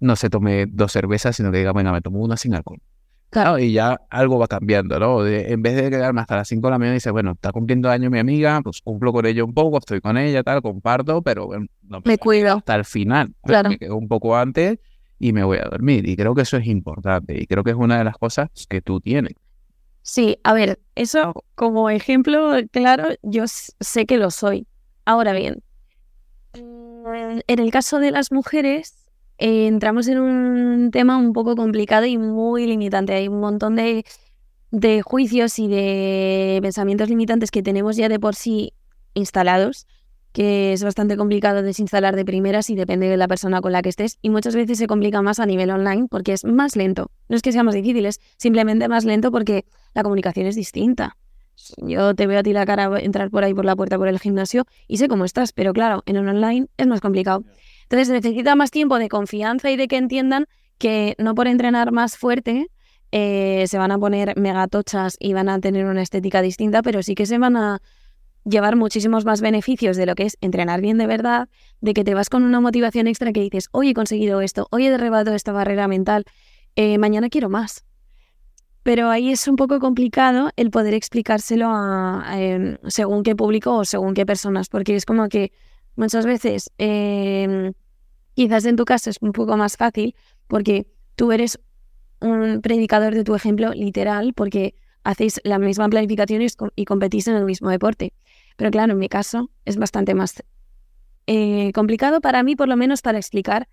no 0.00 0.16
se 0.16 0.30
tome 0.30 0.66
dos 0.66 0.92
cervezas, 0.92 1.36
sino 1.36 1.50
que 1.50 1.58
diga, 1.58 1.72
bueno, 1.72 1.92
me 1.92 2.00
tomo 2.00 2.20
una 2.20 2.36
sin 2.36 2.54
alcohol. 2.54 2.80
Claro, 3.30 3.58
y 3.58 3.72
ya 3.72 4.00
algo 4.08 4.38
va 4.38 4.48
cambiando, 4.48 4.98
¿no? 4.98 5.26
en 5.26 5.60
vez 5.60 5.76
de 5.76 5.90
quedarme 5.90 6.22
hasta 6.22 6.36
las 6.36 6.48
5 6.48 6.66
de 6.66 6.70
la 6.70 6.78
mañana 6.78 6.94
y 6.94 6.96
dice, 6.96 7.10
bueno, 7.10 7.32
está 7.32 7.52
cumpliendo 7.52 7.90
año 7.90 8.08
mi 8.08 8.18
amiga, 8.18 8.62
pues 8.62 8.80
cumplo 8.80 9.12
con 9.12 9.26
ella 9.26 9.44
un 9.44 9.52
poco, 9.52 9.76
estoy 9.78 10.00
con 10.00 10.16
ella, 10.16 10.42
tal, 10.42 10.62
comparto, 10.62 11.20
pero 11.20 11.46
bueno, 11.46 11.66
no 11.82 12.00
me, 12.06 12.16
cuido 12.16 12.56
hasta 12.56 12.74
el 12.74 12.86
final. 12.86 13.34
Claro. 13.44 13.68
Me 13.68 13.78
quedo 13.78 13.96
un 13.96 14.08
poco 14.08 14.34
antes 14.34 14.78
y 15.18 15.34
me 15.34 15.44
voy 15.44 15.58
a 15.58 15.68
dormir. 15.68 16.08
Y 16.08 16.16
creo 16.16 16.34
que 16.34 16.42
eso 16.42 16.56
es 16.56 16.66
importante 16.66 17.38
y 17.38 17.46
creo 17.46 17.64
que 17.64 17.72
es 17.72 17.76
una 17.76 17.98
de 17.98 18.04
las 18.04 18.16
cosas 18.16 18.48
que 18.66 18.80
tú 18.80 19.00
tienes. 19.00 19.34
Sí, 20.00 20.38
a 20.42 20.54
ver, 20.54 20.80
eso 20.94 21.44
como 21.54 21.90
ejemplo 21.90 22.54
claro, 22.70 23.08
yo 23.22 23.44
sé 23.46 24.06
que 24.06 24.16
lo 24.16 24.30
soy. 24.30 24.66
Ahora 25.04 25.34
bien, 25.34 25.62
en 26.54 27.58
el 27.58 27.70
caso 27.70 27.98
de 27.98 28.10
las 28.10 28.32
mujeres, 28.32 28.97
eh, 29.38 29.66
entramos 29.66 30.08
en 30.08 30.18
un 30.18 30.90
tema 30.90 31.16
un 31.16 31.32
poco 31.32 31.56
complicado 31.56 32.06
y 32.06 32.18
muy 32.18 32.66
limitante. 32.66 33.14
Hay 33.14 33.28
un 33.28 33.40
montón 33.40 33.76
de, 33.76 34.04
de 34.70 35.02
juicios 35.02 35.58
y 35.58 35.68
de 35.68 36.58
pensamientos 36.62 37.08
limitantes 37.08 37.50
que 37.50 37.62
tenemos 37.62 37.96
ya 37.96 38.08
de 38.08 38.18
por 38.18 38.34
sí 38.34 38.74
instalados 39.14 39.86
que 40.32 40.72
es 40.72 40.84
bastante 40.84 41.16
complicado 41.16 41.62
desinstalar 41.62 42.14
de 42.14 42.24
primeras 42.24 42.70
y 42.70 42.74
depende 42.74 43.08
de 43.08 43.16
la 43.16 43.28
persona 43.28 43.60
con 43.60 43.72
la 43.72 43.82
que 43.82 43.88
estés 43.88 44.18
y 44.22 44.30
muchas 44.30 44.54
veces 44.54 44.78
se 44.78 44.86
complica 44.86 45.22
más 45.22 45.40
a 45.40 45.46
nivel 45.46 45.70
online 45.70 46.06
porque 46.08 46.32
es 46.32 46.44
más 46.44 46.76
lento. 46.76 47.10
No 47.28 47.36
es 47.36 47.42
que 47.42 47.52
sea 47.52 47.62
más 47.62 47.74
difícil, 47.74 48.06
es 48.06 48.20
simplemente 48.36 48.88
más 48.88 49.04
lento 49.04 49.30
porque 49.32 49.64
la 49.94 50.02
comunicación 50.02 50.46
es 50.46 50.54
distinta. 50.54 51.16
Yo 51.78 52.14
te 52.14 52.26
veo 52.26 52.38
a 52.38 52.42
ti 52.42 52.52
la 52.52 52.64
cara 52.66 53.00
entrar 53.00 53.30
por 53.30 53.42
ahí 53.42 53.52
por 53.52 53.64
la 53.64 53.74
puerta 53.74 53.98
por 53.98 54.06
el 54.06 54.20
gimnasio 54.20 54.64
y 54.86 54.98
sé 54.98 55.08
cómo 55.08 55.24
estás, 55.24 55.52
pero 55.52 55.72
claro, 55.72 56.02
en 56.06 56.18
un 56.18 56.28
online 56.28 56.68
es 56.76 56.86
más 56.86 57.00
complicado. 57.00 57.42
Entonces 57.90 58.10
necesita 58.10 58.54
más 58.54 58.70
tiempo 58.70 58.98
de 58.98 59.08
confianza 59.08 59.70
y 59.70 59.76
de 59.76 59.88
que 59.88 59.96
entiendan 59.96 60.46
que 60.76 61.14
no 61.18 61.34
por 61.34 61.48
entrenar 61.48 61.90
más 61.90 62.18
fuerte 62.18 62.68
eh, 63.12 63.64
se 63.66 63.78
van 63.78 63.90
a 63.90 63.98
poner 63.98 64.36
megatochas 64.36 65.16
y 65.18 65.32
van 65.32 65.48
a 65.48 65.58
tener 65.58 65.86
una 65.86 66.02
estética 66.02 66.42
distinta, 66.42 66.82
pero 66.82 67.02
sí 67.02 67.14
que 67.14 67.24
se 67.24 67.38
van 67.38 67.56
a 67.56 67.80
llevar 68.44 68.76
muchísimos 68.76 69.24
más 69.24 69.40
beneficios 69.40 69.96
de 69.96 70.04
lo 70.04 70.14
que 70.14 70.24
es 70.24 70.36
entrenar 70.42 70.82
bien 70.82 70.98
de 70.98 71.06
verdad, 71.06 71.48
de 71.80 71.94
que 71.94 72.04
te 72.04 72.12
vas 72.12 72.28
con 72.28 72.42
una 72.42 72.60
motivación 72.60 73.06
extra 73.06 73.32
que 73.32 73.40
dices, 73.40 73.68
hoy 73.72 73.90
he 73.90 73.94
conseguido 73.94 74.42
esto, 74.42 74.68
hoy 74.70 74.86
he 74.86 74.90
derribado 74.90 75.34
esta 75.34 75.52
barrera 75.52 75.88
mental, 75.88 76.24
eh, 76.76 76.98
mañana 76.98 77.30
quiero 77.30 77.48
más. 77.48 77.84
Pero 78.82 79.10
ahí 79.10 79.32
es 79.32 79.48
un 79.48 79.56
poco 79.56 79.80
complicado 79.80 80.50
el 80.56 80.70
poder 80.70 80.94
explicárselo 80.94 81.68
a, 81.70 82.36
em, 82.38 82.76
según 82.86 83.22
qué 83.22 83.34
público 83.34 83.74
o 83.74 83.84
según 83.84 84.14
qué 84.14 84.24
personas, 84.24 84.68
porque 84.68 84.96
es 84.96 85.04
como 85.04 85.28
que 85.28 85.52
muchas 85.98 86.24
veces, 86.24 86.70
em, 86.78 87.72
quizás 88.34 88.64
en 88.64 88.76
tu 88.76 88.84
caso 88.84 89.10
es 89.10 89.18
un 89.20 89.32
poco 89.32 89.56
más 89.56 89.76
fácil, 89.76 90.14
porque 90.46 90.86
tú 91.16 91.32
eres 91.32 91.58
un 92.20 92.60
predicador 92.62 93.14
de 93.14 93.24
tu 93.24 93.34
ejemplo 93.34 93.72
literal, 93.72 94.32
porque 94.32 94.74
hacéis 95.04 95.40
la 95.44 95.58
misma 95.58 95.88
planificación 95.88 96.42
y 96.74 96.84
competís 96.84 97.26
en 97.28 97.36
el 97.36 97.44
mismo 97.44 97.68
deporte. 97.70 98.12
Pero 98.56 98.70
claro, 98.70 98.92
en 98.92 98.98
mi 98.98 99.08
caso 99.08 99.50
es 99.64 99.76
bastante 99.76 100.14
más 100.14 100.42
eh, 101.26 101.72
complicado 101.72 102.20
para 102.20 102.42
mí, 102.42 102.56
por 102.56 102.68
lo 102.68 102.76
menos 102.76 103.02
para 103.02 103.18
explicar, 103.18 103.68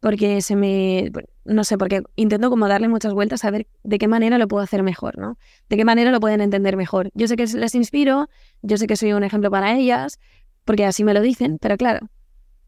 porque 0.00 0.40
se 0.40 0.56
me, 0.56 1.10
no 1.44 1.64
sé, 1.64 1.78
porque 1.78 2.02
intento 2.16 2.50
como 2.50 2.68
darle 2.68 2.88
muchas 2.88 3.12
vueltas 3.12 3.44
a 3.44 3.50
ver 3.50 3.66
de 3.82 3.98
qué 3.98 4.08
manera 4.08 4.38
lo 4.38 4.48
puedo 4.48 4.62
hacer 4.62 4.82
mejor, 4.82 5.18
¿no? 5.18 5.38
De 5.68 5.76
qué 5.76 5.84
manera 5.84 6.10
lo 6.10 6.20
pueden 6.20 6.40
entender 6.40 6.76
mejor. 6.76 7.10
Yo 7.14 7.28
sé 7.28 7.36
que 7.36 7.46
les 7.46 7.74
inspiro, 7.74 8.28
yo 8.62 8.76
sé 8.76 8.86
que 8.86 8.96
soy 8.96 9.12
un 9.12 9.24
ejemplo 9.24 9.50
para 9.50 9.74
ellas, 9.76 10.18
porque 10.66 10.84
así 10.84 11.04
me 11.04 11.14
lo 11.14 11.22
dicen, 11.22 11.56
pero 11.58 11.78
claro, 11.78 12.10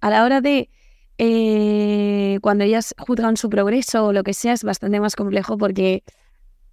a 0.00 0.08
la 0.08 0.24
hora 0.24 0.40
de 0.40 0.70
eh, 1.18 2.38
cuando 2.40 2.64
ellas 2.64 2.94
juzgan 2.96 3.36
su 3.36 3.50
progreso 3.50 4.06
o 4.06 4.12
lo 4.14 4.22
que 4.22 4.32
sea, 4.32 4.54
es 4.54 4.64
bastante 4.64 5.00
más 5.00 5.16
complejo 5.16 5.58
porque 5.58 6.04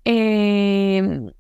eh, 0.06 1.32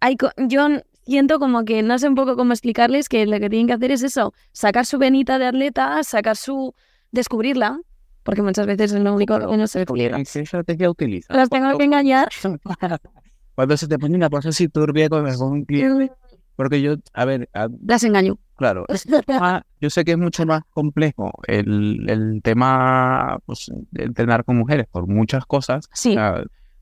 hay, 0.00 0.16
yo 0.48 0.66
siento 1.06 1.38
como 1.38 1.64
que 1.64 1.82
no 1.82 1.98
sé 1.98 2.08
un 2.08 2.14
poco 2.14 2.36
cómo 2.36 2.54
explicarles 2.54 3.08
que 3.08 3.26
lo 3.26 3.38
que 3.38 3.50
tienen 3.50 3.66
que 3.66 3.74
hacer 3.74 3.92
es 3.92 4.02
eso, 4.02 4.32
sacar 4.52 4.86
su 4.86 4.98
venita 4.98 5.38
de 5.38 5.46
atleta, 5.46 6.02
sacar 6.02 6.36
su... 6.36 6.74
descubrirla, 7.12 7.78
porque 8.22 8.40
muchas 8.40 8.66
veces 8.66 8.92
es 8.92 9.00
lo 9.02 9.14
único 9.14 9.38
que 9.38 9.44
no 9.44 9.66
se 9.66 9.80
descubre. 9.80 10.10
¿Qué 10.10 10.40
estrategia 10.40 10.90
utilizas? 10.90 11.36
Las 11.36 11.50
tengo 11.50 11.76
que 11.76 11.84
engañar. 11.84 12.28
Cuando 13.54 13.76
se 13.76 13.86
te 13.86 13.98
pone 13.98 14.16
una 14.16 14.30
cosa 14.30 14.48
así 14.48 14.68
turbia 14.68 15.08
con 15.08 15.26
algún 15.26 15.64
cliente, 15.64 16.10
porque 16.56 16.80
yo, 16.82 16.96
a 17.12 17.24
ver... 17.24 17.48
Las 17.86 18.04
engaño. 18.04 18.38
Claro, 18.56 18.86
yo 19.80 19.90
sé 19.90 20.04
que 20.04 20.12
es 20.12 20.18
mucho 20.18 20.46
más 20.46 20.62
complejo 20.70 21.32
el, 21.48 22.08
el 22.08 22.40
tema 22.42 23.38
pues, 23.46 23.70
de 23.90 24.04
entrenar 24.04 24.44
con 24.44 24.56
mujeres 24.56 24.86
por 24.86 25.08
muchas 25.08 25.44
cosas. 25.44 25.88
Sí. 25.92 26.16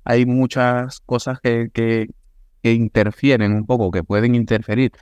hay 0.04 0.26
muchas 0.26 1.00
cosas 1.00 1.40
que, 1.40 1.70
que, 1.72 2.10
que 2.62 2.72
interfieren 2.72 3.54
un 3.54 3.64
poco, 3.64 3.90
que 3.90 4.04
pueden 4.04 4.34
interferir 4.34 4.92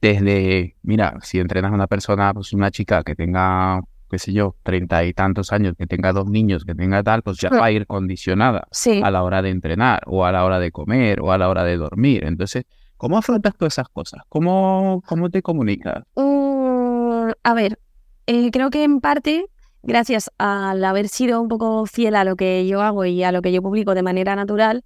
desde, 0.00 0.76
mira, 0.82 1.18
si 1.22 1.38
entrenas 1.38 1.72
a 1.72 1.74
una 1.74 1.86
persona, 1.86 2.32
pues 2.32 2.52
una 2.52 2.70
chica 2.70 3.02
que 3.02 3.14
tenga, 3.14 3.82
qué 4.10 4.18
sé 4.18 4.32
yo, 4.32 4.56
treinta 4.62 5.04
y 5.04 5.12
tantos 5.12 5.52
años, 5.52 5.74
que 5.76 5.86
tenga 5.86 6.12
dos 6.12 6.28
niños, 6.28 6.64
que 6.64 6.74
tenga 6.74 7.02
tal, 7.02 7.22
pues 7.22 7.38
ya 7.38 7.50
va 7.50 7.66
a 7.66 7.72
ir 7.72 7.86
condicionada 7.86 8.68
a 9.02 9.10
la 9.10 9.22
hora 9.22 9.42
de 9.42 9.50
entrenar, 9.50 10.02
o 10.06 10.24
a 10.24 10.32
la 10.32 10.44
hora 10.44 10.58
de 10.58 10.70
comer, 10.70 11.20
o 11.20 11.32
a 11.32 11.38
la 11.38 11.48
hora 11.48 11.64
de 11.64 11.76
dormir. 11.76 12.24
Entonces, 12.24 12.64
¿cómo 13.02 13.18
afrontas 13.18 13.56
todas 13.56 13.74
esas 13.74 13.88
cosas? 13.88 14.22
¿Cómo, 14.28 15.02
cómo 15.08 15.28
te 15.28 15.42
comunicas? 15.42 16.04
Mm, 16.14 17.30
a 17.42 17.54
ver, 17.54 17.80
eh, 18.28 18.52
creo 18.52 18.70
que 18.70 18.84
en 18.84 19.00
parte, 19.00 19.46
gracias 19.82 20.30
al 20.38 20.84
haber 20.84 21.08
sido 21.08 21.42
un 21.42 21.48
poco 21.48 21.84
fiel 21.86 22.14
a 22.14 22.22
lo 22.22 22.36
que 22.36 22.64
yo 22.68 22.80
hago 22.80 23.04
y 23.04 23.24
a 23.24 23.32
lo 23.32 23.42
que 23.42 23.50
yo 23.50 23.60
publico 23.60 23.96
de 23.96 24.04
manera 24.04 24.36
natural, 24.36 24.84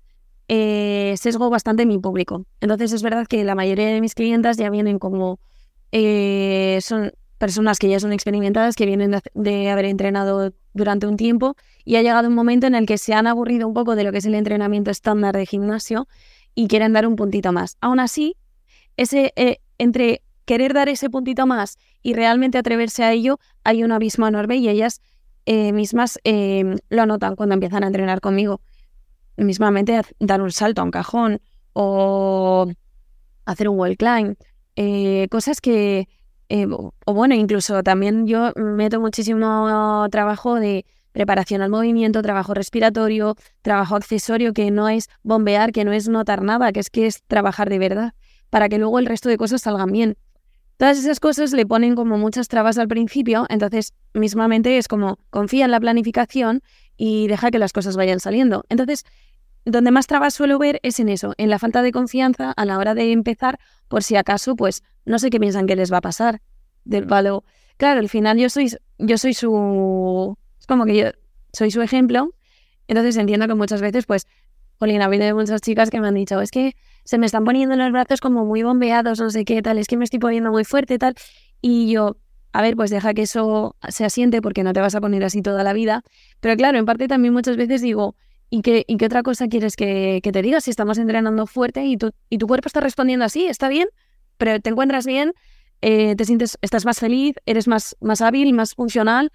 eh, 0.49 1.15
sesgo 1.19 1.51
bastante 1.51 1.85
mi 1.85 1.99
público. 1.99 2.47
Entonces 2.63 2.95
es 2.95 3.03
verdad 3.03 3.27
que 3.27 3.45
la 3.45 3.55
mayoría 3.55 3.89
de 3.89 4.01
mis 4.01 4.15
clientas 4.15 4.57
ya 4.57 4.71
vienen 4.71 4.99
como... 4.99 5.39
Eh, 5.93 6.79
son 6.81 7.13
personas 7.37 7.79
que 7.79 7.91
ya 7.91 8.01
son 8.01 8.15
experimentadas, 8.15 8.77
que 8.77 8.87
vienen 8.87 9.21
de, 9.35 9.71
haber 9.71 9.85
entrenado 9.85 10.55
durante 10.73 11.07
un 11.07 11.19
tiempo 11.19 11.55
y 11.85 11.97
ha 11.97 12.03
llegado 12.03 12.29
un 12.29 12.35
momento 12.35 12.67
en 12.67 12.75
el 12.75 12.87
que 12.87 12.97
se 12.97 13.13
han 13.13 13.27
aburrido 13.27 13.69
un 13.69 13.75
poco 13.75 13.95
de 13.95 14.05
lo 14.05 14.13
que 14.13 14.19
es 14.19 14.25
el 14.25 14.35
entrenamiento 14.35 14.91
estándar 14.91 15.37
de 15.37 15.45
gimnasio 15.45 16.09
y 16.57 16.67
quieren 16.67 16.93
dar 16.93 17.07
un 17.07 17.15
puntito 17.15 17.53
más. 17.53 17.77
Aún 17.81 18.01
así, 18.01 18.37
ese, 18.97 19.33
eh, 19.37 19.59
entre 19.79 20.23
querer 20.45 20.75
dar 20.75 20.89
ese 20.89 21.09
puntito 21.09 21.47
más 21.47 21.79
y 22.03 22.15
realmente 22.15 22.59
atreverse 22.59 23.05
a 23.05 23.13
ello, 23.13 23.39
hay 23.63 23.85
un 23.85 23.93
abismo 23.93 24.27
enorme 24.27 24.57
y 24.57 24.69
ellas 24.69 25.01
mismas 25.49 26.19
lo 26.89 27.07
notan 27.07 27.37
cuando 27.37 27.55
empiezan 27.55 27.85
a 27.85 27.87
entrenar 27.87 28.21
conmigo 28.21 28.61
mismamente 29.37 30.01
dar 30.19 30.43
un 30.43 30.51
salto 30.51 30.81
a 30.81 30.85
un 30.85 30.91
cajón 30.91 31.41
o 31.73 32.67
hacer 33.45 33.69
un 33.69 33.79
wall 33.79 33.97
climb, 33.97 34.37
eh, 34.77 35.29
cosas 35.31 35.61
que, 35.61 36.09
eh, 36.49 36.67
o 36.67 37.15
bueno, 37.15 37.35
incluso 37.35 37.83
también 37.83 38.27
yo 38.27 38.53
meto 38.57 39.01
muchísimo 39.01 40.07
trabajo 40.11 40.57
de 40.57 40.85
preparación 41.17 41.63
al 41.63 41.71
movimiento, 41.71 42.21
trabajo 42.21 42.53
respiratorio, 42.53 43.37
trabajo 43.63 43.97
accesorio, 43.97 44.53
que 44.53 44.71
no 44.71 44.91
es 44.91 45.09
bombear, 45.23 45.73
que 45.73 45.83
no 45.83 45.93
es 45.93 46.11
notar 46.11 46.43
nada, 46.43 46.73
que 46.73 46.81
es 46.81 46.91
que 46.91 47.07
es 47.07 47.23
trabajar 47.27 47.71
de 47.71 47.79
verdad, 47.79 48.13
para 48.51 48.69
que 48.69 48.77
luego 48.77 48.99
el 48.99 49.07
resto 49.07 49.31
de 49.31 49.39
cosas 49.39 49.63
salgan 49.63 49.91
bien. 49.91 50.19
Todas 50.77 50.99
esas 50.99 51.19
cosas 51.19 51.55
le 51.55 51.65
ponen 51.65 51.95
como 51.95 52.19
muchas 52.19 52.49
trabas 52.49 52.77
al 52.77 52.87
principio, 52.87 53.47
entonces 53.49 53.95
mismamente 54.13 54.77
es 54.77 54.89
como 54.89 55.19
confía 55.31 55.65
en 55.65 55.71
la 55.71 55.81
planificación 55.81 56.61
y 56.99 57.29
deja 57.29 57.51
que 57.51 57.59
las 57.59 57.73
cosas 57.73 57.97
vayan 57.97 58.21
saliendo. 58.21 58.65
Entonces, 58.69 59.07
donde 59.65 59.93
más 59.93 60.07
trabas 60.07 60.35
suelo 60.35 60.59
ver 60.59 60.81
es 60.83 61.01
en 61.01 61.09
eso, 61.09 61.33
en 61.39 61.49
la 61.49 61.59
falta 61.59 61.81
de 61.81 61.93
confianza 61.93 62.53
a 62.53 62.67
la 62.67 62.77
hora 62.77 62.95
de 62.95 63.13
empezar, 63.13 63.59
por 63.89 64.03
si 64.03 64.17
acaso, 64.17 64.55
pues 64.55 64.83
no 65.07 65.19
sé 65.19 65.31
qué 65.31 65.41
piensan 65.41 65.67
que 65.67 65.77
les 65.77 65.91
va 65.91 65.97
a 65.97 66.03
pasar. 66.03 66.43
Del. 66.85 67.07
Claro, 67.07 68.01
al 68.01 68.09
final 68.11 68.37
yo 68.37 68.51
soy, 68.51 68.71
yo 68.99 69.17
soy 69.17 69.33
su. 69.33 70.37
Como 70.67 70.85
que 70.85 70.97
yo 70.97 71.07
soy 71.53 71.71
su 71.71 71.83
ejemplo. 71.83 72.31
Entonces 72.89 73.17
entiendo 73.17 73.47
que 73.47 73.55
muchas 73.55 73.81
veces, 73.81 74.07
pues, 74.07 74.27
Jolín, 74.79 75.03
ha 75.03 75.07
habido 75.07 75.35
muchas 75.35 75.61
chicas 75.61 75.91
que 75.91 76.01
me 76.01 76.09
han 76.09 76.15
dicho, 76.15 76.41
es 76.41 76.51
que 76.51 76.77
se 77.05 77.19
me 77.19 77.27
están 77.27 77.45
poniendo 77.45 77.77
los 77.77 77.91
brazos 77.93 78.21
como 78.21 78.45
muy 78.45 78.63
bombeados, 78.63 79.21
no 79.21 79.31
sé 79.31 79.45
qué, 79.45 79.63
tal, 79.63 79.79
es 79.79 79.87
que 79.87 79.97
me 79.97 80.05
estoy 80.05 80.19
poniendo 80.19 80.51
muy 80.51 80.65
fuerte, 80.65 80.99
tal. 80.99 81.15
Y 81.61 81.91
yo, 81.91 82.17
a 82.53 82.63
ver, 82.63 82.77
pues 82.77 82.91
deja 82.91 83.15
que 83.15 83.23
eso 83.23 83.77
se 83.89 84.05
asiente 84.05 84.43
porque 84.43 84.63
no 84.63 84.73
te 84.73 84.81
vas 84.81 84.95
a 84.95 85.01
poner 85.01 85.25
así 85.25 85.43
toda 85.43 85.65
la 85.65 85.73
vida. 85.73 86.03
Pero 86.41 86.57
claro, 86.57 86.79
en 86.79 86.85
parte 86.85 87.09
también 87.09 87.33
muchas 87.33 87.57
veces 87.57 87.81
digo, 87.81 88.17
¿Y 88.49 88.63
qué, 88.63 88.85
¿Y 88.87 88.97
qué 88.97 89.07
otra 89.07 89.23
cosa 89.23 89.49
quieres 89.49 89.77
que, 89.77 90.21
te 90.23 90.43
diga? 90.43 90.61
Si 90.61 90.71
estamos 90.71 90.99
entrenando 90.99 91.47
fuerte 91.47 91.85
y 91.85 91.97
tu, 91.97 92.13
y 92.31 92.39
tu 92.39 92.47
cuerpo 92.47 92.69
está 92.69 92.81
respondiendo 92.81 93.25
así, 93.25 93.47
está 93.47 93.69
bien, 93.69 93.89
pero 94.37 94.61
te 94.61 94.71
encuentras 94.71 95.05
bien, 95.05 95.33
eh, 95.83 96.15
te 96.17 96.25
sientes, 96.25 96.57
estás 96.63 96.85
más 96.85 97.01
feliz, 97.01 97.35
eres 97.45 97.67
más, 97.67 97.97
más 98.01 98.21
hábil, 98.21 98.53
más 98.53 98.75
funcional. 98.75 99.33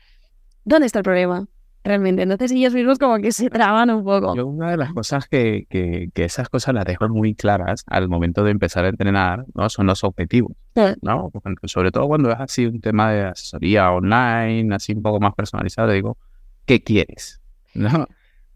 ¿Dónde 0.63 0.87
está 0.87 0.99
el 0.99 1.03
problema? 1.03 1.47
realmente. 1.83 2.21
Entonces 2.21 2.51
ellos 2.51 2.73
mismos 2.73 2.99
como 2.99 3.17
que 3.19 3.31
se 3.31 3.49
traban 3.49 3.89
un 3.89 4.03
poco. 4.03 4.35
Yo 4.35 4.47
una 4.47 4.71
de 4.71 4.77
las 4.77 4.93
cosas 4.93 5.27
que, 5.27 5.65
que, 5.69 6.09
que 6.13 6.23
esas 6.25 6.49
cosas 6.49 6.73
las 6.73 6.85
dejo 6.85 7.07
muy 7.09 7.35
claras 7.35 7.83
al 7.87 8.07
momento 8.07 8.43
de 8.43 8.51
empezar 8.51 8.85
a 8.85 8.89
entrenar, 8.89 9.45
¿no? 9.53 9.69
Son 9.69 9.87
los 9.87 10.03
objetivos, 10.03 10.53
¿no? 11.01 11.31
Sobre 11.63 11.91
todo 11.91 12.07
cuando 12.07 12.31
es 12.31 12.39
así 12.39 12.65
un 12.65 12.81
tema 12.81 13.11
de 13.11 13.25
asesoría 13.25 13.91
online, 13.91 14.73
así 14.75 14.93
un 14.93 15.01
poco 15.01 15.19
más 15.19 15.33
personalizado, 15.33 15.91
digo, 15.91 16.17
¿qué 16.65 16.83
quieres? 16.83 17.41
¿No? 17.73 18.07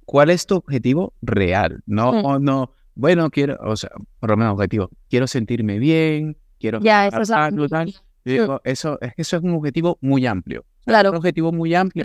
¿Cuál 0.05 0.29
es 0.29 0.45
tu 0.45 0.55
objetivo 0.57 1.13
real? 1.21 1.81
No, 1.87 2.39
no, 2.39 2.71
bueno, 2.93 3.29
quiero, 3.31 3.57
o 3.61 3.75
sea, 3.75 3.89
por 4.19 4.29
lo 4.29 4.37
menos 4.37 4.53
objetivo, 4.53 4.89
quiero 5.09 5.25
sentirme 5.25 5.79
bien, 5.79 6.37
quiero 6.59 6.79
ya, 6.79 7.07
eso, 7.07 7.21
es 7.21 8.01
Digo, 8.23 8.59
eso, 8.63 8.99
es 9.01 9.13
que 9.13 9.21
eso 9.21 9.37
es 9.37 9.43
un 9.43 9.55
objetivo 9.55 9.97
muy 10.01 10.25
amplio. 10.25 10.65
Claro. 10.85 11.11
Un 11.11 11.17
objetivo 11.17 11.51
muy 11.51 11.73
amplio 11.73 12.03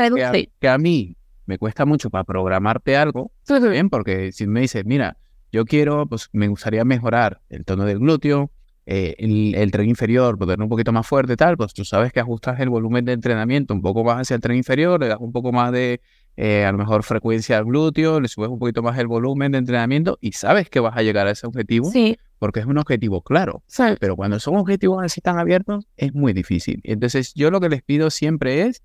que 0.59 0.69
a, 0.69 0.79
mí 0.79 1.17
me 1.47 1.59
cuesta 1.59 1.85
mucho 1.85 2.11
para 2.11 2.25
programarte 2.25 2.97
algo, 2.97 3.33
bien, 3.71 3.91
porque 3.91 4.33
si 4.33 4.47
me 4.47 4.61
dices, 4.61 4.85
mira, 4.85 5.17
yo 5.53 5.65
quiero, 5.65 6.07
pues 6.07 6.29
me 6.33 6.49
gustaría 6.49 6.85
mejorar 6.85 7.41
el 7.49 7.65
tono 7.65 7.85
del 7.85 7.99
glúteo, 7.99 8.51
eh, 8.87 9.15
el, 9.19 9.55
el, 9.55 9.71
tren 9.71 9.89
inferior, 9.89 10.39
ponerlo 10.39 10.65
un 10.65 10.71
poquito 10.71 10.93
más 10.93 11.07
fuerte, 11.07 11.37
tal, 11.37 11.57
pues 11.57 11.75
tú 11.75 11.85
sabes 11.85 12.13
que 12.13 12.21
ajustas 12.21 12.59
el 12.61 12.71
volumen 12.71 13.05
de 13.05 13.13
entrenamiento 13.13 13.75
un 13.75 13.83
poco 13.83 14.03
más 14.03 14.21
hacia 14.21 14.37
el 14.37 14.41
tren 14.41 14.57
inferior, 14.57 15.01
le 15.01 15.09
das 15.09 15.19
un 15.21 15.33
poco 15.33 15.53
más 15.53 15.73
de, 15.73 16.01
eh, 16.43 16.65
a 16.65 16.73
lo 16.73 16.79
mejor 16.79 17.03
frecuencia 17.03 17.59
al 17.59 17.67
glúteo, 17.67 18.21
le 18.21 18.29
subes 18.29 18.49
un 18.49 18.59
poquito 18.59 18.83
más 18.83 18.99
el 18.99 19.07
volumen 19.07 19.53
de 19.53 19.59
entrenamiento 19.59 20.19
y 20.21 20.33
sabes 20.33 20.71
que 20.71 20.81
vas 20.81 20.97
a 20.97 21.03
llegar 21.03 21.27
a 21.27 21.33
ese 21.33 21.47
objetivo. 21.47 21.91
Sí 21.91 22.17
porque 22.41 22.61
es 22.61 22.67
un 22.67 22.79
objetivo 22.79 23.21
claro. 23.21 23.63
Pero 24.01 24.17
cuando 24.17 24.41
son 24.41 24.57
objetivos 24.57 25.05
así 25.05 25.21
tan 25.21 25.39
abiertos, 25.39 25.87
es 25.97 26.15
muy 26.15 26.33
difícil. 26.33 26.81
Entonces, 26.85 27.35
yo 27.35 27.51
lo 27.51 27.61
que 27.61 27.69
les 27.69 27.83
pido 27.83 28.09
siempre 28.09 28.63
es, 28.63 28.83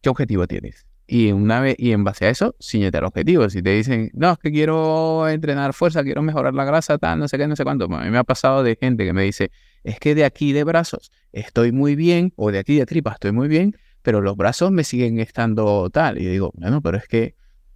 ¿qué 0.00 0.08
objetivo 0.08 0.48
tienes? 0.48 0.86
Y 1.06 1.32
una 1.32 1.60
vez, 1.60 1.76
y 1.78 1.92
en 1.92 2.02
base 2.02 2.24
a 2.24 2.30
eso, 2.30 2.56
ciñete 2.62 2.96
al 2.96 3.04
objetivo. 3.04 3.50
Si 3.50 3.62
te 3.62 3.70
dicen, 3.70 4.10
no, 4.14 4.32
es 4.32 4.38
que 4.38 4.50
quiero 4.50 5.28
entrenar 5.28 5.74
fuerza, 5.74 6.02
quiero 6.02 6.22
mejorar 6.22 6.54
la 6.54 6.64
grasa, 6.64 6.96
tal, 6.96 7.18
no 7.18 7.28
sé 7.28 7.36
qué, 7.36 7.46
no 7.46 7.56
sé 7.56 7.64
cuánto. 7.64 7.84
a 7.84 8.04
mí 8.04 8.10
me 8.10 8.16
ha 8.16 8.24
pasado 8.24 8.62
de 8.62 8.74
gente 8.80 9.04
que 9.04 9.12
me 9.12 9.24
dice, 9.24 9.50
es 9.84 10.00
que 10.00 10.14
de 10.14 10.24
aquí 10.24 10.54
de 10.54 10.64
brazos 10.64 11.12
estoy 11.32 11.72
muy 11.72 11.94
bien, 11.94 12.32
o 12.36 12.50
de 12.50 12.58
aquí 12.58 12.78
de 12.78 12.86
tripa 12.86 13.12
estoy 13.12 13.32
muy 13.32 13.48
bien, 13.48 13.76
pero 14.02 14.20
los 14.20 14.36
brazos 14.36 14.70
me 14.70 14.84
siguen 14.84 15.18
estando 15.18 15.88
tal. 15.90 16.18
Y 16.20 16.26
digo, 16.26 16.52
bueno, 16.54 16.82
pero 16.82 16.98
es 16.98 17.08
que 17.08 17.34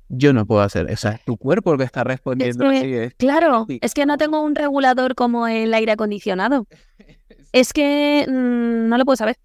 yo 0.08 0.32
no 0.32 0.46
puedo 0.46 0.60
hacer. 0.60 0.90
O 0.90 0.96
sea, 0.96 1.12
es 1.12 1.24
tu 1.24 1.36
cuerpo 1.36 1.72
el 1.72 1.78
que 1.78 1.84
está 1.84 2.04
respondiendo. 2.04 2.66
claro, 3.16 3.66
es 3.68 3.94
que 3.94 4.06
no 4.06 4.18
tengo 4.18 4.40
un 4.42 4.54
regulador 4.54 5.14
como 5.14 5.46
el 5.46 5.72
aire 5.74 5.92
acondicionado. 5.92 6.66
es 7.52 7.72
que 7.72 8.26
mm, 8.28 8.88
no 8.88 8.98
lo 8.98 9.04
puedo 9.04 9.16
saber. 9.16 9.36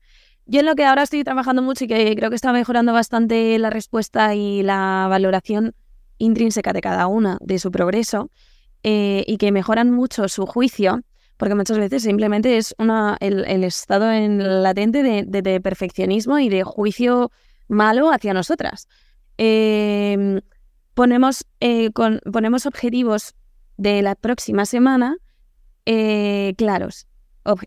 Yo 0.46 0.60
en 0.60 0.66
lo 0.66 0.76
que 0.76 0.86
ahora 0.86 1.04
estoy 1.04 1.24
trabajando 1.24 1.62
mucho 1.62 1.86
y 1.86 1.88
que 1.88 2.16
creo 2.16 2.30
que 2.30 2.36
está 2.36 2.52
mejorando 2.52 2.94
bastante 2.94 3.58
la 3.58 3.70
respuesta 3.70 4.36
y 4.36 4.64
la 4.64 5.08
valoración 5.10 5.74
intrínseca 6.18 6.74
de 6.74 6.82
cada 6.82 7.08
una, 7.08 7.38
de 7.42 7.58
su 7.58 7.72
progreso, 7.72 8.30
eh, 8.84 9.24
y 9.28 9.38
que 9.38 9.52
mejoran 9.52 9.92
mucho 9.92 10.28
su 10.28 10.46
juicio, 10.46 11.02
porque 11.42 11.56
muchas 11.56 11.80
veces 11.80 12.04
simplemente 12.04 12.58
es 12.58 12.76
una, 12.78 13.18
el, 13.20 13.64
estado 13.64 14.12
en 14.12 14.62
latente 14.62 15.26
de 15.26 15.60
perfeccionismo 15.60 16.38
y 16.38 16.50
de 16.50 16.62
juicio 16.62 17.32
malo 17.68 18.12
hacia 18.12 18.36
nosotras. 18.36 18.88
Em, 19.40 20.42
ponemos, 20.94 21.48
eh, 21.60 21.90
ponemos 22.32 22.68
objetivos 22.68 23.34
de 23.76 24.04
la 24.04 24.14
próxima 24.14 24.68
semana 24.68 25.18
eh, 25.88 26.54
claros. 26.60 27.08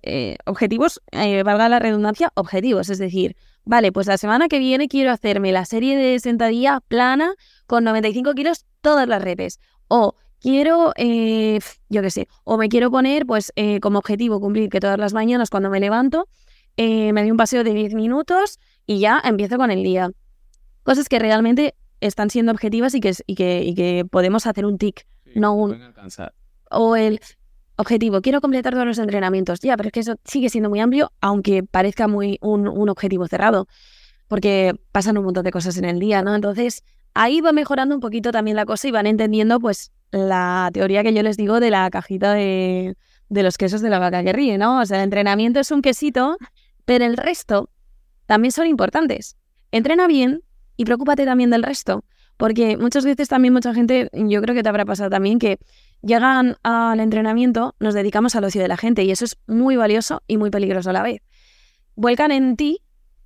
Eh, 0.04 0.36
objetivos, 0.46 1.02
valga 1.12 1.68
la 1.68 1.80
redundancia, 1.80 2.30
objetivos. 2.36 2.90
Es 2.90 2.98
decir, 2.98 3.34
vale, 3.64 3.90
pues 3.90 4.06
la 4.06 4.18
semana 4.18 4.46
que 4.46 4.60
viene 4.60 4.86
quiero 4.86 5.10
hacerme 5.10 5.50
la 5.50 5.64
serie 5.64 5.96
de 5.96 6.20
sentadilla 6.20 6.78
plana 6.78 7.34
con 7.66 7.82
95 7.82 8.34
kilos 8.34 8.66
todas 8.82 9.08
las 9.08 9.20
redes. 9.20 9.58
O 9.88 10.14
quiero, 10.44 10.92
yo 11.88 12.02
qué 12.02 12.10
sé, 12.10 12.28
o 12.44 12.58
me 12.58 12.68
quiero 12.68 12.90
poner 12.90 13.24
pues 13.24 13.50
como 13.80 13.98
objetivo 13.98 14.40
cumplir 14.40 14.68
que 14.68 14.78
todas 14.78 14.98
las 14.98 15.14
mañanas 15.14 15.48
cuando 15.48 15.70
me 15.70 15.80
levanto 15.80 16.28
me 16.76 17.12
doy 17.14 17.30
un 17.30 17.38
paseo 17.38 17.64
de 17.64 17.72
10 17.72 17.94
minutos 17.94 18.58
y 18.86 18.98
ya 18.98 19.22
empiezo 19.24 19.56
con 19.56 19.70
el 19.70 19.82
día 19.82 20.10
cosas 20.82 21.08
que 21.08 21.18
realmente 21.18 21.74
están 22.00 22.28
siendo 22.28 22.52
objetivas 22.52 22.94
y 22.94 23.00
que, 23.00 23.14
y 23.26 23.34
que, 23.34 23.72
que 23.74 24.04
podemos 24.08 24.46
hacer 24.46 24.66
un 24.66 24.76
tic, 24.76 25.06
no 25.34 25.54
un... 25.54 25.80
O 26.70 26.96
el 26.96 27.20
objetivo, 27.76 28.20
quiero 28.20 28.40
completar 28.40 28.74
todos 28.74 28.86
los 28.86 28.98
entrenamientos. 28.98 29.60
Ya, 29.60 29.76
pero 29.76 29.88
es 29.88 29.92
que 29.92 30.00
eso 30.00 30.16
sigue 30.24 30.50
siendo 30.50 30.68
muy 30.68 30.80
amplio, 30.80 31.10
aunque 31.20 31.62
parezca 31.62 32.06
muy 32.06 32.38
un, 32.40 32.68
un 32.68 32.88
objetivo 32.88 33.26
cerrado, 33.26 33.66
porque 34.28 34.74
pasan 34.92 35.16
un 35.18 35.24
montón 35.24 35.44
de 35.44 35.50
cosas 35.50 35.76
en 35.78 35.84
el 35.84 35.98
día, 35.98 36.22
¿no? 36.22 36.34
Entonces, 36.34 36.84
ahí 37.14 37.40
va 37.40 37.52
mejorando 37.52 37.94
un 37.94 38.00
poquito 38.00 38.32
también 38.32 38.56
la 38.56 38.66
cosa 38.66 38.88
y 38.88 38.90
van 38.90 39.06
entendiendo, 39.06 39.58
pues, 39.60 39.92
la 40.14 40.70
teoría 40.72 41.02
que 41.02 41.12
yo 41.12 41.22
les 41.22 41.36
digo 41.36 41.60
de 41.60 41.70
la 41.70 41.90
cajita 41.90 42.34
de, 42.34 42.96
de 43.28 43.42
los 43.42 43.58
quesos 43.58 43.80
de 43.80 43.90
la 43.90 43.98
vaca 43.98 44.22
que 44.22 44.32
ríe, 44.32 44.58
¿no? 44.58 44.80
O 44.80 44.86
sea, 44.86 44.98
el 44.98 45.04
entrenamiento 45.04 45.58
es 45.58 45.70
un 45.70 45.82
quesito, 45.82 46.36
pero 46.84 47.04
el 47.04 47.16
resto 47.16 47.68
también 48.26 48.52
son 48.52 48.66
importantes. 48.66 49.36
Entrena 49.72 50.06
bien, 50.06 50.42
y 50.76 50.84
preocúpate 50.84 51.24
también 51.24 51.50
del 51.50 51.62
resto, 51.62 52.04
porque 52.36 52.76
muchas 52.76 53.04
veces 53.04 53.28
también 53.28 53.52
mucha 53.54 53.74
gente, 53.74 54.08
yo 54.12 54.40
creo 54.40 54.54
que 54.54 54.62
te 54.62 54.68
habrá 54.68 54.84
pasado 54.84 55.10
también, 55.10 55.38
que 55.38 55.58
llegan 56.00 56.56
al 56.62 57.00
entrenamiento, 57.00 57.74
nos 57.80 57.94
dedicamos 57.94 58.36
al 58.36 58.44
ocio 58.44 58.62
de 58.62 58.68
la 58.68 58.76
gente 58.76 59.02
y 59.02 59.10
eso 59.10 59.24
es 59.24 59.36
muy 59.46 59.76
valioso 59.76 60.22
y 60.26 60.36
muy 60.36 60.50
peligroso 60.50 60.90
a 60.90 60.92
la 60.92 61.02
vez. 61.02 61.22
Vuelcan 61.96 62.30
en 62.30 62.56
ti 62.56 62.82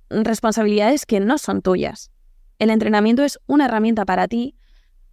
responsabilidades 0.09 1.05
que 1.05 1.19
no 1.19 1.37
son 1.37 1.61
tuyas. 1.61 2.11
El 2.57 2.71
entrenamiento 2.71 3.23
es 3.23 3.39
una 3.45 3.65
herramienta 3.65 4.05
para 4.05 4.27
ti 4.27 4.55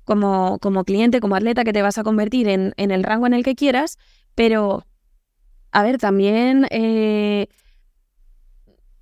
como, 0.06 0.58
como 0.60 0.84
cliente, 0.84 1.20
como 1.20 1.36
atleta 1.36 1.64
que 1.64 1.74
te 1.74 1.82
vas 1.82 1.98
a 1.98 2.02
convertir 2.02 2.48
en, 2.48 2.72
en 2.78 2.90
el 2.90 3.02
rango 3.02 3.26
en 3.26 3.34
el 3.34 3.44
que 3.44 3.54
quieras, 3.54 3.98
pero, 4.34 4.86
a 5.72 5.82
ver, 5.82 5.98
también... 5.98 6.66
Eh, 6.70 7.48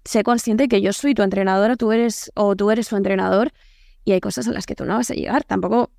sé 0.05 0.23
consciente 0.23 0.69
que 0.69 0.81
yo 0.81 0.93
soy 0.93 1.15
tu 1.15 1.23
entrenadora, 1.23 1.77
tú 1.77 1.93
eres 1.93 2.31
o 2.35 2.55
tú 2.55 2.71
eres 2.71 2.87
su 2.87 2.97
entrenador 2.97 3.53
y 4.05 4.13
hay 4.13 4.21
cosas 4.21 4.47
a 4.49 4.53
las 4.53 4.67
que 4.67 4.75
tú 4.75 4.85
no 4.85 4.97
vas 4.97 5.11
a 5.11 5.15
llegar. 5.15 5.45
Tampoco, 5.45 5.91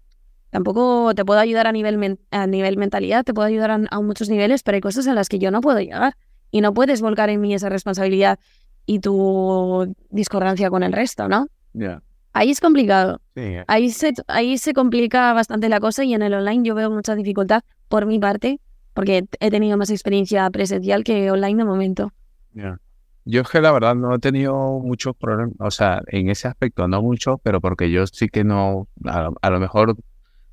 tampoco 0.51 1.13
te 1.15 1.25
puedo 1.25 1.39
ayudar 1.39 1.67
a 1.67 1.71
nivel, 1.71 2.19
a 2.31 2.47
nivel 2.47 2.77
mentalidad, 2.77 3.23
te 3.23 3.33
puedo 3.33 3.47
ayudar 3.47 3.71
a, 3.89 4.01
muchos 4.01 4.29
niveles, 4.29 4.63
pero 4.63 4.75
hay 4.75 4.81
cosas 4.81 5.07
en 5.07 5.15
las 5.15 5.27
que 5.27 5.39
yo 5.39 5.51
no 5.51 5.61
puedo 5.61 5.79
llegar 5.79 6.15
y 6.51 6.61
no 6.61 6.73
puedes 6.73 7.01
volcar 7.01 7.29
en 7.29 7.41
mí 7.41 7.53
esa 7.53 7.69
responsabilidad 7.69 8.39
y 8.85 8.99
tu 8.99 9.95
discordancia 10.09 10.69
con 10.69 10.83
el 10.83 10.93
resto, 10.93 11.27
¿no? 11.27 11.47
Ahí 12.35 12.51
es 12.51 12.59
complicado. 12.59 13.21
ahí, 13.67 13.89
se, 13.91 14.13
ahí 14.27 14.57
se 14.57 14.73
complica 14.73 15.31
bastante 15.31 15.69
la 15.69 15.79
cosa 15.79 16.03
y 16.03 16.13
en 16.13 16.21
el 16.21 16.33
online 16.33 16.67
yo 16.67 16.75
veo 16.75 16.91
mucha 16.91 17.15
dificultad 17.15 17.63
por 17.87 18.05
mi 18.05 18.19
parte, 18.19 18.59
porque 18.93 19.23
he 19.39 19.49
tenido 19.49 19.77
más 19.77 19.89
experiencia 19.89 20.49
presencial 20.49 21.05
que 21.05 21.31
online 21.31 21.59
de 21.59 21.63
momento. 21.63 22.11
Yo 23.23 23.41
es 23.41 23.47
que 23.47 23.61
la 23.61 23.71
verdad 23.71 23.95
no 23.95 24.13
he 24.13 24.19
tenido 24.19 24.81
muchos 24.81 25.15
problemas, 25.15 25.55
o 25.59 25.71
sea, 25.71 26.01
en 26.07 26.29
ese 26.29 26.49
aspecto 26.49 26.89
no 26.89 27.01
mucho, 27.01 27.37
pero 27.37 27.61
porque 27.61 27.89
yo 27.89 28.05
sí 28.05 28.27
que 28.27 28.43
no, 28.43 28.89
a, 29.05 29.49
lo 29.49 29.59
mejor 29.61 29.95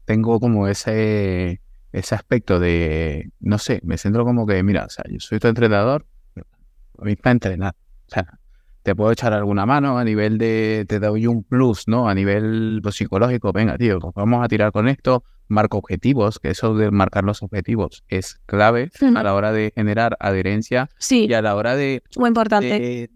tengo 0.05 0.39
como 0.39 0.69
ese, 0.69 1.61
ese 1.91 2.15
aspecto 2.15 2.61
de, 2.61 3.33
no 3.41 3.59
sé, 3.59 3.81
me 3.83 3.99
centro 3.99 4.25
como 4.25 4.47
que, 4.47 4.63
mira, 4.63 4.85
o 4.85 4.89
sea, 4.89 5.05
yo 5.11 5.19
soy 5.19 5.41
tu 5.41 5.49
entrenador, 5.49 6.07
a 6.37 7.05
mí 7.05 7.17
para 7.17 7.33
entrenar, 7.33 7.75
o 8.07 8.15
sea, 8.15 8.39
te 8.83 8.95
puedo 8.95 9.13
echar 9.13 9.33
alguna 9.33 9.65
mano 9.65 9.99
a 9.99 10.05
nivel 10.05 10.39
de, 10.39 10.85
te 10.89 10.99
doy 10.99 11.27
un 11.27 11.45
plus, 11.45 11.87
¿no? 11.87 12.09
A 12.09 12.15
nivel 12.15 12.81
pues, 12.83 12.97
psicológico, 12.97 13.53
venga, 13.53 13.79
tío, 13.79 13.99
pues 14.01 14.13
vamos 14.15 14.45
a 14.45 14.49
tirar 14.49 14.73
con 14.73 14.89
esto, 14.89 15.23
marco 15.49 15.79
objetivos, 15.79 16.39
que 16.39 16.51
eso 16.51 16.75
de 16.75 16.91
marcar 16.91 17.25
los 17.25 17.43
objetivos 17.43 18.03
es 18.09 18.41
clave 18.47 18.91
a 19.01 19.23
la 19.23 19.35
hora 19.35 19.53
de 19.53 19.73
generar 19.75 20.17
adherencia 20.19 20.89
sí. 20.99 21.27
y 21.29 21.35
a 21.35 21.43
la 21.43 21.55
hora 21.55 21.77
de... 21.77 22.03
Muy 22.17 22.29
importante. 22.29 23.11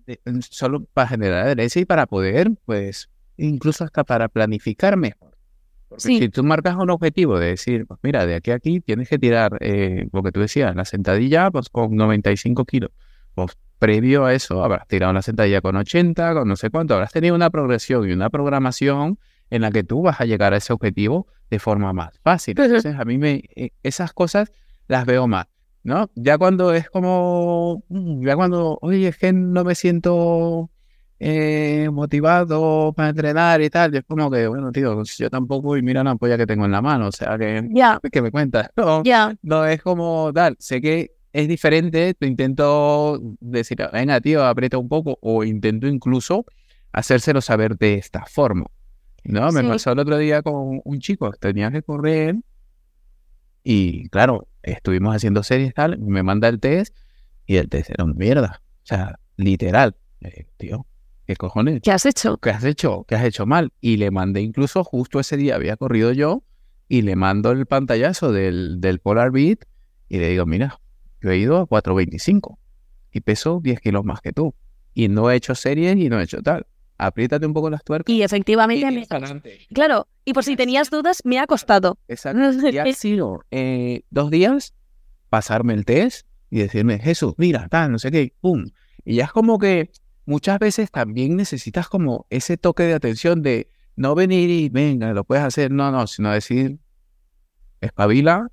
solo 0.51 0.85
para 0.93 1.09
generar 1.09 1.47
adherencia 1.47 1.83
y 1.83 1.85
para 1.85 2.07
poder, 2.07 2.53
pues, 2.65 3.11
incluso 3.37 3.85
hasta 3.85 4.05
para 4.05 4.29
planificar 4.29 4.97
mejor. 4.97 5.37
Porque 5.89 6.03
si 6.03 6.29
tú 6.29 6.43
marcas 6.43 6.77
un 6.77 6.91
objetivo 6.91 7.39
de 7.39 7.49
decir, 7.49 7.87
pues 7.87 8.01
mira, 8.03 8.27
de 8.27 8.35
aquí 8.35 8.51
a 8.51 8.57
aquí 8.57 8.81
tienes 8.81 9.09
que 9.09 9.19
tirar, 9.19 9.57
eh, 9.61 10.09
lo 10.13 10.23
que 10.23 10.33
tú 10.33 10.41
decías, 10.41 10.75
la 10.75 10.85
sentadilla 10.85 11.51
pues 11.51 11.69
con 11.69 11.95
95 11.95 12.65
kilos. 12.65 12.91
Pues 13.35 13.57
previo 13.79 14.25
a 14.25 14.35
eso 14.35 14.65
habrás 14.65 14.87
tirado 14.87 15.11
una 15.11 15.23
sentadilla 15.23 15.61
con 15.61 15.77
80, 15.77 16.35
con 16.35 16.49
no 16.49 16.57
sé 16.57 16.71
cuánto, 16.71 16.95
habrás 16.95 17.13
tenido 17.13 17.35
una 17.35 17.51
progresión 17.51 18.09
y 18.09 18.13
una 18.13 18.31
programación 18.31 19.19
en 19.51 19.63
la 19.63 19.71
que 19.71 19.85
tú 19.85 20.03
vas 20.03 20.21
a 20.21 20.25
llegar 20.25 20.55
a 20.55 20.57
ese 20.57 20.73
objetivo 20.73 21.27
de 21.51 21.59
forma 21.59 21.93
más 21.93 22.19
fácil. 22.23 22.59
Entonces, 22.59 22.97
a 22.97 23.05
mí 23.05 23.19
me, 23.19 23.43
eh, 23.55 23.71
esas 23.83 24.13
cosas 24.13 24.51
las 24.89 25.07
veo 25.07 25.27
más, 25.27 25.47
¿no? 25.83 26.11
Ya 26.15 26.39
cuando 26.39 26.73
es 26.73 26.91
como, 26.91 27.85
mm, 27.89 28.27
ya 28.27 28.37
cuando, 28.37 28.79
oye, 28.81 29.09
es 29.09 29.19
que 29.19 29.33
no 29.33 29.65
me 29.65 29.75
siento 29.75 30.71
eh, 31.19 31.89
motivado 31.93 32.93
para 32.95 33.11
entrenar 33.11 33.63
y 33.63 33.71
tal, 33.71 33.95
y 33.95 33.99
es 33.99 34.05
como 34.05 34.31
que, 34.31 34.47
bueno, 34.47 34.73
tío, 34.73 34.95
pues 34.95 35.17
yo 35.17 35.31
tampoco, 35.31 35.77
y 35.77 35.83
mira 35.83 36.05
la 36.05 36.11
ampolla 36.11 36.37
que 36.37 36.47
tengo 36.47 36.65
en 36.65 36.73
la 36.73 36.83
mano, 36.83 37.09
o 37.09 37.13
sea, 37.13 37.39
que, 37.39 37.67
ya 37.71 38.01
que 38.13 38.23
me 38.23 38.31
cuentas, 38.31 38.71
no, 38.77 39.03
no 39.43 39.65
es 39.65 39.83
como 39.83 40.33
tal, 40.33 40.57
sé 40.59 40.81
que 40.81 41.16
es 41.39 41.49
diferente, 41.49 42.15
te 42.15 42.27
intento 42.27 43.21
decir, 43.41 43.79
venga, 43.93 44.21
tío, 44.21 44.45
aprieta 44.45 44.79
un 44.79 44.89
poco, 44.89 45.19
o 45.21 45.45
intento 45.45 45.87
incluso 45.87 46.47
hacérselo 46.93 47.41
saber 47.43 47.77
de 47.77 47.95
esta 47.95 48.25
forma. 48.27 48.67
No, 49.25 49.51
me 49.53 49.61
Sí. 49.61 49.67
pasó 49.69 49.93
el 49.93 49.99
otro 49.99 50.17
día 50.19 50.41
con 50.43 50.81
un 50.83 50.99
chico, 51.01 51.31
tenía 51.33 51.71
que 51.71 51.83
correr 51.83 52.37
y 53.65 54.09
claro, 54.09 54.49
estuvimos 54.63 55.15
haciendo 55.15 55.43
series 55.43 55.75
tal, 55.75 55.99
me 55.99 56.23
manda 56.23 56.49
el 56.49 56.61
test 56.61 56.95
y 57.47 57.57
el 57.57 57.69
test 57.69 57.91
era 57.91 58.05
una 58.05 58.15
mierda. 58.15 58.63
O 58.83 58.87
sea, 58.87 59.19
literal. 59.37 59.97
Eh, 60.21 60.47
tío, 60.57 60.87
¿qué 61.27 61.37
cojones? 61.37 61.81
¿Qué 61.83 61.91
has 61.91 62.07
hecho? 62.07 62.39
¿Qué 62.39 62.51
has 62.51 62.65
hecho? 62.65 63.05
¿Qué 63.09 63.17
has 63.17 63.25
hecho 63.25 63.45
mal? 63.47 63.73
Y 63.81 63.97
le 63.97 64.11
mandé 64.11 64.41
incluso 64.41 64.85
justo 64.85 65.21
ese 65.21 65.37
día 65.37 65.57
había 65.57 65.77
corrido 65.77 66.13
yo 66.13 66.45
y 66.89 67.03
le 67.03 67.17
mando 67.17 67.51
el 67.51 67.67
pantallazo 67.67 68.31
del, 68.33 68.81
del 68.81 69.01
Polar 69.01 69.33
Beat 69.33 69.65
y 70.09 70.19
le 70.19 70.29
digo, 70.29 70.47
mira, 70.47 70.79
yo 71.27 71.33
he 71.33 71.39
ido 71.39 71.59
a 71.59 71.67
4.25 71.67 72.57
y 73.13 73.21
peso 73.21 73.61
10 73.63 73.81
kilos 73.81 74.05
más 74.05 74.21
que 74.21 74.33
tú. 74.33 74.55
Y 74.95 75.09
no 75.09 75.31
he 75.31 75.37
hecho 75.37 75.55
series 75.55 75.97
y 75.97 76.09
no 76.09 76.21
he 76.21 76.25
hecho 76.25 76.43
tal. 76.43 76.67
Apriétate 76.99 77.45
un 77.45 77.53
poco 77.53 77.69
las 77.69 77.85
tuercas. 77.85 78.15
Y 78.15 78.23
efectivamente, 78.23 78.87
y 78.91 78.95
me- 78.95 79.07
claro, 79.75 80.09
y 80.25 80.33
por 80.33 80.45
si 80.45 80.57
tenías 80.57 80.89
dudas, 80.89 81.21
me 81.25 81.39
ha 81.39 81.47
costado. 81.47 81.99
Exacto. 82.09 82.41
Y 82.71 82.79
ha 82.79 82.87
sido 82.95 83.45
eh, 83.51 84.03
dos 84.11 84.31
días 84.31 84.73
pasarme 85.29 85.75
el 85.75 85.85
test 85.85 86.27
y 86.51 86.59
decirme, 86.61 86.99
Jesús, 86.99 87.35
mira, 87.37 87.69
tal, 87.69 87.93
no 87.93 87.99
sé 87.99 88.11
qué, 88.11 88.33
pum. 88.41 88.65
Y 89.05 89.17
ya 89.17 89.25
es 89.25 89.33
como 89.33 89.59
que 89.59 89.91
muchas 90.25 90.59
veces 90.59 90.91
también 90.91 91.37
necesitas 91.37 91.89
como 91.89 92.27
ese 92.31 92.57
toque 92.57 92.85
de 92.85 92.95
atención 92.95 93.43
de 93.43 93.69
no 93.97 94.15
venir 94.15 94.49
y 94.51 94.69
venga, 94.69 95.13
lo 95.13 95.25
puedes 95.25 95.45
hacer, 95.45 95.71
no, 95.71 95.91
no, 95.91 96.07
sino 96.07 96.31
decir, 96.33 96.79
espabila, 97.81 98.51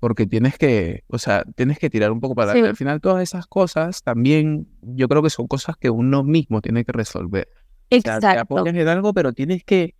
porque 0.00 0.26
tienes 0.26 0.56
que, 0.58 1.02
o 1.08 1.18
sea, 1.18 1.44
tienes 1.56 1.78
que 1.78 1.90
tirar 1.90 2.12
un 2.12 2.20
poco 2.20 2.34
para 2.34 2.48
Sí. 2.52 2.58
adelante. 2.58 2.70
Al 2.70 2.76
final 2.76 3.00
todas 3.00 3.22
esas 3.22 3.46
cosas 3.46 4.02
también, 4.02 4.68
yo 4.82 5.08
creo 5.08 5.22
que 5.22 5.30
son 5.30 5.46
cosas 5.46 5.76
que 5.76 5.90
uno 5.90 6.22
mismo 6.24 6.60
tiene 6.60 6.84
que 6.84 6.92
resolver. 6.92 7.48
O 7.90 8.00
sea, 8.00 8.20
te 8.20 8.26
Exacto. 8.26 8.40
apoyas 8.40 8.74
en 8.74 8.88
algo, 8.88 9.12
pero 9.14 9.32
tienes 9.32 9.64
que, 9.64 9.94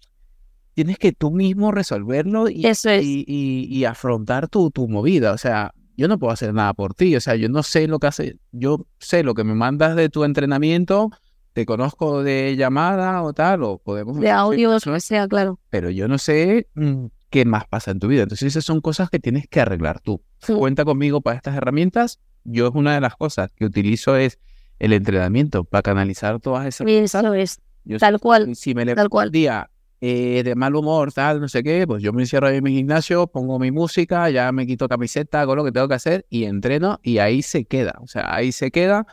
tienes 0.74 0.98
que 0.98 1.12
tú 1.12 1.30
mismo 1.32 1.72
resolverlo 1.72 2.48
y, 2.48 2.66
Eso 2.66 2.90
es. 2.90 3.04
y, 3.04 3.24
y- 3.26 3.66
y 3.68 3.84
afrontar 3.84 4.48
tu, 4.48 4.70
tu 4.70 4.86
movida. 4.88 5.32
O 5.32 5.38
sea, 5.38 5.72
yo 5.96 6.06
no 6.06 6.18
puedo 6.18 6.32
hacer 6.32 6.54
nada 6.54 6.74
por 6.74 6.94
ti. 6.94 7.16
O 7.16 7.20
sea, 7.20 7.34
yo 7.34 7.48
no 7.48 7.62
sé 7.64 7.88
lo 7.88 7.98
que 7.98 8.06
hace, 8.06 8.36
yo 8.52 8.86
sé 9.00 9.24
lo 9.24 9.34
que 9.34 9.42
me 9.42 9.54
mandas 9.54 9.96
de 9.96 10.08
tu 10.10 10.22
entrenamiento, 10.24 11.10
te 11.54 11.66
conozco 11.66 12.22
de 12.22 12.54
llamada 12.56 13.20
o 13.24 13.32
tal, 13.32 13.64
o 13.64 13.78
podemos... 13.78 14.20
De 14.20 14.30
audio, 14.30 14.78
que 14.78 15.00
sea, 15.00 15.26
claro. 15.26 15.58
Pero 15.70 15.90
yo 15.90 16.06
no 16.06 16.18
sé 16.18 16.68
mm, 16.74 17.06
qué 17.30 17.44
más 17.44 17.66
pasa 17.66 17.90
en 17.90 17.98
tu 17.98 18.08
vida. 18.08 18.22
Entonces 18.22 18.48
esas 18.48 18.64
son 18.64 18.80
cosas 18.80 19.10
que 19.10 19.18
tienes 19.18 19.46
que 19.48 19.60
arreglar 19.60 20.00
tú. 20.00 20.22
Sí. 20.40 20.54
Cuenta 20.54 20.84
conmigo 20.84 21.20
para 21.20 21.36
estas 21.36 21.56
herramientas. 21.56 22.20
Yo 22.44 22.68
es 22.68 22.74
una 22.74 22.94
de 22.94 23.00
las 23.00 23.16
cosas 23.16 23.50
que 23.52 23.64
utilizo 23.64 24.16
es 24.16 24.38
el 24.78 24.92
entrenamiento 24.92 25.64
para 25.64 25.82
canalizar 25.82 26.40
todas 26.40 26.66
esas 26.66 26.86
cosas. 26.86 27.14
Eso 27.14 27.34
es, 27.34 27.60
Yo 27.84 27.98
tal 27.98 28.20
cual. 28.20 28.54
si 28.54 28.74
me 28.74 28.84
levanto 28.84 29.02
tal 29.02 29.08
cual. 29.10 29.28
un 29.28 29.32
día 29.32 29.70
eh, 30.00 30.42
de 30.44 30.54
mal 30.54 30.76
humor, 30.76 31.12
tal, 31.12 31.40
no 31.40 31.48
sé 31.48 31.62
qué, 31.62 31.86
pues 31.86 32.02
yo 32.02 32.12
me 32.12 32.22
encierro 32.22 32.46
ahí 32.46 32.58
en 32.58 32.64
mi 32.64 32.72
gimnasio, 32.72 33.26
pongo 33.26 33.58
mi 33.58 33.72
música, 33.72 34.30
ya 34.30 34.52
me 34.52 34.66
quito 34.66 34.88
camiseta, 34.88 35.40
hago 35.40 35.56
lo 35.56 35.64
que 35.64 35.72
tengo 35.72 35.88
que 35.88 35.94
hacer 35.94 36.26
y 36.30 36.44
entreno 36.44 37.00
y 37.02 37.18
ahí 37.18 37.42
se 37.42 37.64
queda. 37.64 37.98
O 38.00 38.06
sea, 38.06 38.32
ahí 38.32 38.52
se 38.52 38.70
queda, 38.70 39.06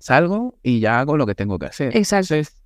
salgo 0.00 0.58
y 0.62 0.80
ya 0.80 0.98
hago 0.98 1.16
lo 1.16 1.26
que 1.26 1.36
tengo 1.36 1.58
que 1.58 1.66
hacer. 1.66 1.96
Exacto. 1.96 2.34
Entonces, 2.34 2.56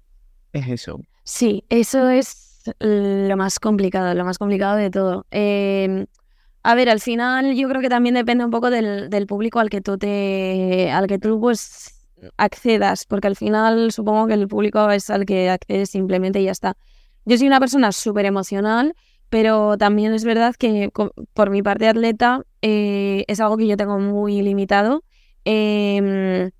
es 0.54 0.68
eso. 0.68 1.00
Sí, 1.24 1.64
eso 1.68 2.08
es 2.08 2.47
lo 2.78 3.36
más 3.36 3.58
complicado, 3.58 4.14
lo 4.14 4.24
más 4.24 4.38
complicado 4.38 4.76
de 4.76 4.90
todo. 4.90 5.26
Eh, 5.30 6.06
a 6.62 6.74
ver, 6.74 6.88
al 6.88 7.00
final 7.00 7.54
yo 7.54 7.68
creo 7.68 7.80
que 7.80 7.88
también 7.88 8.14
depende 8.14 8.44
un 8.44 8.50
poco 8.50 8.70
del, 8.70 9.26
público 9.26 9.58
al 9.60 9.70
que 9.70 9.80
tú 9.80 9.96
te, 9.96 10.90
al 10.90 11.06
que 11.06 11.18
tú 11.18 11.40
pues 11.40 12.06
accedas, 12.36 13.06
porque 13.06 13.28
al 13.28 13.36
final 13.36 13.92
supongo 13.92 14.26
que 14.26 14.34
el 14.34 14.48
público 14.48 14.90
es 14.90 15.08
al 15.08 15.24
que 15.24 15.50
accedes 15.50 15.90
simplemente 15.90 16.40
y 16.40 16.44
ya 16.44 16.50
está. 16.50 16.76
Yo 17.24 17.38
soy 17.38 17.46
una 17.46 17.60
persona 17.60 17.92
súper 17.92 18.26
emocional, 18.26 18.94
pero 19.30 19.78
también 19.78 20.12
es 20.14 20.24
verdad 20.24 20.54
que 20.56 20.90
por 21.32 21.50
mi 21.50 21.62
parte 21.62 21.88
atleta 21.88 22.42
eh, 22.62 23.24
es 23.28 23.40
algo 23.40 23.56
que 23.56 23.66
yo 23.66 23.76
tengo 23.76 23.98
muy 23.98 24.42
limitado. 24.42 25.04
Em, 25.44 26.50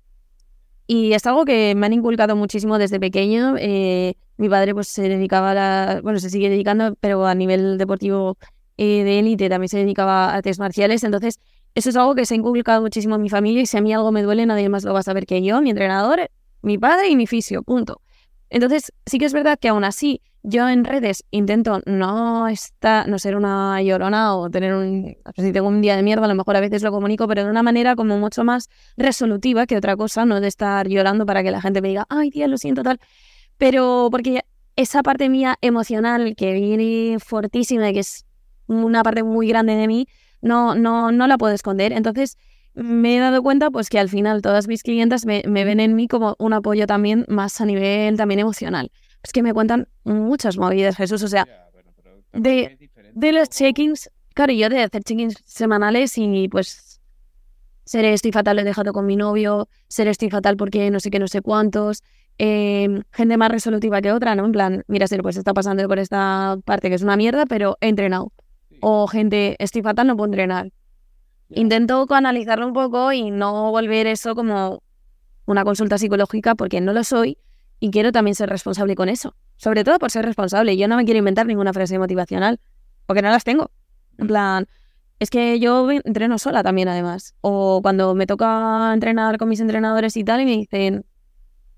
y 0.87 1.13
es 1.13 1.25
algo 1.27 1.45
que 1.45 1.75
me 1.75 1.85
han 1.85 1.93
inculcado 1.93 2.35
muchísimo 2.35 2.77
desde 2.79 2.99
pequeño. 2.99 3.55
Eh, 3.59 4.15
mi 4.39 4.47
padre 4.47 4.73
pues 4.73 4.87
se 4.87 5.01
dedicaba 5.01 5.51
a 5.51 5.53
la, 5.53 5.99
bueno, 6.01 6.17
se 6.19 6.29
sigue 6.29 6.49
dedicando, 6.49 6.95
pero 7.01 7.25
a 7.25 7.35
nivel 7.35 7.77
deportivo 7.77 8.37
eh, 8.77 9.03
de 9.03 9.19
élite 9.19 9.49
también 9.49 9.67
se 9.67 9.79
dedicaba 9.79 10.29
a 10.29 10.35
artes 10.35 10.59
marciales. 10.59 11.03
Entonces, 11.03 11.41
eso 11.75 11.89
es 11.89 11.95
algo 11.97 12.15
que 12.15 12.25
se 12.25 12.35
ha 12.35 12.37
inculcado 12.37 12.81
muchísimo 12.81 13.15
en 13.15 13.21
mi 13.21 13.29
familia 13.29 13.61
y 13.61 13.65
si 13.65 13.75
a 13.75 13.81
mí 13.81 13.93
algo 13.93 14.13
me 14.13 14.21
duele, 14.21 14.45
nadie 14.45 14.69
más 14.69 14.85
lo 14.85 14.93
va 14.93 15.01
a 15.01 15.03
saber 15.03 15.25
que 15.25 15.43
yo, 15.43 15.61
mi 15.61 15.71
entrenador, 15.71 16.31
mi 16.61 16.77
padre 16.77 17.09
y 17.09 17.17
mi 17.17 17.27
fisio, 17.27 17.63
punto. 17.63 18.01
Entonces, 18.49 18.93
sí 19.05 19.17
que 19.17 19.25
es 19.25 19.33
verdad 19.33 19.59
que 19.59 19.67
aún 19.67 19.83
así, 19.83 20.21
yo 20.41 20.69
en 20.69 20.85
redes 20.85 21.25
intento 21.31 21.81
no 21.85 22.47
estar, 22.47 23.09
no 23.09 23.19
ser 23.19 23.35
una 23.35 23.81
llorona 23.81 24.37
o 24.37 24.49
tener 24.49 24.73
un, 24.73 25.17
si 25.35 25.51
tengo 25.51 25.67
un 25.67 25.81
día 25.81 25.97
de 25.97 26.01
mierda, 26.01 26.23
a 26.23 26.29
lo 26.29 26.35
mejor 26.35 26.55
a 26.55 26.61
veces 26.61 26.81
lo 26.81 26.91
comunico, 26.91 27.27
pero 27.27 27.43
de 27.43 27.49
una 27.49 27.61
manera 27.61 27.97
como 27.97 28.17
mucho 28.17 28.45
más 28.45 28.69
resolutiva 28.95 29.65
que 29.65 29.75
otra 29.75 29.97
cosa, 29.97 30.25
no 30.25 30.39
de 30.39 30.47
estar 30.47 30.87
llorando 30.87 31.25
para 31.25 31.43
que 31.43 31.51
la 31.51 31.59
gente 31.59 31.81
me 31.81 31.89
diga, 31.89 32.05
ay, 32.07 32.29
tía, 32.29 32.47
lo 32.47 32.57
siento, 32.57 32.83
tal. 32.83 33.01
Pero 33.59 34.07
porque 34.09 34.41
esa 34.75 35.03
parte 35.03 35.29
mía 35.29 35.57
emocional 35.61 36.33
que 36.35 36.53
viene 36.53 37.17
fortísima 37.19 37.89
y 37.89 37.93
que 37.93 37.99
es 37.99 38.25
una 38.67 39.03
parte 39.03 39.21
muy 39.21 39.47
grande 39.49 39.75
de 39.75 39.85
mí, 39.87 40.07
no, 40.41 40.73
no, 40.75 41.11
no 41.11 41.27
la 41.27 41.37
puedo 41.37 41.53
esconder. 41.53 41.91
Entonces, 41.91 42.37
me 42.73 43.17
he 43.17 43.19
dado 43.19 43.43
cuenta 43.43 43.69
pues 43.69 43.89
que 43.89 43.99
al 43.99 44.07
final 44.07 44.41
todas 44.41 44.67
mis 44.69 44.81
clientas 44.81 45.25
me, 45.25 45.43
me 45.45 45.65
ven 45.65 45.81
en 45.81 45.95
mí 45.95 46.07
como 46.07 46.35
un 46.39 46.53
apoyo 46.53 46.87
también 46.87 47.25
más 47.27 47.59
a 47.59 47.65
nivel 47.65 48.15
también 48.15 48.39
emocional. 48.39 48.91
Es 49.21 49.33
que 49.33 49.43
me 49.43 49.53
cuentan 49.53 49.89
muchas 50.05 50.57
movidas, 50.57 50.95
Jesús. 50.95 51.21
O 51.23 51.27
sea, 51.27 51.45
de- 52.31 52.77
de 53.13 53.31
los 53.33 53.49
check-ins, 53.49 54.09
claro, 54.33 54.53
yo 54.53 54.69
de 54.69 54.83
hacer 54.83 55.03
check-ins 55.03 55.35
semanales 55.45 56.17
y 56.17 56.47
pues 56.47 57.01
ser 57.83 58.05
estoy 58.05 58.31
fatal, 58.31 58.59
he 58.59 58.63
dejado 58.63 58.93
con 58.93 59.05
mi 59.05 59.15
novio, 59.17 59.67
ser 59.89 60.07
estoy 60.07 60.29
fatal 60.29 60.55
porque 60.55 60.89
no 60.91 60.99
sé 60.99 61.09
qué, 61.09 61.19
no 61.19 61.27
sé 61.27 61.41
cuántos, 61.41 62.03
eh, 62.39 63.01
gente 63.11 63.37
más 63.37 63.51
resolutiva 63.51 64.01
que 64.01 64.13
otra, 64.13 64.33
¿no? 64.33 64.45
En 64.45 64.53
plan, 64.53 64.83
mira, 64.87 65.07
Ser, 65.07 65.21
pues 65.21 65.35
está 65.35 65.53
pasando 65.53 65.85
por 65.87 65.99
esta 65.99 66.57
parte 66.63 66.89
que 66.89 66.95
es 66.95 67.03
una 67.03 67.17
mierda, 67.17 67.45
pero 67.45 67.77
he 67.81 67.89
entrenado. 67.89 68.31
O 68.79 69.07
gente, 69.07 69.57
estoy 69.59 69.81
fatal, 69.81 70.07
no 70.07 70.15
puedo 70.15 70.27
entrenar. 70.27 70.71
Intento 71.49 72.07
canalizarlo 72.07 72.65
un 72.65 72.73
poco 72.73 73.11
y 73.11 73.29
no 73.29 73.71
volver 73.71 74.07
eso 74.07 74.35
como 74.35 74.81
una 75.45 75.65
consulta 75.65 75.97
psicológica 75.97 76.55
porque 76.55 76.79
no 76.79 76.93
lo 76.93 77.03
soy 77.03 77.37
y 77.79 77.91
quiero 77.91 78.11
también 78.13 78.35
ser 78.35 78.49
responsable 78.49 78.95
con 78.95 79.09
eso. 79.09 79.35
Sobre 79.57 79.83
todo 79.83 79.99
por 79.99 80.09
ser 80.09 80.23
responsable. 80.23 80.77
Yo 80.77 80.87
no 80.87 80.95
me 80.95 81.03
quiero 81.03 81.17
inventar 81.17 81.45
ninguna 81.45 81.73
frase 81.73 81.99
motivacional 81.99 82.61
porque 83.05 83.21
no 83.21 83.29
las 83.29 83.43
tengo. 83.43 83.71
En 84.17 84.27
plan, 84.27 84.67
es 85.19 85.29
que 85.29 85.59
yo 85.59 85.91
entreno 85.91 86.37
sola 86.37 86.63
también 86.63 86.87
además. 86.87 87.35
O 87.41 87.81
cuando 87.81 88.15
me 88.15 88.27
toca 88.27 88.93
entrenar 88.93 89.37
con 89.37 89.49
mis 89.49 89.59
entrenadores 89.59 90.15
y 90.15 90.23
tal 90.23 90.39
y 90.39 90.45
me 90.45 90.51
dicen, 90.51 91.05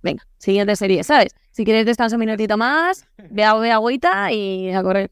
venga, 0.01 0.25
siguiente 0.37 0.75
serie, 0.75 1.03
¿sabes? 1.03 1.33
Si 1.51 1.65
quieres 1.65 1.85
descanso 1.85 2.15
un 2.15 2.21
minutito 2.21 2.57
más, 2.57 3.07
ve 3.31 3.43
a 3.43 3.51
agüita 3.51 4.31
y 4.31 4.71
a 4.71 4.81
correr. 4.83 5.11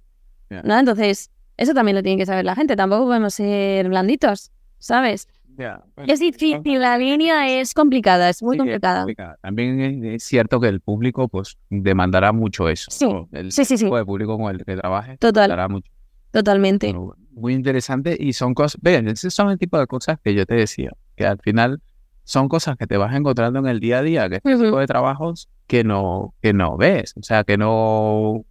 Ya. 0.49 0.61
¿No? 0.63 0.77
Entonces, 0.79 1.29
eso 1.57 1.73
también 1.73 1.95
lo 1.95 2.03
tiene 2.03 2.17
que 2.17 2.25
saber 2.25 2.45
la 2.45 2.55
gente. 2.55 2.75
Tampoco 2.75 3.05
podemos 3.05 3.33
ser 3.33 3.87
blanditos, 3.89 4.51
¿sabes? 4.79 5.27
Bueno, 5.47 5.83
Es 6.07 6.21
difícil, 6.21 6.79
la 6.79 6.97
línea 6.97 7.59
es 7.59 7.73
complicada, 7.73 8.29
es 8.29 8.41
muy 8.41 8.55
sí 8.55 8.63
que 8.63 8.69
es 8.69 8.73
complicada. 8.75 8.99
complicada. 9.01 9.37
También 9.41 10.05
es, 10.05 10.23
cierto 10.23 10.59
que 10.61 10.69
el 10.69 10.79
público 10.79 11.27
pues 11.27 11.57
demandará 11.69 12.31
mucho 12.31 12.69
eso. 12.69 12.89
Sí. 12.89 13.07
El 13.33 13.51
sí, 13.51 13.65
sí, 13.65 13.77
sí. 13.77 13.83
tipo 13.83 13.97
de 13.97 14.05
público 14.05 14.37
con 14.37 14.55
el 14.55 14.63
que 14.63 14.77
trabaje 14.77 15.17
Total, 15.17 15.49
demandará 15.49 15.67
mucho. 15.67 15.91
totalmente. 16.31 16.87
Pero 16.87 17.15
muy 17.31 17.53
interesante 17.53 18.15
y 18.19 18.33
son 18.33 18.53
cosas, 18.53 18.79
ven, 18.81 19.09
esos 19.09 19.33
son 19.33 19.49
el 19.49 19.57
tipo 19.57 19.77
de 19.77 19.85
cosas 19.87 20.17
que 20.23 20.33
yo 20.33 20.45
te 20.45 20.55
decía, 20.55 20.91
que 21.15 21.25
al 21.25 21.39
final 21.39 21.81
son 22.29 22.47
cosas 22.47 22.77
que 22.77 22.85
te 22.85 22.95
vas 22.95 23.15
encontrando 23.15 23.57
en 23.57 23.65
el 23.65 23.79
día 23.79 23.97
a 23.97 24.01
día, 24.03 24.29
que 24.29 24.35
es 24.35 24.41
Ujú. 24.45 24.65
tipo 24.65 24.77
de 24.79 24.85
trabajos 24.85 25.49
que 25.65 25.83
no, 25.83 26.35
que 26.43 26.53
no 26.53 26.77
ves, 26.77 27.15
o 27.17 27.23
sea, 27.23 27.43
que 27.43 27.57
no, 27.57 28.45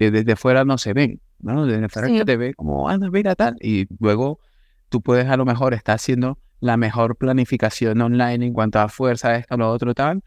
desde 0.00 0.34
fuera 0.34 0.64
no 0.64 0.76
se 0.76 0.92
ven, 0.92 1.20
¿no? 1.38 1.66
Desde 1.66 1.88
fuera 1.88 2.08
Sí. 2.08 2.18
que 2.18 2.24
te 2.24 2.36
ve 2.36 2.54
como, 2.54 2.88
anda, 2.88 3.08
mira 3.08 3.36
tal, 3.36 3.54
y 3.60 3.86
luego 4.00 4.40
tú 4.88 5.02
puedes 5.02 5.28
a 5.28 5.36
lo 5.36 5.44
mejor 5.44 5.72
estar 5.72 5.94
haciendo 5.94 6.38
la 6.58 6.76
mejor 6.76 7.14
planificación 7.14 8.00
online 8.00 8.44
en 8.44 8.52
cuanto 8.52 8.80
a 8.80 8.88
fuerza, 8.88 9.36
esto, 9.36 9.56
lo 9.56 9.70
otro, 9.70 9.94
tal, 9.94 10.22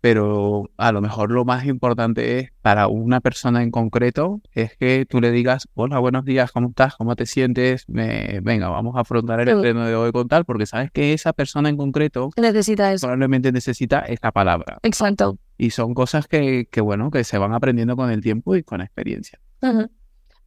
pero 0.00 0.70
a 0.76 0.92
lo 0.92 1.00
mejor 1.00 1.30
lo 1.30 1.44
más 1.44 1.64
importante 1.66 2.38
es 2.38 2.50
para 2.62 2.86
una 2.88 3.20
persona 3.20 3.62
en 3.62 3.70
concreto 3.70 4.40
es 4.52 4.76
que 4.76 5.06
tú 5.08 5.20
le 5.20 5.30
digas, 5.32 5.68
hola, 5.74 5.98
buenos 5.98 6.24
días, 6.24 6.52
¿cómo 6.52 6.68
estás? 6.68 6.94
¿Cómo 6.96 7.16
te 7.16 7.26
sientes? 7.26 7.84
Me- 7.88 8.40
venga, 8.42 8.68
vamos 8.68 8.96
a 8.96 9.00
afrontar 9.00 9.40
el 9.40 9.48
Sí. 9.48 9.52
entreno 9.54 9.84
de 9.86 9.94
hoy 9.96 10.12
con 10.12 10.28
tal, 10.28 10.44
porque 10.44 10.66
sabes 10.66 10.90
que 10.92 11.12
esa 11.12 11.32
persona 11.32 11.68
en 11.68 11.76
concreto 11.76 12.30
Necesita 12.36 12.92
eso. 12.92 13.06
probablemente 13.06 13.50
necesita 13.52 14.00
esta 14.00 14.30
palabra. 14.30 14.78
Exacto. 14.82 15.38
Y 15.56 15.70
son 15.70 15.94
cosas 15.94 16.28
que, 16.28 16.68
que, 16.70 16.80
bueno, 16.80 17.10
que 17.10 17.24
se 17.24 17.36
van 17.38 17.52
aprendiendo 17.52 17.96
con 17.96 18.10
el 18.10 18.20
tiempo 18.20 18.54
y 18.54 18.62
con 18.62 18.78
la 18.78 18.84
experiencia. 18.84 19.40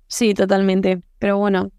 Sí, 0.07 0.33
totalmente. 0.33 1.01
Pero 1.19 1.37
bueno, 1.37 1.71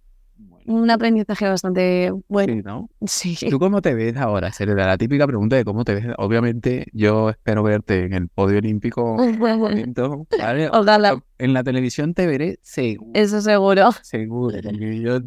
un 0.67 0.91
aprendizaje 0.91 1.47
bastante 1.49 2.13
bueno. 2.29 2.53
Sí, 2.55 2.63
¿no? 2.65 2.91
Sí. 3.07 3.37
¿Tú 3.51 3.59
cómo 3.59 3.83
te 3.83 3.95
ves 3.95 4.17
ahora, 4.17 4.53
Serena? 4.53 4.87
La 4.87 4.99
típica 4.99 5.27
pregunta 5.27 5.57
de 5.57 5.65
cómo 5.65 5.85
te 5.85 5.95
ves. 5.95 6.07
Obviamente, 6.19 6.87
yo 6.93 7.31
espero 7.31 7.63
verte 7.63 8.05
en 8.05 8.13
el 8.15 8.29
podio 8.29 8.59
olímpico. 8.59 9.17
¿vale? 10.39 10.69
Ojalá, 10.73 11.23
En 11.39 11.53
la 11.55 11.63
televisión 11.65 12.15
te 12.15 12.27
veré 12.27 12.59
seguro. 12.63 13.11
eso 13.15 13.41
seguro. 13.41 13.91
Seguro, 14.03 14.59
porque 14.63 15.01
yo 15.01 15.19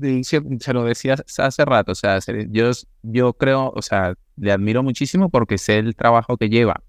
se 0.59 0.73
lo 0.73 0.83
decía 0.83 1.15
hace 1.37 1.65
rato, 1.65 1.91
o 1.91 1.95
sea, 1.95 2.21
se- 2.21 2.47
yo, 2.51 2.71
yo 3.03 3.33
creo, 3.33 3.71
o 3.75 3.81
sea, 3.81 4.15
le 4.37 4.51
admiro 4.51 4.83
muchísimo 4.83 5.29
porque 5.29 5.57
sé 5.57 5.77
el 5.79 5.95
trabajo 5.95 6.37
que 6.37 6.49
lleva, 6.49 6.81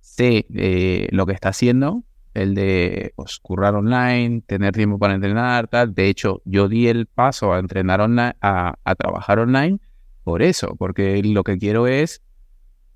sé 0.00 0.46
eh, 0.54 1.08
lo 1.10 1.26
que 1.26 1.32
está 1.32 1.50
haciendo, 1.50 2.02
el 2.36 2.54
de 2.54 3.12
pues, 3.16 3.38
currar 3.40 3.74
online, 3.74 4.42
tener 4.46 4.74
tiempo 4.74 4.98
para 4.98 5.14
entrenar, 5.14 5.68
tal. 5.68 5.94
De 5.94 6.08
hecho, 6.08 6.42
yo 6.44 6.68
di 6.68 6.88
el 6.88 7.06
paso 7.06 7.52
a 7.52 7.58
entrenar 7.58 8.00
online, 8.00 8.36
a, 8.40 8.74
a 8.84 8.94
trabajar 8.94 9.38
online 9.38 9.78
por 10.22 10.42
eso, 10.42 10.76
porque 10.76 11.22
lo 11.22 11.42
que 11.44 11.56
quiero 11.58 11.86
es 11.86 12.22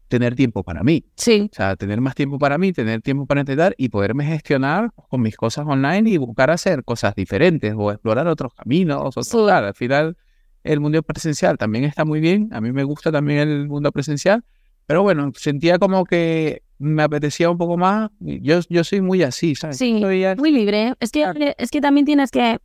tener 0.09 0.35
tiempo 0.35 0.65
para 0.65 0.83
mí. 0.83 1.05
Sí, 1.17 1.49
O 1.53 1.55
sea, 1.55 1.77
tener 1.77 2.01
más 2.01 2.15
tiempo 2.17 2.39
para 2.39 2.59
mí, 2.59 2.73
tener 2.73 3.01
tiempo 3.01 3.27
para 3.27 3.41
entrenar 3.41 3.75
y 3.79 3.89
poderme 3.91 4.25
gestionar 4.27 4.91
con 5.09 5.21
mis 5.23 5.37
cosas 5.37 5.65
online 5.67 6.11
y 6.11 6.17
buscar 6.19 6.51
hacer 6.51 6.83
cosas 6.85 7.15
diferentes 7.15 7.73
o 7.77 7.93
explorar 7.93 8.27
otros 8.27 8.53
caminos. 8.55 9.01
otros- 9.05 9.29
Sí. 9.29 9.39
al 9.49 9.75
final, 9.75 10.17
el 10.65 10.81
mundo 10.81 11.03
presencial 11.03 11.57
también 11.57 11.85
está 11.85 12.05
muy 12.05 12.21
bien. 12.21 12.49
A 12.53 12.61
mí 12.61 12.73
me 12.73 12.83
gusta 12.85 13.13
también 13.13 13.49
el 13.49 13.69
mundo 13.69 13.93
presencial. 13.93 14.45
Pero 14.87 15.03
bueno, 15.03 15.31
sentía 15.37 15.79
como 15.79 16.05
que 16.05 16.63
me 16.79 17.03
apetecía 17.03 17.51
un 17.51 17.59
poco 17.59 17.77
más. 17.77 18.11
Yo, 18.21 18.61
yo 18.69 18.85
soy 18.85 19.01
muy 19.01 19.23
así, 19.23 19.55
¿sabes? 19.55 19.77
Sí, 19.79 20.03
muy 20.39 20.51
libre. 20.51 20.95
Es 21.01 21.13
que, 21.13 21.55
es 21.59 21.71
que 21.71 21.81
también 21.81 22.07
tienes 22.07 22.31
que 22.31 22.59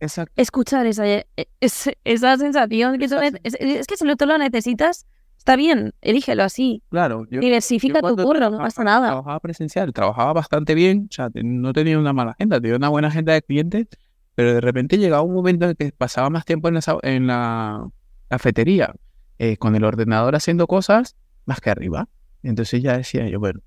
Exacto. 0.00 0.32
escuchar 0.36 0.86
esa, 0.86 1.06
e- 1.08 1.26
es- 1.60 1.90
esa 2.04 2.36
sensación. 2.36 2.98
Que 2.98 3.06
es, 3.06 3.86
que 3.86 3.96
si 3.96 4.04
no 4.04 4.16
te 4.16 4.26
lo 4.26 4.36
necesitas, 4.36 5.06
está 5.38 5.56
bien, 5.56 5.94
elígelo 6.02 6.42
así. 6.42 6.82
Claro. 6.90 7.26
yo- 7.30 7.40
Diversifica 7.40 8.00
yo 8.02 8.14
tu 8.16 8.22
curro, 8.22 8.50
no 8.50 8.58
pasa 8.58 8.84
nada. 8.84 9.06
Trabajaba 9.08 9.40
presencial, 9.40 9.92
trabajaba 9.92 10.32
bastante 10.34 10.74
bien, 10.74 11.06
o 11.10 11.12
sea, 11.14 11.30
no 11.34 11.72
tenía 11.72 11.98
una 11.98 12.12
mala 12.12 12.32
agenda, 12.32 12.60
tenía 12.60 12.76
una 12.76 12.88
buena 12.88 13.08
agenda 13.08 13.32
de 13.32 13.42
clientes, 13.42 13.86
pero 14.34 14.54
de 14.54 14.60
repente 14.60 14.98
llegaba 14.98 15.22
un 15.22 15.34
momento 15.34 15.64
en 15.66 15.70
el 15.70 15.76
que 15.76 15.92
pasaba 15.92 16.28
más 16.30 16.44
tiempo 16.44 16.68
en 16.68 16.74
la, 16.74 16.82
en 17.02 17.26
la 17.28 17.88
cafetería, 18.28 18.92
eh, 19.38 19.56
con 19.56 19.74
el 19.76 19.84
ordenador 19.84 20.34
haciendo 20.36 20.66
cosas, 20.66 21.16
más 21.46 21.60
que 21.60 21.70
arriba. 21.70 22.08
Entonces 22.42 22.82
ya 22.82 22.96
decía 22.96 23.28
yo, 23.28 23.38
bueno, 23.40 23.60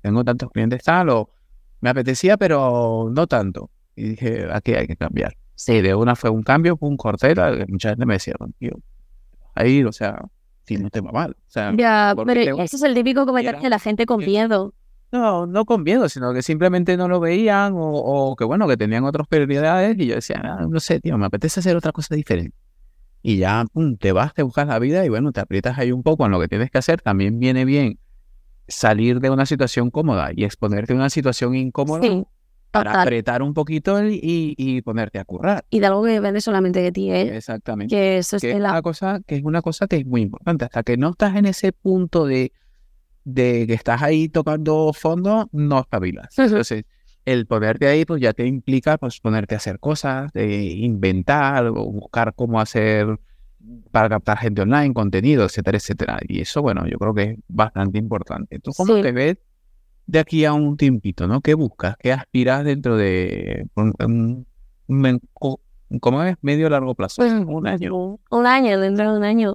tengo 0.00 0.24
tantos 0.24 0.50
clientes 0.50 0.82
tal, 0.82 1.08
o 1.10 1.30
me 1.80 1.90
apetecía, 1.90 2.36
pero 2.36 3.10
no 3.12 3.26
tanto. 3.26 3.70
Y 3.94 4.10
dije, 4.10 4.46
aquí 4.52 4.74
hay 4.74 4.86
que 4.86 4.96
cambiar. 4.96 5.36
Sí, 5.54 5.80
de 5.80 5.94
una 5.94 6.16
fue 6.16 6.30
un 6.30 6.42
cambio, 6.42 6.76
fue 6.76 6.88
un 6.88 6.96
corte, 6.96 7.34
mucha 7.68 7.90
gente 7.90 8.06
me 8.06 8.14
decía, 8.14 8.34
tío, 8.58 8.72
ahí, 9.54 9.84
o 9.84 9.92
sea, 9.92 10.22
si 10.64 10.76
no 10.76 10.90
te 10.90 11.00
va 11.00 11.12
mal. 11.12 11.32
O 11.32 11.50
sea, 11.50 11.72
Ya, 11.76 12.14
pero 12.16 12.32
te- 12.56 12.62
ese 12.62 12.76
es 12.76 12.82
el 12.82 12.94
típico 12.94 13.26
comentario 13.26 13.60
de 13.60 13.70
la 13.70 13.78
gente 13.78 14.06
con 14.06 14.18
miedo. 14.24 14.74
no, 15.12 15.46
no 15.46 15.64
con 15.66 15.82
miedo, 15.82 16.08
sino 16.08 16.32
que 16.32 16.40
simplemente 16.42 16.96
no 16.96 17.06
lo 17.06 17.20
veían 17.20 17.74
o, 17.74 17.80
o 18.30 18.34
que 18.36 18.44
bueno, 18.44 18.66
que 18.66 18.76
tenían 18.78 19.04
otras 19.04 19.26
prioridades 19.28 19.96
y 19.98 20.06
yo 20.06 20.14
decía, 20.14 20.40
"Ah, 20.42 20.66
no 20.68 20.80
sé, 20.80 21.00
tío, 21.00 21.18
me 21.18 21.26
apetece 21.26 21.60
hacer 21.60 21.76
otra 21.76 21.92
cosa 21.92 22.14
diferente. 22.14 22.56
Y 23.22 23.38
ya 23.38 23.64
pum, 23.72 23.96
te 23.96 24.12
vas, 24.12 24.34
te 24.34 24.42
buscas 24.42 24.66
la 24.66 24.78
vida 24.78 25.04
y 25.04 25.08
bueno, 25.08 25.32
te 25.32 25.40
aprietas 25.40 25.78
ahí 25.78 25.92
un 25.92 26.02
poco 26.02 26.24
en 26.26 26.32
lo 26.32 26.40
que 26.40 26.48
tienes 26.48 26.70
que 26.70 26.78
hacer. 26.78 27.00
También 27.02 27.38
viene 27.38 27.64
bien 27.64 27.98
salir 28.68 29.20
de 29.20 29.30
una 29.30 29.46
situación 29.46 29.90
cómoda 29.90 30.30
y 30.34 30.44
exponerte 30.44 30.92
a 30.92 30.96
una 30.96 31.10
situación 31.10 31.54
incómoda 31.54 32.02
Sí, 32.02 32.24
para 32.70 33.02
apretar 33.02 33.42
un 33.42 33.52
poquito 33.54 34.02
y, 34.04 34.14
y- 34.22 34.54
y 34.56 34.82
ponerte 34.82 35.18
a 35.18 35.24
currar. 35.24 35.64
Y 35.70 35.80
de 35.80 35.86
algo 35.86 36.02
que 36.04 36.12
depende 36.12 36.40
solamente 36.40 36.80
de 36.80 36.90
ti, 36.90 37.10
¿eh? 37.10 37.36
Exactamente. 37.36 37.94
Que 37.94 38.18
eso 38.18 38.36
es 38.36 38.42
que 38.42 38.52
es 38.52 38.58
la... 38.60 38.70
una 38.70 38.82
cosa 38.82 39.20
que 39.26 39.36
es 39.36 39.42
una 39.44 39.62
cosa 39.62 39.86
que 39.86 39.96
es 39.96 40.06
muy 40.06 40.22
importante. 40.22 40.64
Hasta 40.64 40.82
que 40.82 40.96
no 40.96 41.10
estás 41.10 41.36
en 41.36 41.44
ese 41.46 41.72
punto 41.72 42.24
de, 42.26 42.52
de 43.24 43.66
que 43.66 43.74
estás 43.74 44.02
ahí 44.02 44.28
tocando 44.28 44.92
fondo, 44.94 45.48
no 45.52 45.80
espabilas. 45.80 46.36
Entonces, 46.38 46.84
el 47.24 47.46
ponerte 47.46 47.86
ahí, 47.86 48.04
pues 48.04 48.20
ya 48.20 48.32
te 48.32 48.46
implica 48.46 48.98
pues 48.98 49.20
ponerte 49.20 49.54
a 49.54 49.58
hacer 49.58 49.78
cosas, 49.78 50.32
de 50.32 50.64
inventar 50.64 51.66
o 51.66 51.72
buscar 51.90 52.34
cómo 52.34 52.60
hacer 52.60 53.18
para 53.92 54.08
captar 54.08 54.38
gente 54.38 54.62
online, 54.62 54.92
contenido, 54.92 55.44
etcétera, 55.44 55.78
etcétera. 55.78 56.18
Y 56.26 56.40
eso, 56.40 56.62
bueno, 56.62 56.86
yo 56.88 56.98
creo 56.98 57.14
que 57.14 57.22
es 57.22 57.38
bastante 57.48 57.98
importante. 57.98 58.58
¿Tú 58.58 58.72
cómo 58.76 58.96
Sí. 58.96 59.02
te 59.02 59.12
ves 59.12 59.36
de 60.06 60.18
aquí 60.18 60.44
a 60.44 60.52
un 60.52 60.76
tiempito, 60.76 61.28
no? 61.28 61.40
¿Qué 61.40 61.54
buscas? 61.54 61.96
¿Qué 61.98 62.12
aspiras 62.12 62.64
dentro 62.64 62.96
de 62.96 63.66
un, 63.76 64.46
¿cómo 66.00 66.22
es? 66.24 66.36
Medio 66.42 66.68
largo 66.68 66.94
plazo. 66.96 67.22
Pues, 67.22 67.32
Un 67.32 67.66
año. 67.68 68.18
Un 68.30 68.46
año, 68.46 68.80
dentro 68.80 69.12
de 69.12 69.18
un 69.18 69.24
año. 69.24 69.54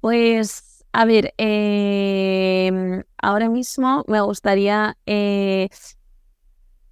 Pues, 0.00 0.84
a 0.92 1.04
ver, 1.04 1.34
eh, 1.38 3.02
ahora 3.18 3.48
mismo 3.48 4.04
me 4.06 4.20
gustaría, 4.20 4.96
eh, 5.06 5.68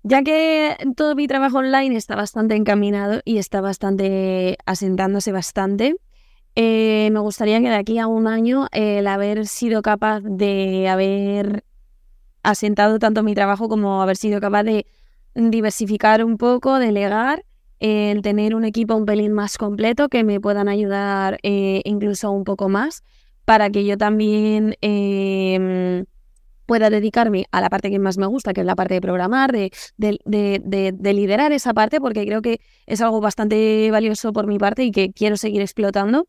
ya 0.03 0.22
que 0.22 0.76
todo 0.96 1.14
mi 1.14 1.26
trabajo 1.26 1.59
online 1.59 1.96
está 1.96 2.16
bastante 2.16 2.57
encaminado 2.57 3.20
y 3.24 3.38
está 3.38 3.61
bastante 3.61 4.59
asentándose 4.66 5.32
bastante, 5.32 5.96
eh, 6.55 7.09
me 7.12 7.20
gustaría 7.20 7.61
que 7.61 7.68
de 7.68 7.76
aquí 7.76 7.98
a 7.98 8.07
un 8.07 8.26
año 8.26 8.66
el 8.72 9.07
haber 9.07 9.46
sido 9.46 9.80
capaz 9.82 10.20
de 10.20 10.88
haber 10.88 11.64
asentado 12.42 12.98
tanto 12.98 13.22
mi 13.22 13.34
trabajo 13.34 13.68
como 13.68 14.03
haber 14.03 14.16
sido 14.16 14.40
capaz 14.40 14.64
de 14.64 14.86
diversificar 15.34 16.24
un 16.24 16.36
poco, 16.36 16.78
delegar 16.78 17.44
el 17.78 18.22
tener 18.22 18.55
un 18.55 18.64
equipo 18.64 18.94
un 18.94 19.07
pelín 19.07 19.32
más 19.32 19.59
completo 19.59 20.09
que 20.09 20.22
me 20.24 20.40
puedan 20.40 20.68
ayudar 20.68 21.38
eh, 21.42 21.80
incluso 21.84 22.30
un 22.30 22.44
poco 22.44 22.68
más 22.68 23.03
para 23.44 23.70
que 23.70 23.84
yo 23.84 23.98
también 23.98 24.76
em, 24.82 26.05
pueda 26.66 26.90
dedicarme 26.90 27.46
a 27.50 27.60
la 27.60 27.68
parte 27.70 27.90
que 27.90 27.98
más 27.98 28.18
me 28.18 28.26
gusta, 28.26 28.52
que 28.52 28.60
es 28.60 28.66
la 28.66 28.74
parte 28.76 28.94
de 28.94 29.00
programar, 29.00 29.52
de, 29.52 29.70
de- 29.96 30.18
de- 30.24 30.60
de- 30.64 30.92
de 30.92 31.12
liderar 31.12 31.52
esa 31.52 31.74
parte, 31.74 32.00
porque 32.00 32.24
creo 32.26 32.42
que 32.42 32.60
es 32.86 33.00
algo 33.00 33.20
bastante 33.20 33.90
valioso 33.90 34.32
por 34.32 34.46
mi 34.46 34.58
parte 34.58 34.84
y 34.84 34.90
que 34.90 35.12
quiero 35.12 35.36
seguir 35.36 35.60
explotando. 35.60 36.26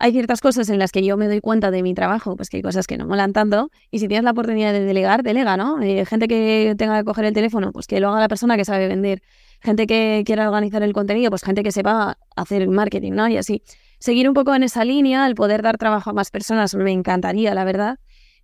Hay 0.00 0.10
ciertas 0.10 0.40
cosas 0.40 0.68
en 0.70 0.78
las 0.80 0.90
que 0.90 1.04
yo 1.04 1.16
me 1.16 1.28
doy 1.28 1.40
cuenta 1.40 1.70
de 1.70 1.82
mi 1.82 1.94
trabajo, 1.94 2.34
pues 2.36 2.48
que 2.50 2.56
hay 2.56 2.62
cosas 2.62 2.86
que 2.86 2.98
no 2.98 3.06
molan 3.06 3.32
tanto, 3.32 3.70
y 3.92 4.00
si 4.00 4.08
tienes 4.08 4.24
la 4.24 4.32
oportunidad 4.32 4.72
de 4.72 4.80
delegar, 4.80 5.22
delega, 5.22 5.56
¿no? 5.56 5.80
Eh, 5.80 6.04
gente 6.04 6.26
que 6.26 6.74
tenga 6.76 6.98
que 6.98 7.04
coger 7.04 7.26
el 7.26 7.32
teléfono, 7.32 7.70
pues 7.72 7.86
que 7.86 8.00
lo 8.00 8.08
haga 8.08 8.20
la 8.20 8.28
persona 8.28 8.56
que 8.56 8.64
sabe 8.64 8.88
vender 8.88 9.22
gente 9.62 9.86
que 9.86 10.24
quiera 10.26 10.48
organizar 10.48 10.82
el 10.82 10.92
contenido, 10.92 11.30
pues 11.30 11.42
gente 11.42 11.62
que 11.62 11.70
sepa 11.72 12.18
hacer 12.36 12.68
marketing, 12.68 13.12
¿no? 13.12 13.28
Y 13.28 13.36
así. 13.36 13.62
Seguir 14.00 14.28
un 14.28 14.34
poco 14.34 14.54
en 14.54 14.64
esa 14.64 14.84
línea, 14.84 15.26
el 15.26 15.34
poder 15.34 15.62
dar 15.62 15.78
trabajo 15.78 16.10
a 16.10 16.12
más 16.12 16.30
personas, 16.30 16.74
me 16.74 16.90
encantaría, 16.90 17.54
la 17.54 17.64
verdad. 17.64 17.98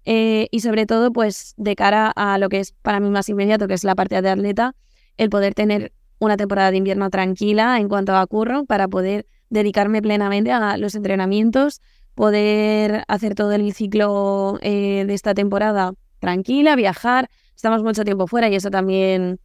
Eh, 0.05 0.49
y 0.51 0.61
sobre 0.61 0.87
todo, 0.87 1.13
pues 1.13 1.55
de 1.57 1.77
cara 1.77 2.11
a 2.15 2.39
lo 2.39 2.49
que 2.49 2.61
es 2.61 2.73
para 2.83 3.01
mí 3.01 3.11
más 3.11 3.29
inmediato, 3.29 3.69
que 3.69 3.75
es 3.75 3.85
la 3.85 3.95
parte 3.95 4.21
de 4.21 4.29
atleta, 4.29 4.75
el 5.17 5.31
poder 5.31 5.55
tener 5.55 5.93
una 6.19 6.37
temporada 6.37 6.71
de 6.71 6.77
invierno 6.77 7.11
tranquila 7.11 7.79
en 7.79 7.89
cuanto 7.89 8.17
a 8.17 8.27
curro 8.27 8.65
para 8.65 8.89
poder 8.89 9.27
dedicarme 9.49 10.01
plenamente 10.03 10.53
a 10.53 10.77
los 10.77 10.95
entrenamientos, 10.95 11.81
poder 12.15 13.05
hacer 13.09 13.35
todo 13.35 13.53
el 13.53 13.73
ciclo 13.75 14.59
eh, 14.63 15.05
de 15.07 15.15
esta 15.15 15.35
temporada 15.35 15.93
tranquila, 16.19 16.77
viajar. 16.77 17.29
Estamos 17.57 17.83
mucho 17.83 18.05
tiempo 18.05 18.27
fuera 18.27 18.49
y 18.49 18.55
eso 18.55 18.71
también 18.71 19.41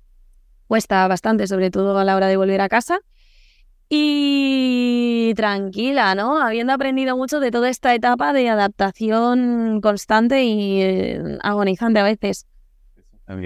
cuesta 0.67 1.07
bastante, 1.07 1.47
sobre 1.47 1.71
todo 1.71 1.97
a 1.97 2.03
la 2.03 2.15
hora 2.15 2.27
de 2.27 2.37
volver 2.37 2.61
a 2.61 2.69
casa. 2.69 2.99
Y 3.89 5.33
tranquila, 5.35 6.15
¿no? 6.15 6.39
Habiendo 6.39 6.73
aprendido 6.73 7.15
mucho 7.17 7.39
de 7.39 7.51
toda 7.51 7.69
esta 7.69 7.93
etapa 7.93 8.33
de 8.33 8.49
adaptación 8.49 9.79
constante 9.81 10.43
y 10.43 10.81
eh, 10.81 11.37
agonizante 11.41 11.99
a 11.99 12.03
veces. 12.03 12.45
Has, 13.27 13.37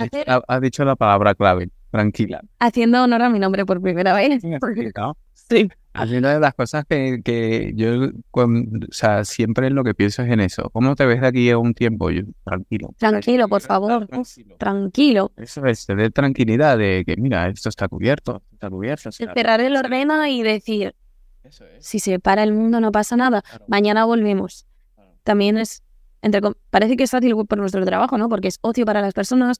dicho, 0.00 0.18
Hacer- 0.18 0.42
has 0.48 0.60
dicho 0.60 0.84
la 0.84 0.96
palabra 0.96 1.34
clave, 1.34 1.70
tranquila. 1.90 2.40
Haciendo 2.58 3.02
honor 3.02 3.22
a 3.22 3.28
mi 3.30 3.38
nombre 3.38 3.66
por 3.66 3.80
primera 3.82 4.14
vez. 4.14 4.42
Sí. 5.96 6.02
Haciendo 6.02 6.28
de 6.28 6.40
las 6.40 6.54
cosas 6.54 6.84
que, 6.88 7.20
que 7.24 7.72
yo, 7.74 8.10
cuan- 8.30 8.84
o 8.88 8.92
sea, 8.92 9.24
siempre 9.24 9.70
lo 9.70 9.82
que 9.84 9.94
pienso 9.94 10.22
es 10.22 10.30
en 10.30 10.40
eso. 10.40 10.68
¿Cómo 10.70 10.94
te 10.94 11.06
ves 11.06 11.20
de 11.20 11.26
aquí 11.26 11.50
a 11.50 11.58
un 11.58 11.74
tiempo? 11.74 12.10
Yo, 12.10 12.22
tranquilo. 12.44 12.94
Tranquilo, 12.98 13.48
por 13.48 13.60
favor. 13.62 14.06
Tranquilo. 14.06 14.56
Tranquilo. 14.58 15.32
Eso 15.36 15.64
es, 15.66 15.86
tener 15.86 16.12
tranquilidad 16.12 16.78
de 16.78 17.02
que, 17.06 17.16
mira, 17.16 17.48
esto 17.48 17.68
está 17.68 17.88
cubierto, 17.88 18.42
está 18.52 18.68
cubierto. 18.70 19.10
sea, 19.12 19.32
Cerrar 19.34 19.60
el 19.60 19.76
ordena 19.76 20.28
y 20.28 20.42
decir, 20.42 20.94
Eso 21.42 21.64
es. 21.64 21.84
si 21.86 21.98
se 21.98 22.18
para 22.20 22.42
el 22.42 22.52
mundo 22.52 22.80
no 22.80 22.92
pasa 22.92 23.16
nada, 23.16 23.42
Claro, 23.42 23.64
mañana 23.68 24.04
volvemos. 24.04 24.66
claro. 24.94 25.12
También 25.24 25.58
es, 25.58 25.82
entre, 26.22 26.40
parece 26.70 26.96
que 26.96 27.04
es 27.04 27.10
fácil 27.10 27.34
por 27.46 27.58
nuestro 27.58 27.84
trabajo, 27.84 28.18
¿no? 28.18 28.28
Porque 28.28 28.48
es 28.48 28.58
ocio 28.62 28.84
para 28.84 29.00
las 29.00 29.14
personas, 29.14 29.58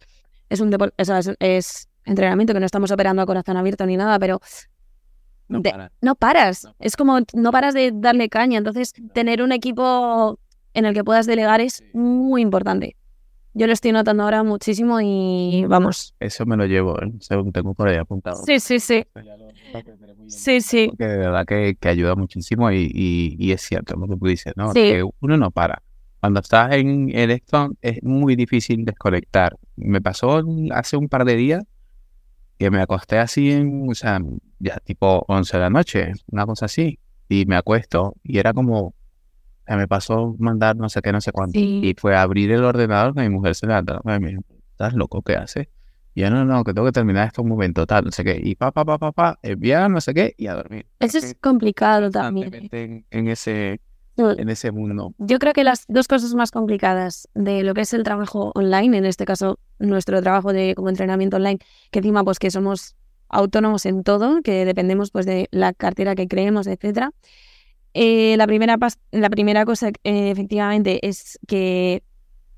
es 0.49 0.61
un 0.61 0.71
depor- 0.73 0.93
o 0.99 1.05
sea, 1.05 1.19
es, 1.19 1.31
es 1.41 1.89
entrenamiento 2.05 2.53
que 2.55 2.61
no 2.61 2.67
estamos 2.67 2.91
operando 2.93 3.23
a 3.23 3.27
corazón 3.27 3.57
abierto 3.57 3.85
ni 3.87 3.97
nada, 3.97 4.19
pero 4.19 4.41
No 5.49 5.61
de- 5.61 5.71
para. 5.71 5.93
no 6.01 6.15
paras. 6.15 6.65
No. 6.65 6.75
Es 6.81 6.97
como 6.97 7.19
no 7.35 7.53
paras 7.53 7.75
de 7.75 7.93
darle 7.95 8.29
caña. 8.29 8.59
Entonces, 8.59 8.93
No. 8.99 9.09
tener 9.11 9.43
un 9.43 9.53
equipo 9.53 10.39
en 10.75 10.85
el 10.87 10.95
que 10.95 11.05
puedas 11.05 11.27
delegar 11.27 11.61
es 11.61 11.75
Sí. 11.77 11.85
muy 11.95 12.43
importante. 12.43 12.97
yo 13.59 13.67
lo 13.67 13.73
estoy 13.73 13.91
notando 13.91 14.23
ahora 14.23 14.43
muchísimo 14.43 15.01
y 15.01 15.65
vamos. 15.67 16.15
Eso 16.21 16.45
me 16.45 16.59
lo 16.59 16.67
llevo, 16.67 17.01
¿eh? 17.03 17.11
según 17.21 17.53
tengo 17.53 17.73
por 17.73 17.89
ahí 17.89 17.97
apuntado. 17.97 18.43
Sí, 18.45 18.61
sí, 18.61 18.79
sí. 18.81 19.03
Sí, 20.29 20.61
sí. 20.61 20.89
Porque 20.91 21.07
de 21.07 21.17
verdad 21.17 21.47
que, 21.47 21.75
que 21.81 21.89
ayuda 21.89 22.15
muchísimo 22.17 22.71
y, 22.71 22.91
y, 22.93 23.37
y 23.39 23.53
es 23.53 23.63
cierto 23.63 23.97
lo 23.97 24.07
que 24.09 24.17
tú 24.17 24.27
dices, 24.27 24.53
¿no? 24.57 24.73
Que 24.75 25.03
uno 25.21 25.37
no 25.39 25.51
para. 25.51 25.83
Cuando 26.21 26.41
estás 26.41 26.73
en, 26.75 27.09
en 27.17 27.31
esto 27.31 27.71
es 27.81 28.03
muy 28.03 28.37
difícil 28.37 28.85
desconectar. 28.85 29.57
Me 29.77 30.01
pasó 30.03 30.43
hace 30.73 30.97
un 30.99 31.09
par 31.09 31.25
de 31.25 31.37
días 31.37 31.65
que 32.59 32.71
me 32.71 32.81
acosté 32.81 33.19
así 33.19 33.51
en, 33.51 33.89
o 33.91 33.95
sea, 33.95 34.21
ya 34.59 34.79
tipo 34.79 35.25
11 35.29 35.57
de 35.57 35.63
la 35.63 35.71
noche, 35.71 36.13
una 36.31 36.47
cosa 36.47 36.67
así, 36.67 36.99
y 37.29 37.45
me 37.47 37.57
acuesto 37.57 38.15
y 38.23 38.39
era 38.39 38.53
como, 38.53 38.95
me 39.67 39.89
pasó 39.89 40.35
mandar 40.39 40.77
no 40.77 40.89
sé 40.89 41.03
qué, 41.03 41.13
no 41.13 41.21
sé 41.21 41.33
cuánto, 41.33 41.59
y 41.59 41.95
fue 41.99 42.17
abrir 42.17 42.51
el 42.53 42.65
ordenador 42.65 43.15
que 43.15 43.21
mi 43.23 43.29
mujer 43.29 43.55
se 43.55 43.67
levanta, 43.67 44.01
me 44.05 44.19
dijo, 44.19 44.43
¿estás 44.71 44.95
loco? 44.95 45.23
¿Qué 45.23 45.35
hace? 45.35 45.71
Y 46.15 46.23
yo, 46.23 46.31
no, 46.31 46.47
no, 46.47 46.65
que 46.65 46.73
tengo 46.73 46.87
que 46.87 46.93
terminar 46.93 47.27
esto 47.27 47.43
un 47.43 47.49
momento, 47.49 47.87
tal, 47.87 48.07
no 48.07 48.11
sé 48.11 48.25
qué, 48.25 48.41
y 48.43 48.55
pa, 48.55 48.73
pa, 48.73 48.85
pa, 48.85 48.99
pa, 48.99 49.13
pa, 49.13 49.39
enviar, 49.43 49.91
no 49.91 50.01
sé 50.01 50.15
qué, 50.15 50.35
y 50.39 50.47
a 50.47 50.55
dormir. 50.55 50.87
Eso 50.99 51.19
es 51.19 51.37
complicado 51.41 52.11
también. 52.11 52.69
En, 52.73 53.05
en 53.11 53.29
ese 53.29 53.81
en 54.17 54.49
ese 54.49 54.71
mundo. 54.71 55.15
Yo 55.19 55.39
creo 55.39 55.53
que 55.53 55.65
las 55.65 55.85
dos 55.89 56.09
cosas 56.09 56.35
más 56.35 56.51
complicadas 56.51 57.29
de 57.35 57.63
lo 57.63 57.75
que 57.75 57.83
es 57.83 57.93
el 57.93 58.03
trabajo 58.03 58.53
online, 58.55 58.97
en 58.97 59.05
este 59.05 59.25
caso 59.25 59.59
nuestro 59.79 60.23
trabajo 60.23 60.53
de 60.53 60.75
como 60.75 60.89
entrenamiento 60.89 61.37
online, 61.37 61.59
que 61.91 61.99
encima 61.99 62.25
pues 62.25 62.39
que 62.39 62.51
somos 62.51 62.97
autónomos 63.29 63.87
en 63.87 64.03
todo, 64.03 64.41
que 64.43 64.65
dependemos 64.65 65.11
pues 65.11 65.27
de 65.27 65.49
la 65.51 65.73
cartera 65.73 66.15
que 66.15 66.29
creemos, 66.29 66.67
etcétera. 66.67 67.13
Eh, 67.95 68.37
la, 68.37 68.47
primera 68.47 68.79
la 69.11 69.31
primera 69.31 69.65
cosa 69.65 69.89
eh, 69.89 70.31
efectivamente 70.31 71.07
es 71.07 71.39
que 71.47 72.03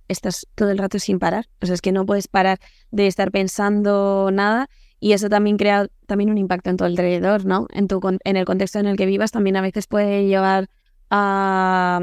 estás 0.09 0.46
todo 0.54 0.70
el 0.70 0.78
rato 0.78 0.98
sin 0.98 1.18
parar, 1.18 1.46
o 1.61 1.66
sea, 1.66 1.74
es 1.74 1.80
que 1.80 1.92
no 1.92 2.06
puedes 2.06 2.28
parar 2.28 2.59
de 2.90 3.06
estar 3.06 3.30
pensando 3.30 4.30
nada 4.32 4.68
y 5.00 5.12
eso 5.12 5.28
también 5.28 5.56
crea 5.56 5.86
también 6.06 6.30
un 6.30 6.38
impacto 6.38 6.70
en 6.70 6.76
todo 6.76 6.88
alrededor, 6.88 7.44
¿no? 7.44 7.68
En, 7.72 7.86
tu, 7.86 8.00
en 8.02 8.36
el 8.36 8.44
contexto 8.44 8.80
en 8.80 8.86
el 8.86 8.96
que 8.96 9.06
vivas 9.06 9.30
también 9.30 9.56
a 9.56 9.61
veces 9.61 9.86
puede 9.86 10.26
llevar 10.26 10.68
a, 11.11 12.00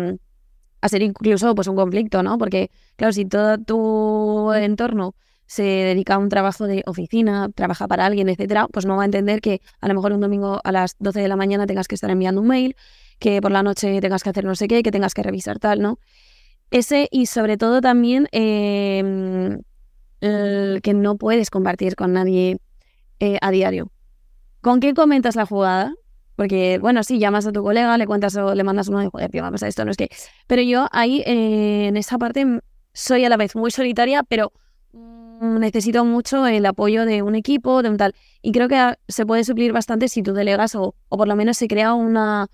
ser 0.88 1.02
incluso 1.02 1.56
pues, 1.56 1.68
un 1.68 1.76
conflicto, 1.76 2.24
¿no? 2.24 2.38
Porque, 2.38 2.70
claro, 2.96 3.14
si 3.14 3.26
todo 3.26 3.58
tu 3.58 4.54
entorno 4.54 5.16
se 5.48 5.64
dedica 5.64 6.16
a 6.16 6.18
un 6.18 6.30
trabajo 6.30 6.66
de 6.66 6.84
oficina, 6.86 7.50
trabaja 7.54 7.88
para 7.88 8.06
alguien, 8.06 8.30
etcétera, 8.30 8.68
pues 8.72 8.86
no 8.86 8.96
va 8.96 9.04
a 9.04 9.06
entender 9.06 9.42
que 9.42 9.62
a 9.80 9.88
lo 9.88 9.94
mejor 9.94 10.12
un 10.14 10.22
domingo 10.22 10.60
a 10.64 10.72
las 10.72 10.96
12 11.00 11.22
de 11.22 11.28
la 11.28 11.36
mañana 11.36 11.68
tengas 11.68 11.88
que 11.88 11.96
estar 11.96 12.10
enviando 12.10 12.42
un 12.42 12.48
mail, 12.48 12.76
que 13.20 13.42
por 13.42 13.52
la 13.52 13.64
noche 13.64 14.02
tengas 14.02 14.24
que 14.24 14.30
hacer 14.30 14.46
no 14.46 14.56
sé 14.56 14.68
qué, 14.68 14.84
que 14.84 14.92
tengas 14.92 15.14
que 15.14 15.24
revisar 15.24 15.60
tal, 15.60 15.82
¿no? 15.82 16.00
Ese 16.72 17.08
y 17.12 17.28
sobre 17.28 17.58
todo 17.58 17.80
también 17.80 18.28
em, 18.32 19.62
el 20.22 20.82
que 20.82 20.94
no 20.94 21.16
puedes 21.18 21.50
compartir 21.50 21.96
con 21.96 22.14
nadie 22.14 22.60
eh, 23.20 23.38
a 23.42 23.52
diario. 23.52 23.92
¿Con 24.62 24.80
qué 24.80 24.94
comentas 24.94 25.36
la 25.36 25.46
jugada? 25.46 25.94
Porque, 26.36 26.80
bueno, 26.80 27.04
sí, 27.04 27.20
llamas 27.20 27.48
a 27.48 27.52
tu 27.52 27.64
colega, 27.64 27.98
le 27.98 28.08
cuentas 28.08 28.36
o 28.36 28.54
le 28.54 28.64
mandas 28.64 28.90
uno 28.90 29.00
de 29.00 29.10
joder, 29.10 29.32
tío, 29.32 29.42
vamos 29.42 29.64
a 29.64 29.68
esto, 29.68 29.86
no 29.86 29.92
es 29.92 29.98
que. 29.98 30.10
Pero 30.48 30.62
yo 30.62 30.88
ahí, 30.92 31.24
eh, 31.26 31.88
en 31.88 31.98
esa 31.98 32.18
parte, 32.18 32.46
mm, 32.46 32.60
soy 32.94 33.26
a 33.26 33.30
la 33.30 33.38
vez 33.38 33.56
muy 33.56 33.72
solitaria, 33.72 34.24
pero 34.24 34.52
mm, 34.94 35.60
necesito 35.60 36.04
mucho 36.06 36.46
el 36.48 36.66
apoyo 36.66 37.06
de 37.06 37.22
un 37.22 37.36
equipo, 37.36 37.82
de 37.82 37.90
un 37.90 37.98
tal. 37.98 38.14
Y 38.42 38.52
creo 38.52 38.68
que 38.68 38.76
ah, 38.76 38.98
se 39.08 39.26
puede 39.26 39.44
suplir 39.44 39.72
bastante 39.72 40.10
si 40.10 40.24
tú 40.24 40.34
delegas 40.34 40.76
o, 40.76 40.96
o 41.10 41.18
por 41.18 41.28
lo 41.28 41.36
menos 41.36 41.58
se 41.58 41.68
crea 41.68 41.94
una, 41.94 42.48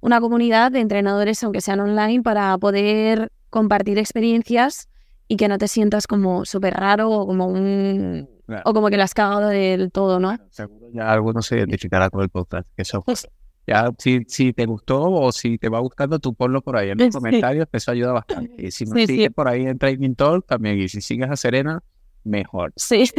una 0.00 0.20
comunidad 0.20 0.70
de 0.70 0.80
entrenadores, 0.80 1.42
aunque 1.42 1.60
sean 1.60 1.80
online, 1.80 2.22
para 2.22 2.56
poder 2.58 3.32
compartir 3.50 3.98
experiencias 3.98 4.88
y 5.28 5.36
que 5.36 5.48
no 5.48 5.58
te 5.58 5.66
sientas 5.68 6.06
como 6.06 6.44
súper 6.44 6.74
raro 6.74 7.10
o 7.10 7.26
como 7.26 7.46
un 7.46 8.28
o 8.64 8.72
como 8.72 8.88
que 8.88 8.96
lo 8.96 9.02
has 9.02 9.14
cagado 9.14 9.48
del 9.48 9.90
todo, 9.90 10.20
¿no? 10.20 10.36
seguro 10.50 10.86
ya 10.92 11.12
algunos 11.12 11.46
se 11.46 11.58
identificará 11.58 12.10
con 12.10 12.22
el 12.22 12.28
podcast. 12.28 12.68
Eso, 12.76 13.02
pues 13.02 13.28
ya 13.66 13.90
si, 13.98 14.24
si 14.28 14.52
te 14.52 14.64
gustó 14.66 15.02
o 15.02 15.32
si 15.32 15.58
te 15.58 15.68
va 15.68 15.80
gustando, 15.80 16.18
tú 16.18 16.34
ponlo 16.34 16.62
por 16.62 16.76
ahí 16.76 16.90
en 16.90 16.98
los 16.98 17.14
comentarios, 17.14 17.66
eso 17.72 17.90
ayuda 17.90 18.12
bastante. 18.12 18.54
Y 18.58 18.70
si 18.70 18.84
nos 18.84 18.94
sigues 19.06 19.30
por 19.30 19.48
ahí 19.48 19.66
en 19.66 19.78
Training 19.78 20.14
Talk, 20.14 20.46
también. 20.46 20.78
Y 20.78 20.88
si 20.88 21.00
sigues 21.00 21.28
a 21.28 21.36
Serena, 21.36 21.82
mejor. 22.22 22.72
Sí. 22.76 23.10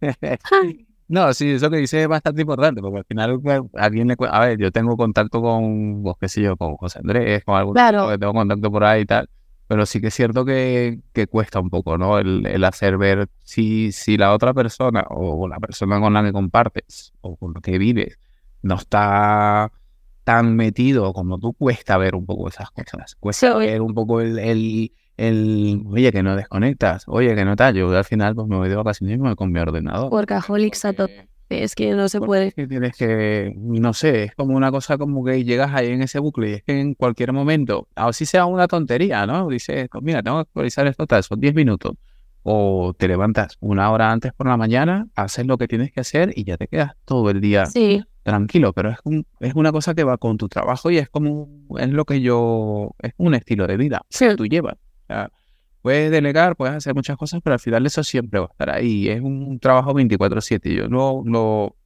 no, 1.08 1.32
sí, 1.32 1.52
eso 1.52 1.70
que 1.70 1.76
dices 1.76 2.02
es 2.02 2.08
bastante 2.08 2.42
importante, 2.42 2.80
porque 2.80 2.98
al 2.98 3.04
final 3.04 3.40
alguien 3.74 4.08
le 4.08 4.16
A 4.28 4.40
ver, 4.40 4.58
yo 4.58 4.72
tengo 4.72 4.96
contacto 4.96 5.40
con, 5.40 6.02
vos 6.02 6.16
qué 6.20 6.28
sé 6.28 6.42
yo, 6.42 6.56
con 6.56 6.76
José 6.76 6.98
Andrés, 6.98 7.44
con 7.44 7.56
algún 7.56 7.74
claro. 7.74 8.08
que 8.08 8.18
tengo 8.18 8.32
contacto 8.32 8.70
por 8.72 8.82
ahí 8.82 9.02
y 9.02 9.06
tal 9.06 9.28
pero 9.68 9.84
sí 9.86 10.00
que 10.00 10.08
es 10.08 10.14
cierto 10.14 10.44
que, 10.44 11.00
que 11.12 11.26
cuesta 11.26 11.60
un 11.60 11.68
poco, 11.68 11.98
¿no? 11.98 12.18
El, 12.18 12.46
el, 12.46 12.64
hacer 12.64 12.96
ver 12.96 13.28
si, 13.44 13.92
si 13.92 14.16
la 14.16 14.32
otra 14.32 14.54
persona 14.54 15.04
o 15.10 15.46
la 15.46 15.58
persona 15.58 16.00
con 16.00 16.14
la 16.14 16.24
que 16.24 16.32
compartes 16.32 17.12
o 17.20 17.36
con 17.36 17.52
la 17.54 17.60
que 17.60 17.78
vives 17.78 18.18
no 18.62 18.76
está 18.76 19.70
tan 20.24 20.56
metido 20.56 21.12
como 21.12 21.38
tú, 21.38 21.52
cuesta 21.52 21.98
ver 21.98 22.14
un 22.14 22.24
poco 22.26 22.48
esas 22.48 22.70
cosas. 22.70 23.14
Cuesta 23.20 23.56
ver 23.58 23.82
un 23.82 23.94
poco 23.94 24.20
el, 24.20 24.38
el, 24.38 24.92
el, 25.18 25.82
oye, 25.86 26.12
que 26.12 26.22
no 26.22 26.34
desconectas, 26.34 27.04
oye, 27.06 27.34
que 27.34 27.44
no 27.44 27.54
tal. 27.54 27.74
Yo 27.74 27.94
al 27.94 28.04
final 28.04 28.34
pues 28.34 28.48
me 28.48 28.56
voy 28.56 28.70
de 28.70 28.76
vacaciones 28.76 29.18
con 29.36 29.52
mi 29.52 29.60
ordenador. 29.60 30.10
Workaholics 30.12 30.84
a 30.86 30.92
todo. 30.94 31.08
Es 31.48 31.74
que 31.74 31.92
no 31.92 32.08
se 32.08 32.20
puede. 32.20 32.52
Que 32.52 32.66
tienes 32.66 32.96
que, 32.96 33.54
no 33.56 33.94
sé, 33.94 34.24
es 34.24 34.34
como 34.34 34.54
una 34.54 34.70
cosa 34.70 34.98
como 34.98 35.24
que 35.24 35.44
llegas 35.44 35.72
ahí 35.74 35.88
en 35.88 36.02
ese 36.02 36.18
bucle 36.18 36.50
y 36.50 36.52
es 36.54 36.62
que 36.62 36.78
en 36.78 36.94
cualquier 36.94 37.32
momento, 37.32 37.88
así 37.94 38.26
sea 38.26 38.44
una 38.46 38.68
tontería, 38.68 39.26
¿no? 39.26 39.48
Dices, 39.48 39.88
mira, 40.02 40.22
tengo 40.22 40.38
que 40.38 40.48
actualizar 40.48 40.86
esto 40.86 41.06
tal, 41.06 41.22
son 41.22 41.40
10 41.40 41.54
minutos. 41.54 41.92
O 42.42 42.94
te 42.96 43.08
levantas 43.08 43.56
una 43.60 43.90
hora 43.90 44.10
antes 44.10 44.32
por 44.32 44.46
la 44.46 44.56
mañana, 44.56 45.08
haces 45.14 45.46
lo 45.46 45.58
que 45.58 45.68
tienes 45.68 45.92
que 45.92 46.00
hacer 46.00 46.32
y 46.34 46.44
ya 46.44 46.56
te 46.56 46.66
quedas 46.66 46.92
todo 47.04 47.30
el 47.30 47.40
día 47.40 47.64
tranquilo. 48.22 48.72
Pero 48.72 48.90
es, 48.90 48.98
un, 49.04 49.26
es 49.40 49.54
una 49.54 49.72
cosa 49.72 49.94
que 49.94 50.04
va 50.04 50.16
con 50.18 50.38
tu 50.38 50.48
trabajo 50.48 50.90
y 50.90 50.98
es 50.98 51.08
como, 51.08 51.48
es 51.78 51.90
lo 51.90 52.04
que 52.04 52.20
yo, 52.20 52.94
es 53.02 53.12
un 53.16 53.34
estilo 53.34 53.66
de 53.66 53.76
vida 53.76 54.02
que 54.16 54.34
tú 54.34 54.46
llevas. 54.46 54.74
O 54.74 55.06
sea, 55.08 55.30
Puedes 55.82 56.10
delegar, 56.10 56.56
puedes 56.56 56.74
hacer 56.74 56.94
muchas 56.94 57.16
cosas, 57.16 57.40
pero 57.42 57.54
al 57.54 57.60
final 57.60 57.86
eso 57.86 58.02
siempre 58.04 58.40
va 58.40 58.46
a 58.46 58.50
estar 58.50 58.70
ahí. 58.70 59.08
Es 59.08 59.20
un 59.20 59.58
trabajo 59.60 59.94
24/7. 59.94 60.74
Yo 60.74 60.88
no, 60.88 61.22
no, 61.24 61.76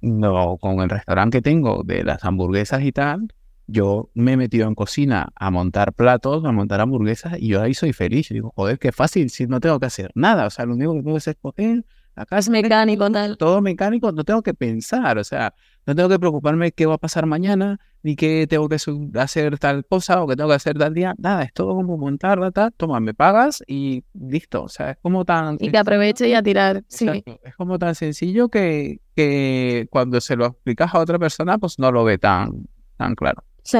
no, 0.00 0.58
con 0.58 0.80
el 0.80 0.90
restaurante 0.90 1.38
que 1.38 1.42
tengo 1.42 1.82
de 1.84 2.04
las 2.04 2.24
hamburguesas 2.24 2.82
y 2.82 2.92
tal, 2.92 3.32
yo 3.66 4.10
me 4.14 4.32
he 4.32 4.36
metido 4.36 4.66
en 4.66 4.74
cocina 4.74 5.30
a 5.36 5.50
montar 5.50 5.92
platos, 5.92 6.44
a 6.44 6.52
montar 6.52 6.80
hamburguesas 6.80 7.34
y 7.38 7.48
yo 7.48 7.62
ahí 7.62 7.74
soy 7.74 7.92
feliz. 7.92 8.28
Yo 8.28 8.34
digo, 8.34 8.52
joder, 8.56 8.78
qué 8.78 8.92
fácil, 8.92 9.30
si 9.30 9.46
no 9.46 9.60
tengo 9.60 9.78
que 9.78 9.86
hacer 9.86 10.10
nada. 10.14 10.46
O 10.46 10.50
sea, 10.50 10.66
lo 10.66 10.74
único 10.74 10.94
que 10.94 11.00
tengo 11.00 11.14
que 11.14 11.18
hacer 11.18 11.34
es 11.34 11.40
coger, 11.40 11.84
acá 12.20 12.38
es 12.38 12.48
mecánico, 12.48 13.10
tal. 13.10 13.36
Todo 13.36 13.60
mecánico, 13.60 14.12
no 14.12 14.24
tengo 14.24 14.42
que 14.42 14.54
pensar. 14.54 15.18
O 15.18 15.24
sea, 15.24 15.54
no 15.86 15.94
tengo 15.94 16.08
que 16.08 16.18
preocuparme 16.18 16.72
qué 16.72 16.86
va 16.86 16.94
a 16.94 16.98
pasar 16.98 17.26
mañana, 17.26 17.80
ni 18.02 18.16
qué 18.16 18.46
tengo 18.48 18.68
que 18.68 18.76
hacer 19.18 19.58
tal 19.58 19.84
cosa 19.86 20.22
o 20.22 20.28
qué 20.28 20.36
tengo 20.36 20.48
que 20.48 20.56
hacer 20.56 20.78
tal 20.78 20.94
día. 20.94 21.14
Nada, 21.18 21.42
es 21.42 21.52
todo 21.52 21.74
como 21.74 21.96
montar, 21.96 22.40
data, 22.40 22.70
toma, 22.76 23.00
me 23.00 23.14
pagas 23.14 23.62
y 23.66 24.04
listo. 24.14 24.64
O 24.64 24.68
sea, 24.68 24.92
es 24.92 24.98
como 25.02 25.24
tan... 25.24 25.56
Y 25.60 25.70
te 25.70 25.78
aprovecho 25.78 26.24
y 26.26 26.34
a 26.34 26.42
tirar. 26.42 26.84
Sí. 26.88 27.24
Es 27.42 27.56
como 27.56 27.78
tan 27.78 27.94
sencillo 27.94 28.48
que, 28.48 29.00
que 29.16 29.86
cuando 29.90 30.20
se 30.20 30.36
lo 30.36 30.46
explicas 30.46 30.94
a 30.94 30.98
otra 30.98 31.18
persona, 31.18 31.58
pues 31.58 31.78
no 31.78 31.90
lo 31.90 32.04
ve 32.04 32.18
tan, 32.18 32.68
tan 32.96 33.14
claro. 33.14 33.42
Sí, 33.64 33.78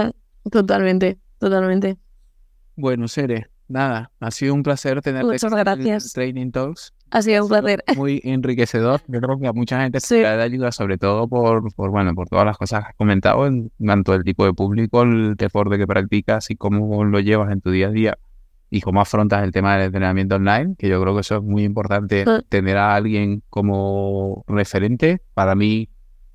totalmente, 0.51 1.19
totalmente. 1.39 1.99
Bueno, 2.77 3.09
Sere, 3.09 3.51
nada, 3.69 4.11
ha 4.21 4.31
sido 4.31 4.55
un 4.55 4.63
placer 4.63 5.03
tenerte 5.03 5.33
Muchas 5.33 5.53
gracias. 5.53 6.13
Training 6.13 6.51
Talks. 6.51 6.95
Ha 7.11 7.23
sido 7.23 7.45
un 7.45 7.49
placer. 7.49 7.83
Muy 7.97 8.21
enriquecedor. 8.25 9.01
Yo 9.09 9.21
creo 9.21 9.39
que 9.39 9.47
a 9.47 9.53
mucha 9.53 9.83
gente 9.83 10.01
se 10.01 10.17
le 10.17 10.23
da 10.23 10.43
ayuda, 10.43 10.73
sobre 10.73 10.99
todo 10.99 11.29
por, 11.29 11.73
por, 11.75 11.91
bueno, 11.91 12.15
por 12.15 12.29
todas 12.29 12.47
las 12.47 12.57
cosas 12.57 12.85
que 12.85 12.91
has 12.91 12.97
comentado, 12.97 13.47
en 13.47 13.71
tanto 13.85 14.15
el 14.15 14.23
tipo 14.23 14.45
de 14.45 14.53
público, 14.53 15.03
el 15.03 15.35
deporte 15.37 15.79
que 15.79 15.87
practicas 15.87 16.51
y 16.51 16.57
cómo 16.57 17.05
lo 17.05 17.21
llevas 17.21 17.51
en 17.51 17.61
tu 17.61 17.71
día 17.71 17.89
a 17.89 17.91
día 17.91 18.19
y 18.71 18.81
cómo 18.81 19.01
afrontas 19.01 19.43
el 19.43 19.51
tema 19.51 19.75
del 19.75 19.87
entrenamiento 19.87 20.37
online, 20.37 20.77
que 20.79 20.89
yo 20.89 21.03
creo 21.03 21.15
que 21.15 21.23
eso 21.23 21.39
es 21.39 21.43
muy 21.43 21.65
importante, 21.65 22.25
tener 22.49 22.77
a 22.77 22.95
alguien 22.95 23.43
como 23.51 24.45
referente. 24.47 25.21
Para 25.35 25.57
mí, 25.57 25.89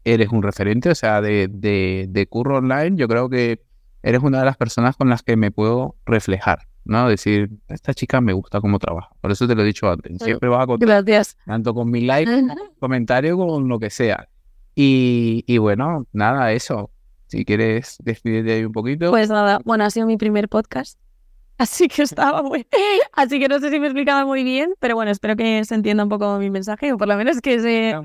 eres 0.03 0.29
un 0.29 0.43
referente, 0.43 0.89
o 0.89 0.95
sea, 0.95 1.21
de, 1.21 1.47
de, 1.49 2.07
de 2.09 2.27
curro 2.27 2.57
online, 2.57 2.97
yo 2.97 3.07
creo 3.07 3.29
que 3.29 3.63
eres 4.03 4.21
una 4.21 4.39
de 4.39 4.45
las 4.45 4.57
personas 4.57 4.97
con 4.97 5.09
las 5.09 5.23
que 5.23 5.37
me 5.37 5.51
puedo 5.51 5.95
reflejar. 6.05 6.67
¿No? 6.85 7.09
Decir, 7.09 7.49
esta 7.67 7.93
chica 7.93 8.21
me 8.21 8.33
gusta 8.33 8.61
cómo 8.61 8.79
trabaja. 8.79 9.09
Por 9.19 9.31
eso 9.31 9.47
te 9.47 9.55
lo 9.55 9.63
he 9.63 9.65
dicho 9.65 9.89
antes. 9.89 10.17
Siempre 10.21 10.49
vas 10.49 10.63
a 10.63 10.67
contar. 10.67 10.87
Gracias. 10.87 11.37
Tanto 11.45 11.73
con 11.73 11.89
mi 11.89 12.01
like, 12.01 12.31
comentario, 12.79 13.37
con 13.37 13.67
lo 13.67 13.79
que 13.79 13.89
sea. 13.89 14.29
Y, 14.75 15.43
y, 15.47 15.57
bueno, 15.57 16.05
nada, 16.13 16.51
eso. 16.51 16.91
Si 17.27 17.43
quieres 17.43 17.97
despedirte 18.03 18.53
ahí 18.53 18.65
un 18.65 18.71
poquito. 18.71 19.09
Pues 19.09 19.29
nada, 19.29 19.59
bueno, 19.65 19.83
ha 19.83 19.89
sido 19.89 20.05
mi 20.05 20.17
primer 20.17 20.47
podcast. 20.47 20.99
Así 21.57 21.87
que 21.87 22.03
estaba 22.03 22.43
muy. 22.43 22.67
Así 23.13 23.39
que 23.39 23.47
no 23.47 23.59
sé 23.59 23.71
si 23.71 23.79
me 23.79 23.87
explicaba 23.87 24.25
muy 24.25 24.43
bien, 24.43 24.73
pero 24.79 24.95
bueno, 24.95 25.11
espero 25.11 25.35
que 25.35 25.63
se 25.63 25.73
entienda 25.75 26.03
un 26.03 26.09
poco 26.09 26.37
mi 26.37 26.49
mensaje, 26.49 26.91
o 26.91 26.97
por 26.97 27.07
lo 27.07 27.15
menos 27.15 27.39
que 27.39 27.59
se, 27.59 27.95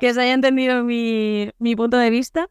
que 0.00 0.12
se 0.12 0.20
haya 0.20 0.34
entendido 0.34 0.82
mi, 0.82 1.50
mi 1.58 1.76
punto 1.76 1.96
de 1.96 2.10
vista. 2.10 2.48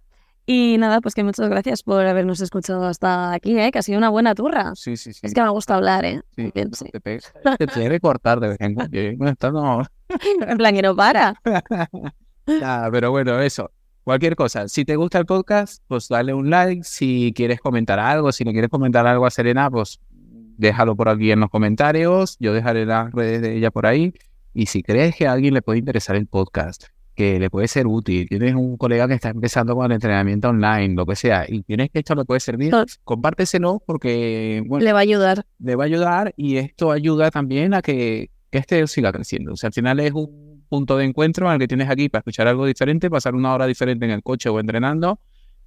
Y 0.48 0.78
nada, 0.78 1.02
pues 1.02 1.16
que 1.16 1.24
muchas 1.24 1.50
gracias 1.50 1.82
por 1.82 2.06
habernos 2.06 2.40
escuchado 2.40 2.86
hasta 2.86 3.34
aquí, 3.34 3.58
¿eh? 3.60 3.72
que 3.72 3.80
ha 3.80 3.82
sido 3.82 3.98
una 3.98 4.10
buena 4.10 4.36
turra. 4.36 4.74
Sí, 4.76 4.96
sí, 4.96 5.12
sí. 5.12 5.22
Es 5.24 5.34
que 5.34 5.42
me 5.42 5.50
gusta 5.50 5.76
hablar, 5.76 6.06
¿eh? 6.06 6.22
Sí, 6.36 6.52
Bien, 6.54 6.72
sí. 6.74 6.86
Te, 6.92 7.02
pe- 7.02 7.20
te 7.58 7.68
que 7.68 8.00
cortar 8.00 8.40
de 8.40 8.50
vez 8.50 8.58
en 8.62 8.76
cuando. 8.76 9.52
No- 9.52 9.82
En 10.48 10.58
plan, 10.58 10.76
que 10.76 10.82
no 10.84 10.96
para. 10.96 11.34
Nada, 12.46 12.92
pero 12.92 13.12
bueno, 13.12 13.40
eso. 13.40 13.72
Cualquier 14.04 14.36
cosa. 14.36 14.68
Si 14.68 14.86
te 14.86 14.96
gusta 14.96 15.18
el 15.18 15.26
podcast, 15.26 15.82
pues 15.88 16.08
dale 16.10 16.32
un 16.34 16.50
like. 16.52 16.84
Si 16.84 17.34
quieres 17.36 17.60
comentar 17.60 17.98
algo, 18.00 18.32
si 18.32 18.44
le 18.44 18.52
quieres 18.52 18.70
comentar 18.70 19.08
algo 19.08 19.26
a 19.26 19.32
Serena, 19.32 19.72
pues 19.72 20.00
déjalo 20.12 20.96
por 20.96 21.10
aquí 21.10 21.32
en 21.32 21.40
los 21.40 21.50
comentarios. 21.50 22.38
Yo 22.40 22.54
dejaré 22.54 22.86
las 22.86 23.12
redes 23.12 23.42
de 23.42 23.58
ella 23.58 23.72
por 23.72 23.88
ahí. 23.88 24.14
Y 24.54 24.68
si 24.68 24.84
crees 24.84 25.16
que 25.16 25.28
a 25.28 25.32
alguien 25.34 25.56
le 25.56 25.64
puede 25.64 25.80
interesar 25.80 26.16
el 26.16 26.28
podcast, 26.28 26.86
que 27.16 27.40
le 27.40 27.50
puede 27.50 27.68
ser 27.68 27.88
útil, 27.88 28.28
tienes 28.28 28.54
un 28.56 28.78
colega 28.78 29.08
que 29.08 29.14
está 29.14 29.30
empezando 29.30 29.76
con 29.76 29.86
el 29.86 29.94
entrenamiento 29.94 30.50
online, 30.50 30.94
lo 30.96 31.06
que 31.06 31.16
sea, 31.16 31.46
y 31.48 31.64
tienes 31.64 31.90
que 31.90 32.00
esto 32.00 32.14
le 32.14 32.26
puede 32.26 32.40
servir, 32.42 32.74
compárteselo 33.04 33.82
porque, 33.86 34.62
bueno, 34.68 34.84
Le 34.84 34.92
va 34.94 35.00
a 35.00 35.02
ayudar. 35.02 35.46
le 35.60 35.76
va 35.76 35.86
a 35.86 35.88
ayudar 35.88 36.34
y 36.36 36.58
esto 36.58 36.92
ayuda 36.92 37.32
también 37.32 37.74
a 37.74 37.82
que, 37.82 38.30
que 38.52 38.58
este 38.58 38.86
siga 38.88 39.12
creciendo. 39.12 39.54
O 39.54 39.56
sea, 39.56 39.68
al 39.68 39.74
final 39.74 40.00
es 40.02 40.12
un 40.12 40.66
punto 40.68 40.98
de 40.98 41.06
encuentro 41.06 41.50
al 41.50 41.58
que 41.60 41.68
tienes 41.68 41.90
aquí 41.90 42.10
para 42.10 42.20
escuchar 42.20 42.48
algo 42.48 42.66
diferente, 42.66 43.10
pasar 43.10 43.34
una 43.34 43.54
hora 43.54 43.66
diferente 43.66 44.06
en 44.06 44.12
el 44.12 44.22
coche 44.22 44.50
o 44.50 44.60
entrenando 44.60 45.20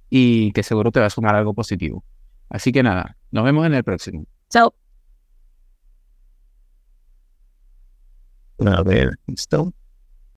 y 0.09 0.51
que 0.51 0.61
seguro 0.63 0.91
te 0.91 0.99
va 0.99 1.07
a 1.07 1.09
sumar 1.09 1.35
algo 1.35 1.53
positivo. 1.53 2.03
Así 2.49 2.71
que 2.71 2.83
nada, 2.83 3.17
nos 3.31 3.43
vemos 3.43 3.65
en 3.65 3.73
el 3.73 3.83
próximo. 3.83 4.25
Chao. 4.49 4.73
A 8.65 8.83
ver, 8.83 9.17
¿listo? 9.27 9.73